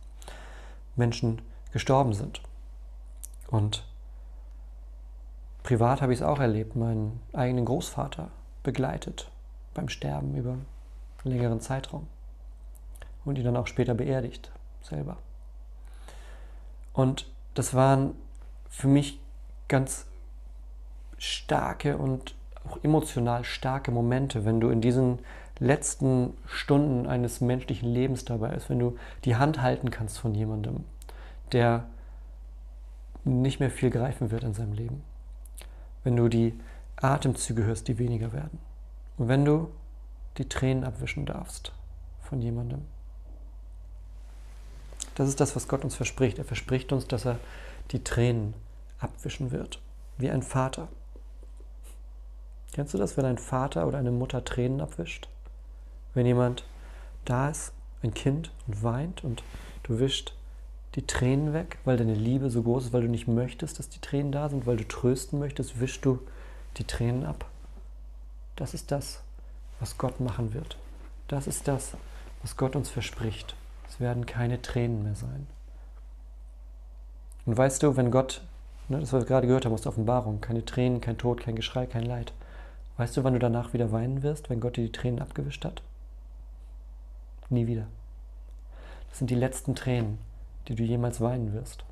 Menschen 0.97 1.43
gestorben 1.73 2.15
sind. 2.15 2.41
Und 3.49 3.85
privat 5.63 6.01
habe 6.01 6.13
ich 6.13 6.21
es 6.21 6.25
auch 6.25 6.39
erlebt, 6.39 6.77
meinen 6.77 7.21
eigenen 7.33 7.65
Großvater 7.65 8.29
begleitet 8.63 9.31
beim 9.75 9.89
Sterben 9.89 10.37
über 10.37 10.53
einen 10.53 11.35
längeren 11.37 11.61
Zeitraum 11.61 12.07
und 13.25 13.39
ihn 13.39 13.45
dann 13.45 13.57
auch 13.57 13.67
später 13.67 13.95
beerdigt 13.95 14.51
selber. 14.83 15.19
Und 16.93 17.31
das 17.55 17.75
waren 17.75 18.15
für 18.69 18.89
mich 18.89 19.21
ganz 19.69 20.07
starke 21.19 21.97
und 21.97 22.35
auch 22.69 22.83
emotional 22.83 23.45
starke 23.45 23.91
Momente, 23.91 24.45
wenn 24.45 24.61
du 24.61 24.71
in 24.71 24.81
diesen 24.81 25.21
letzten 25.59 26.35
Stunden 26.47 27.07
eines 27.07 27.41
menschlichen 27.41 27.93
Lebens 27.93 28.25
dabei 28.25 28.49
bist, 28.49 28.71
wenn 28.71 28.79
du 28.79 28.97
die 29.25 29.37
Hand 29.37 29.63
halten 29.63 29.91
kannst 29.91 30.19
von 30.19 30.35
jemandem, 30.35 30.85
der 31.53 31.87
nicht 33.25 33.61
mehr 33.61 33.71
viel 33.71 33.91
greifen 33.91 34.31
wird 34.31 34.43
in 34.43 34.55
seinem 34.55 34.73
Leben. 34.73 35.03
Wenn 36.03 36.17
du 36.17 36.29
die 36.29 36.59
Atemzüge 36.97 37.65
hörst, 37.65 37.87
die 37.89 37.99
weniger 37.99 38.33
werden. 38.33 38.59
Und 39.17 39.29
wenn 39.29 39.45
du 39.45 39.71
die 40.39 40.49
Tränen 40.49 40.85
abwischen 40.85 41.27
darfst 41.27 41.73
von 42.21 42.41
jemandem. 42.41 42.83
Das 45.15 45.29
ist 45.29 45.41
das, 45.41 45.55
was 45.55 45.69
Gott 45.69 45.85
uns 45.85 45.95
verspricht. 45.95 46.39
Er 46.39 46.45
verspricht 46.45 46.93
uns, 46.93 47.07
dass 47.07 47.27
er 47.27 47.39
die 47.91 48.03
Tränen 48.03 48.55
abwischen 49.03 49.51
wird, 49.51 49.81
wie 50.19 50.31
ein 50.31 50.43
Vater. 50.43 50.89
Kennst 52.73 52.95
du 52.95 52.99
das, 52.99 53.17
wenn 53.17 53.25
ein 53.25 53.39
Vater 53.39 53.87
oder 53.87 53.99
eine 53.99 54.11
Mutter 54.11 54.45
Tränen 54.45 54.81
abwischt? 54.81 55.29
Wenn 56.15 56.27
jemand 56.27 56.65
da 57.25 57.51
ist, 57.51 57.73
ein 58.03 58.15
Kind, 58.15 58.51
und 58.67 58.83
weint 58.83 59.23
und 59.25 59.43
du 59.85 59.99
wischt 59.99 60.35
die 60.95 61.07
Tränen 61.07 61.53
weg, 61.53 61.79
weil 61.85 61.97
deine 61.97 62.15
Liebe 62.15 62.51
so 62.51 62.63
groß 62.63 62.87
ist, 62.87 62.93
weil 62.93 63.03
du 63.03 63.09
nicht 63.09 63.29
möchtest, 63.29 63.79
dass 63.79 63.89
die 63.89 64.01
Tränen 64.01 64.33
da 64.33 64.49
sind, 64.49 64.67
weil 64.67 64.77
du 64.77 64.87
trösten 64.87 65.39
möchtest, 65.39 65.81
wischst 65.81 66.05
du 66.05 66.19
die 66.77 66.85
Tränen 66.85 67.25
ab. 67.25 67.47
Das 68.57 68.75
ist 68.75 68.91
das, 68.91 69.23
was 69.81 69.99
Gott 69.99 70.21
machen 70.21 70.53
wird. 70.53 70.77
Das 71.29 71.47
ist 71.47 71.69
das, 71.69 71.97
was 72.43 72.57
Gott 72.57 72.77
uns 72.77 72.91
verspricht. 72.91 73.57
Es 73.89 74.01
werden 74.01 74.27
keine 74.27 74.61
Tränen 74.61 75.03
mehr 75.03 75.15
sein. 75.15 75.47
Und 77.47 77.57
weißt 77.57 77.83
du, 77.83 77.97
wenn 77.97 78.11
Gott 78.11 78.43
Ne, 78.93 79.01
das, 79.01 79.15
was 79.15 79.23
wir 79.23 79.27
gerade 79.27 79.47
gehört 79.47 79.65
haben 79.65 79.73
aus 79.73 79.81
der 79.81 79.93
Offenbarung. 79.93 80.43
Keine 80.43 80.67
Tränen, 80.67 81.01
kein 81.01 81.17
Tod, 81.17 81.41
kein 81.41 81.57
Geschrei, 81.57 81.87
kein 81.87 82.05
Leid. 82.05 82.35
Weißt 82.99 83.17
du, 83.17 83.25
wann 83.25 83.33
du 83.33 83.39
danach 83.39 83.73
wieder 83.73 83.91
weinen 83.91 84.23
wirst, 84.23 84.51
wenn 84.51 84.61
Gott 84.61 84.77
dir 84.77 84.85
die 84.85 84.93
Tränen 84.93 85.19
abgewischt 85.19 85.65
hat? 85.65 85.83
Nie 87.49 87.67
wieder. 87.67 87.87
Das 89.09 89.17
sind 89.17 89.31
die 89.31 89.35
letzten 89.35 89.75
Tränen, 89.75 90.19
die 90.69 90.75
du 90.75 90.83
jemals 90.83 91.23
weinen 91.23 91.55
wirst. 91.55 91.87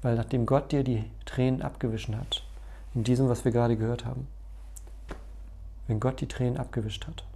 Weil 0.00 0.16
nachdem 0.16 0.46
Gott 0.46 0.72
dir 0.72 0.84
die 0.84 1.04
Tränen 1.26 1.60
abgewischt 1.60 2.08
hat, 2.14 2.46
in 2.94 3.04
diesem, 3.04 3.28
was 3.28 3.44
wir 3.44 3.52
gerade 3.52 3.76
gehört 3.76 4.06
haben, 4.06 4.28
wenn 5.86 6.00
Gott 6.00 6.22
die 6.22 6.28
Tränen 6.28 6.56
abgewischt 6.56 7.06
hat, 7.06 7.26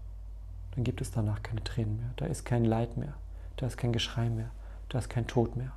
dann 0.74 0.84
gibt 0.84 1.02
es 1.02 1.10
danach 1.10 1.42
keine 1.42 1.62
Tränen 1.62 1.98
mehr. 1.98 2.10
Da 2.16 2.24
ist 2.24 2.46
kein 2.46 2.64
Leid 2.64 2.96
mehr. 2.96 3.12
Da 3.58 3.66
ist 3.66 3.76
kein 3.76 3.92
Geschrei 3.92 4.30
mehr. 4.30 4.48
Da 4.88 5.00
ist 5.00 5.10
kein 5.10 5.26
Tod 5.26 5.54
mehr. 5.56 5.72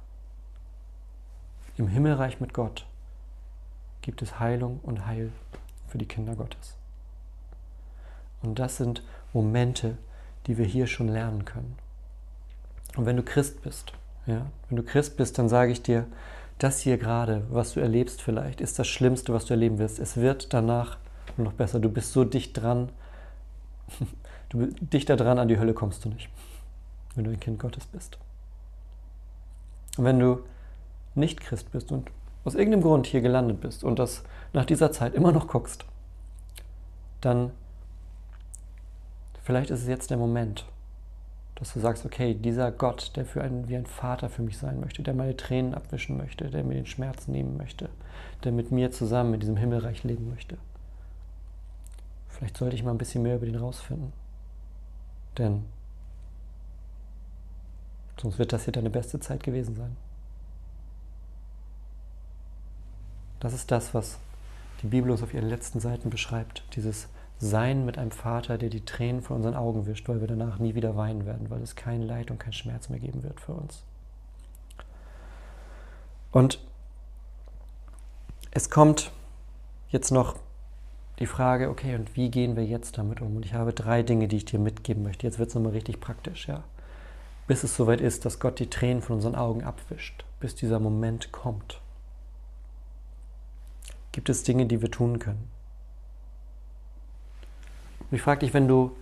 Im 1.80 1.88
Himmelreich 1.88 2.42
mit 2.42 2.54
Gott 2.54 2.86
gibt 4.02 4.22
es 4.22 4.38
Heilung 4.38 4.82
und 4.84 5.06
Heil 5.06 5.32
für 5.88 5.98
die 5.98 6.06
Kinder 6.06 6.36
Gottes. 6.36 6.76
Und 8.42 8.60
das 8.60 8.76
sind 8.76 9.02
Momente, 9.32 9.98
die 10.46 10.58
wir 10.58 10.66
hier 10.66 10.88
schon 10.88 11.08
lernen 11.08 11.46
können. 11.46 11.78
Und 12.98 13.06
wenn 13.06 13.16
du 13.16 13.24
Christ 13.24 13.62
bist, 13.62 13.94
ja, 14.26 14.46
wenn 14.68 14.76
du 14.76 14.84
Christ 14.84 15.16
bist, 15.16 15.38
dann 15.38 15.48
sage 15.48 15.72
ich 15.72 15.82
dir, 15.82 16.06
das 16.58 16.82
hier 16.82 16.98
gerade, 16.98 17.46
was 17.50 17.76
du 17.76 17.80
erlebst 17.80 18.22
vielleicht, 18.22 18.60
ist 18.60 18.78
das 18.78 18.90
Schlimmste, 18.90 19.34
was 19.34 19.46
du 19.46 19.54
erleben 19.54 19.80
wirst. 19.80 20.00
Es 20.00 20.18
wird 20.18 20.54
danach 20.54 20.98
nur 21.38 21.46
noch 21.46 21.54
besser. 21.54 21.80
Du 21.80 21.88
bist 21.88 22.12
so 22.12 22.26
dicht 22.26 22.62
dran, 22.62 22.90
du 24.50 24.66
dichter 24.82 25.16
dran 25.16 25.40
an 25.40 25.48
die 25.48 25.58
Hölle 25.58 25.74
kommst 25.74 26.04
du 26.04 26.10
nicht, 26.10 26.30
wenn 27.16 27.24
du 27.24 27.32
ein 27.32 27.40
Kind 27.40 27.58
Gottes 27.58 27.86
bist. 27.86 28.18
Und 29.96 30.04
wenn 30.04 30.20
du 30.20 30.44
nicht 31.20 31.42
Christ 31.42 31.72
bist 31.72 31.92
und 31.92 32.10
aus 32.44 32.56
irgendeinem 32.56 32.84
Grund 32.84 33.06
hier 33.06 33.22
gelandet 33.22 33.62
bist 33.62 33.84
und 33.84 34.00
das 34.00 34.24
nach 34.54 34.66
dieser 34.66 34.92
Zeit 34.92 35.14
immer 35.14 35.32
noch 35.32 35.48
guckst, 35.48 35.86
dann 37.22 37.52
vielleicht 39.44 39.70
ist 39.70 39.82
es 39.82 39.88
jetzt 39.88 40.10
der 40.10 40.18
Moment, 40.18 40.66
dass 41.56 41.74
du 41.74 41.80
sagst, 41.80 42.06
okay, 42.06 42.34
dieser 42.34 42.72
Gott, 42.72 43.12
der 43.16 43.26
für 43.26 43.44
einen, 43.44 43.68
wie 43.68 43.76
ein 43.76 43.86
Vater 43.86 44.30
für 44.30 44.42
mich 44.42 44.58
sein 44.58 44.80
möchte, 44.80 45.04
der 45.04 45.14
meine 45.14 45.36
Tränen 45.36 45.74
abwischen 45.74 46.18
möchte, 46.18 46.50
der 46.50 46.64
mir 46.64 46.76
den 46.76 46.86
Schmerz 46.86 47.28
nehmen 47.28 47.58
möchte, 47.58 47.90
der 48.44 48.54
mit 48.54 48.72
mir 48.72 48.92
zusammen 48.92 49.34
in 49.34 49.40
diesem 49.42 49.58
Himmelreich 49.58 50.04
leben 50.06 50.30
möchte. 50.30 50.58
Vielleicht 52.30 52.56
sollte 52.56 52.76
ich 52.76 52.84
mal 52.84 52.92
ein 52.92 52.98
bisschen 52.98 53.24
mehr 53.24 53.36
über 53.36 53.46
den 53.46 53.58
rausfinden. 53.58 54.14
Denn 55.38 55.66
sonst 58.22 58.40
wird 58.40 58.54
das 58.54 58.64
hier 58.64 58.74
deine 58.74 58.90
beste 58.90 59.20
Zeit 59.20 59.44
gewesen 59.44 59.76
sein. 59.76 59.98
Das 63.40 63.54
ist 63.54 63.72
das, 63.72 63.94
was 63.94 64.18
die 64.82 64.88
Bibel 64.88 65.12
uns 65.12 65.24
auf 65.24 65.34
ihren 65.34 65.50
letzten 65.50 65.80
Seiten 65.80 66.10
beschreibt. 66.10 66.64
Dieses 66.76 67.08
Sein 67.40 67.86
mit 67.86 67.98
einem 67.98 68.12
Vater, 68.12 68.58
der 68.58 68.70
die 68.70 68.84
Tränen 68.84 69.22
von 69.22 69.38
unseren 69.38 69.56
Augen 69.56 69.86
wischt, 69.86 70.10
weil 70.10 70.20
wir 70.20 70.28
danach 70.28 70.60
nie 70.60 70.76
wieder 70.76 70.96
weinen 70.96 71.26
werden, 71.26 71.50
weil 71.50 71.62
es 71.62 71.76
kein 71.76 72.02
Leid 72.02 72.32
und 72.32 72.40
kein 72.40 72.54
Schmerz 72.54 72.90
mehr 72.90 73.00
geben 73.00 73.24
wird 73.24 73.40
für 73.40 73.54
uns. 73.54 73.84
Und 76.32 76.60
es 78.52 78.70
kommt 78.70 79.12
jetzt 79.90 80.12
noch 80.12 80.36
die 81.20 81.26
Frage, 81.26 81.70
okay, 81.70 81.96
und 81.96 82.16
wie 82.16 82.30
gehen 82.30 82.56
wir 82.56 82.66
jetzt 82.66 82.98
damit 82.98 83.22
um? 83.22 83.36
Und 83.36 83.46
ich 83.46 83.54
habe 83.54 83.74
drei 83.74 84.04
Dinge, 84.04 84.28
die 84.28 84.38
ich 84.38 84.46
dir 84.46 84.60
mitgeben 84.60 85.04
möchte. 85.04 85.28
Jetzt 85.28 85.40
wird 85.40 85.50
es 85.50 85.56
nochmal 85.56 85.74
richtig 85.74 86.00
praktisch, 86.00 86.48
ja. 86.48 86.64
Bis 87.48 87.64
es 87.64 87.76
soweit 87.76 88.00
ist, 88.00 88.26
dass 88.26 88.40
Gott 88.40 88.60
die 88.60 88.70
Tränen 88.70 89.02
von 89.02 89.16
unseren 89.16 89.36
Augen 89.36 89.64
abwischt, 89.64 90.24
bis 90.40 90.56
dieser 90.56 90.80
Moment 90.80 91.32
kommt. 91.32 91.82
Gibt 94.12 94.30
es 94.30 94.44
Dinge, 94.44 94.66
die 94.66 94.82
wir 94.82 94.92
tun 94.92 95.20
können. 95.20 95.50
Und 98.10 98.16
ich 98.16 98.22
frage 98.22 98.40
dich, 98.42 98.54
wenn 98.54 98.68
du 98.68 98.96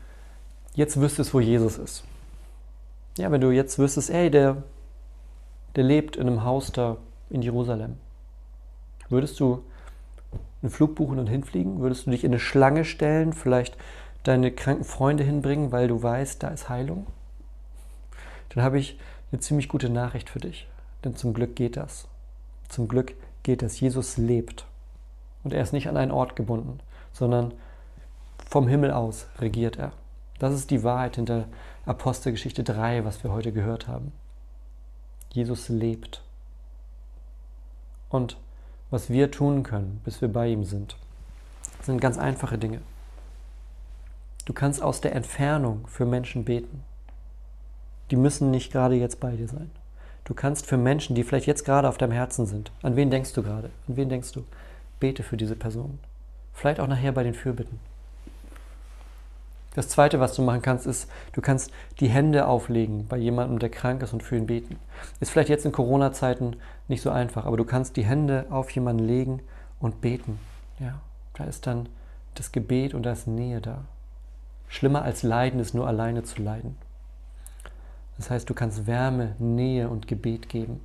jetzt 0.76 1.00
wüsstest, 1.00 1.34
wo 1.34 1.40
Jesus 1.40 1.78
ist. 1.78 2.04
Ja, 3.18 3.32
wenn 3.32 3.42
du 3.42 3.52
jetzt 3.52 3.80
wüsstest, 3.80 4.10
ey, 4.10 4.30
der, 4.30 4.64
der 5.76 5.84
lebt 5.84 6.16
in 6.18 6.28
einem 6.28 6.44
Haus 6.44 6.72
da 6.72 6.98
in 7.30 7.42
Jerusalem. 7.42 7.98
Würdest 9.10 9.40
du 9.40 9.64
einen 10.62 10.72
Flug 10.72 10.96
buchen 10.96 11.20
und 11.20 11.28
hinfliegen? 11.28 11.80
Würdest 11.80 12.06
du 12.06 12.12
dich 12.12 12.24
in 12.24 12.32
eine 12.32 12.40
Schlange 12.40 12.86
stellen, 12.86 13.34
vielleicht 13.34 13.78
deine 14.24 14.52
kranken 14.52 14.84
Freunde 14.84 15.24
hinbringen, 15.24 15.72
weil 15.72 15.88
du 15.88 16.02
weißt, 16.02 16.44
da 16.44 16.50
ist 16.50 16.70
Heilung? 16.70 17.08
Dann 18.50 18.64
habe 18.64 18.80
ich 18.80 19.00
eine 19.32 19.40
ziemlich 19.40 19.70
gute 19.70 19.90
Nachricht 19.90 20.30
für 20.30 20.40
dich. 20.40 20.68
Denn 21.04 21.16
zum 21.16 21.34
Glück 21.34 21.56
geht 21.56 21.78
das. 21.78 22.08
Zum 22.70 22.88
Glück 22.88 23.14
geht 23.44 23.62
das. 23.62 23.80
Jesus 23.80 24.18
lebt. 24.18 24.66
Und 25.44 25.54
er 25.54 25.62
ist 25.62 25.74
nicht 25.74 25.88
an 25.88 25.98
einen 25.98 26.12
Ort 26.12 26.36
gebunden, 26.36 26.80
sondern 27.14 27.54
vom 28.50 28.68
Himmel 28.68 28.92
aus 28.92 29.28
regiert 29.40 29.78
er. 29.78 29.92
Das 30.40 30.54
ist 30.54 30.70
die 30.72 30.84
Wahrheit 30.84 31.16
hinter 31.16 31.46
Apostelgeschichte 31.86 32.64
3, 32.64 33.06
was 33.06 33.24
wir 33.24 33.32
heute 33.32 33.52
gehört 33.52 33.88
haben. 33.88 34.12
Jesus 35.32 35.70
lebt. 35.70 36.22
Und 38.10 38.38
was 38.90 39.10
wir 39.10 39.32
tun 39.32 39.64
können, 39.64 40.02
bis 40.06 40.22
wir 40.22 40.32
bei 40.32 40.48
ihm 40.48 40.64
sind, 40.64 40.96
sind 41.82 42.00
ganz 42.00 42.18
einfache 42.18 42.58
Dinge. 42.58 42.82
Du 44.46 44.54
kannst 44.54 44.82
aus 44.82 45.02
der 45.02 45.14
Entfernung 45.14 45.88
für 45.88 46.06
Menschen 46.06 46.46
beten. 46.46 46.84
Die 48.12 48.16
müssen 48.16 48.50
nicht 48.50 48.72
gerade 48.72 48.96
jetzt 48.96 49.20
bei 49.20 49.36
dir 49.36 49.48
sein. 49.48 49.70
Du 50.24 50.34
kannst 50.34 50.66
für 50.66 50.78
Menschen, 50.78 51.16
die 51.16 51.24
vielleicht 51.24 51.48
jetzt 51.48 51.66
gerade 51.66 51.90
auf 51.90 51.98
deinem 51.98 52.12
Herzen 52.12 52.46
sind, 52.46 52.72
an 52.82 52.96
wen 52.96 53.10
denkst 53.10 53.34
du 53.34 53.44
gerade? 53.44 53.70
An 53.88 53.98
wen 53.98 54.10
denkst 54.10 54.32
du? 54.32 54.44
Bete 55.00 55.24
für 55.24 55.38
diese 55.38 55.56
Person. 55.56 56.00
Vielleicht 56.54 56.80
auch 56.80 56.88
nachher 56.88 57.12
bei 57.12 57.24
den 57.24 57.34
Fürbitten. 57.34 57.80
Das 59.78 59.90
Zweite, 59.90 60.20
was 60.20 60.34
du 60.34 60.42
machen 60.42 60.64
kannst, 60.64 60.88
ist, 60.88 61.08
du 61.34 61.42
kannst 61.42 61.72
die 62.00 62.10
Hände 62.10 62.48
auflegen 62.48 63.08
bei 63.08 63.18
jemandem, 63.18 63.60
der 63.60 63.70
krank 63.70 64.02
ist 64.02 64.12
und 64.12 64.24
für 64.24 64.36
ihn 64.36 64.48
beten. 64.48 64.80
Ist 65.20 65.30
vielleicht 65.30 65.50
jetzt 65.50 65.66
in 65.66 65.72
Corona-Zeiten 65.72 66.56
nicht 66.88 67.04
so 67.04 67.12
einfach, 67.12 67.46
aber 67.46 67.58
du 67.58 67.64
kannst 67.64 67.96
die 67.96 68.04
Hände 68.04 68.48
auf 68.50 68.72
jemanden 68.72 69.06
legen 69.06 69.42
und 69.80 70.02
beten. 70.02 70.40
Ja, 70.80 71.00
da 71.36 71.44
ist 71.44 71.68
dann 71.68 71.90
das 72.34 72.52
Gebet 72.52 72.96
und 72.96 73.04
da 73.04 73.12
ist 73.12 73.28
Nähe 73.28 73.62
da. 73.62 73.86
Schlimmer 74.68 75.04
als 75.04 75.22
Leiden 75.22 75.60
ist 75.60 75.76
nur 75.76 75.88
alleine 75.88 76.24
zu 76.24 76.42
leiden. 76.42 76.76
Das 78.18 78.32
heißt, 78.32 78.50
du 78.50 78.56
kannst 78.56 78.88
Wärme, 78.88 79.36
Nähe 79.38 79.90
und 79.90 80.08
Gebet 80.08 80.50
geben. 80.50 80.82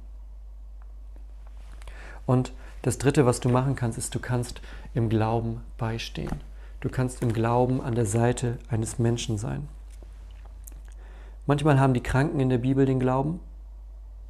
Und 2.26 2.52
das 2.82 2.98
Dritte, 2.98 3.26
was 3.26 3.40
du 3.40 3.48
machen 3.48 3.76
kannst, 3.76 3.96
ist, 3.96 4.14
du 4.14 4.18
kannst 4.18 4.60
im 4.94 5.08
Glauben 5.08 5.60
beistehen. 5.78 6.40
Du 6.80 6.88
kannst 6.88 7.22
im 7.22 7.32
Glauben 7.32 7.80
an 7.80 7.94
der 7.94 8.06
Seite 8.06 8.58
eines 8.68 8.98
Menschen 8.98 9.38
sein. 9.38 9.68
Manchmal 11.46 11.78
haben 11.78 11.94
die 11.94 12.02
Kranken 12.02 12.40
in 12.40 12.48
der 12.48 12.58
Bibel 12.58 12.84
den 12.86 13.00
Glauben, 13.00 13.40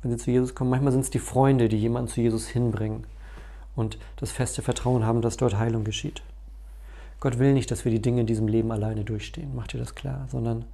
wenn 0.02 0.10
sie 0.10 0.18
zu 0.18 0.30
Jesus 0.30 0.54
kommen. 0.54 0.70
Manchmal 0.70 0.92
sind 0.92 1.00
es 1.00 1.10
die 1.10 1.18
Freunde, 1.18 1.68
die 1.68 1.78
jemanden 1.78 2.10
zu 2.10 2.20
Jesus 2.20 2.46
hinbringen 2.46 3.04
und 3.74 3.98
das 4.16 4.32
feste 4.32 4.60
Vertrauen 4.60 5.06
haben, 5.06 5.22
dass 5.22 5.38
dort 5.38 5.56
Heilung 5.56 5.84
geschieht. 5.84 6.22
Gott 7.20 7.38
will 7.38 7.54
nicht, 7.54 7.70
dass 7.70 7.84
wir 7.84 7.92
die 7.92 8.02
Dinge 8.02 8.22
in 8.22 8.26
diesem 8.26 8.48
Leben 8.48 8.72
alleine 8.72 9.04
durchstehen, 9.04 9.54
macht 9.54 9.72
dir 9.72 9.78
das 9.78 9.94
klar, 9.94 10.26
sondern 10.30 10.64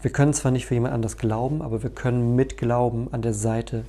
wir 0.00 0.10
können 0.10 0.34
zwar 0.34 0.52
nicht 0.52 0.66
für 0.66 0.74
jemand 0.74 0.94
anders 0.94 1.16
glauben, 1.16 1.62
aber 1.62 1.82
wir 1.82 1.90
können 1.90 2.34
mit 2.34 2.56
Glauben 2.56 3.12
an 3.12 3.22
der 3.22 3.34
Seite 3.34 3.84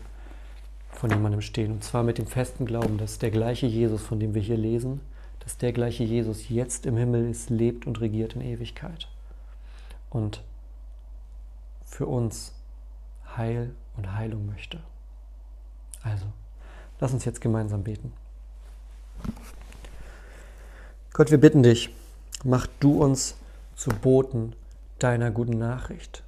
von 0.93 1.09
jemandem 1.09 1.41
stehen. 1.41 1.71
Und 1.71 1.83
zwar 1.83 2.03
mit 2.03 2.17
dem 2.17 2.27
festen 2.27 2.65
Glauben, 2.65 2.97
dass 2.97 3.19
der 3.19 3.31
gleiche 3.31 3.67
Jesus, 3.67 4.01
von 4.01 4.19
dem 4.19 4.33
wir 4.33 4.41
hier 4.41 4.57
lesen, 4.57 5.01
dass 5.39 5.57
der 5.57 5.73
gleiche 5.73 6.03
Jesus 6.03 6.49
jetzt 6.49 6.85
im 6.85 6.97
Himmel 6.97 7.29
ist, 7.29 7.49
lebt 7.49 7.85
und 7.85 7.99
regiert 7.99 8.35
in 8.35 8.41
Ewigkeit. 8.41 9.07
Und 10.09 10.41
für 11.85 12.05
uns 12.05 12.53
Heil 13.35 13.71
und 13.97 14.13
Heilung 14.13 14.45
möchte. 14.45 14.79
Also, 16.01 16.25
lass 16.99 17.13
uns 17.13 17.25
jetzt 17.25 17.41
gemeinsam 17.41 17.83
beten. 17.83 18.13
Gott, 21.13 21.29
wir 21.29 21.39
bitten 21.39 21.63
dich, 21.63 21.89
mach 22.43 22.67
du 22.79 23.03
uns 23.03 23.35
zu 23.75 23.89
Boten 23.89 24.55
deiner 24.99 25.31
guten 25.31 25.57
Nachricht. 25.57 26.23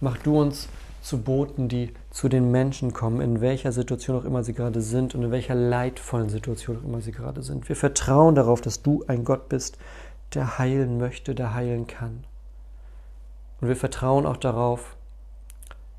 Mach 0.00 0.18
du 0.18 0.40
uns 0.40 0.68
zu 1.04 1.20
Boten, 1.22 1.68
die 1.68 1.92
zu 2.08 2.30
den 2.30 2.50
Menschen 2.50 2.94
kommen, 2.94 3.20
in 3.20 3.42
welcher 3.42 3.72
Situation 3.72 4.16
auch 4.16 4.24
immer 4.24 4.42
sie 4.42 4.54
gerade 4.54 4.80
sind 4.80 5.14
und 5.14 5.22
in 5.22 5.30
welcher 5.30 5.54
leidvollen 5.54 6.30
Situation 6.30 6.78
auch 6.78 6.84
immer 6.84 7.02
sie 7.02 7.12
gerade 7.12 7.42
sind. 7.42 7.68
Wir 7.68 7.76
vertrauen 7.76 8.34
darauf, 8.34 8.62
dass 8.62 8.80
du 8.80 9.04
ein 9.06 9.22
Gott 9.22 9.50
bist, 9.50 9.76
der 10.32 10.58
heilen 10.58 10.96
möchte, 10.96 11.34
der 11.34 11.52
heilen 11.52 11.86
kann. 11.86 12.24
Und 13.60 13.68
wir 13.68 13.76
vertrauen 13.76 14.24
auch 14.24 14.38
darauf, 14.38 14.96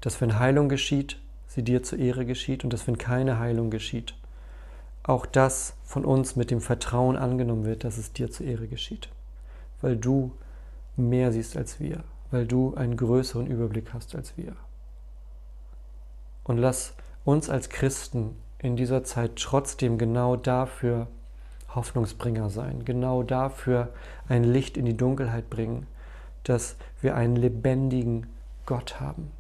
dass 0.02 0.20
wenn 0.22 0.40
Heilung 0.40 0.70
geschieht, 0.70 1.20
sie 1.46 1.62
dir 1.62 1.84
zur 1.84 2.00
Ehre 2.00 2.26
geschieht 2.26 2.64
und 2.64 2.74
dass 2.74 2.88
wenn 2.88 2.98
keine 2.98 3.38
Heilung 3.38 3.70
geschieht, 3.70 4.16
auch 5.04 5.28
das 5.28 5.76
von 5.84 6.04
uns 6.04 6.36
mit 6.36 6.50
dem 6.50 6.62
Vertrauen 6.62 7.16
angenommen 7.16 7.66
wird, 7.66 7.84
dass 7.84 8.00
es 8.00 8.12
dir 8.12 8.32
zur 8.32 8.48
Ehre 8.48 8.68
geschieht. 8.68 9.10
Weil 9.82 9.98
du 9.98 10.32
mehr 10.98 11.32
siehst 11.32 11.56
als 11.58 11.80
wir, 11.80 12.04
weil 12.32 12.48
du 12.48 12.74
einen 12.74 12.98
größeren 12.98 13.46
Überblick 13.46 13.94
hast 13.94 14.16
als 14.16 14.36
wir. 14.36 14.56
Und 16.46 16.60
lass 16.60 16.94
uns 17.26 17.50
als 17.50 17.70
Christen 17.70 18.36
in 18.60 18.76
dieser 18.76 19.04
Zeit 19.04 19.36
trotzdem 19.36 19.98
genau 19.98 20.36
dafür 20.36 21.08
Hoffnungsbringer 21.74 22.50
sein, 22.50 22.86
genau 22.86 23.22
dafür 23.24 23.90
ein 24.30 24.44
Licht 24.44 24.78
in 24.78 24.86
die 24.86 24.96
Dunkelheit 24.96 25.50
bringen, 25.50 25.88
dass 26.44 26.78
wir 27.02 27.16
einen 27.16 27.36
lebendigen 27.36 28.28
Gott 28.66 29.00
haben, 29.02 29.32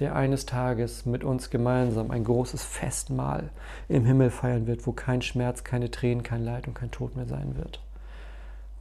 der 0.00 0.14
eines 0.14 0.44
Tages 0.44 1.06
mit 1.06 1.24
uns 1.24 1.50
gemeinsam 1.50 2.10
ein 2.10 2.24
großes 2.24 2.62
Festmahl 2.62 3.50
im 3.88 4.04
Himmel 4.04 4.30
feiern 4.30 4.66
wird, 4.66 4.86
wo 4.86 4.92
kein 4.92 5.22
Schmerz, 5.22 5.64
keine 5.64 5.90
Tränen, 5.90 6.22
kein 6.22 6.44
Leid 6.44 6.66
und 6.66 6.74
kein 6.74 6.90
Tod 6.90 7.16
mehr 7.16 7.26
sein 7.26 7.56
wird, 7.56 7.80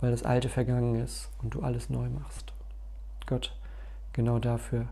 weil 0.02 0.12
das 0.12 0.24
Alte 0.24 0.50
vergangen 0.50 0.96
ist 0.96 1.30
und 1.42 1.54
du 1.54 1.62
alles 1.62 1.90
neu 1.90 2.10
machst. 2.10 2.52
Gott, 3.28 3.56
genau 4.14 4.40
dafür 4.40 4.88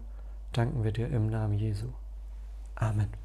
danken 0.53 0.83
wir 0.83 0.91
dir 0.91 1.09
im 1.09 1.27
Namen 1.27 1.55
Jesu. 1.55 1.87
Amen. 2.81 3.24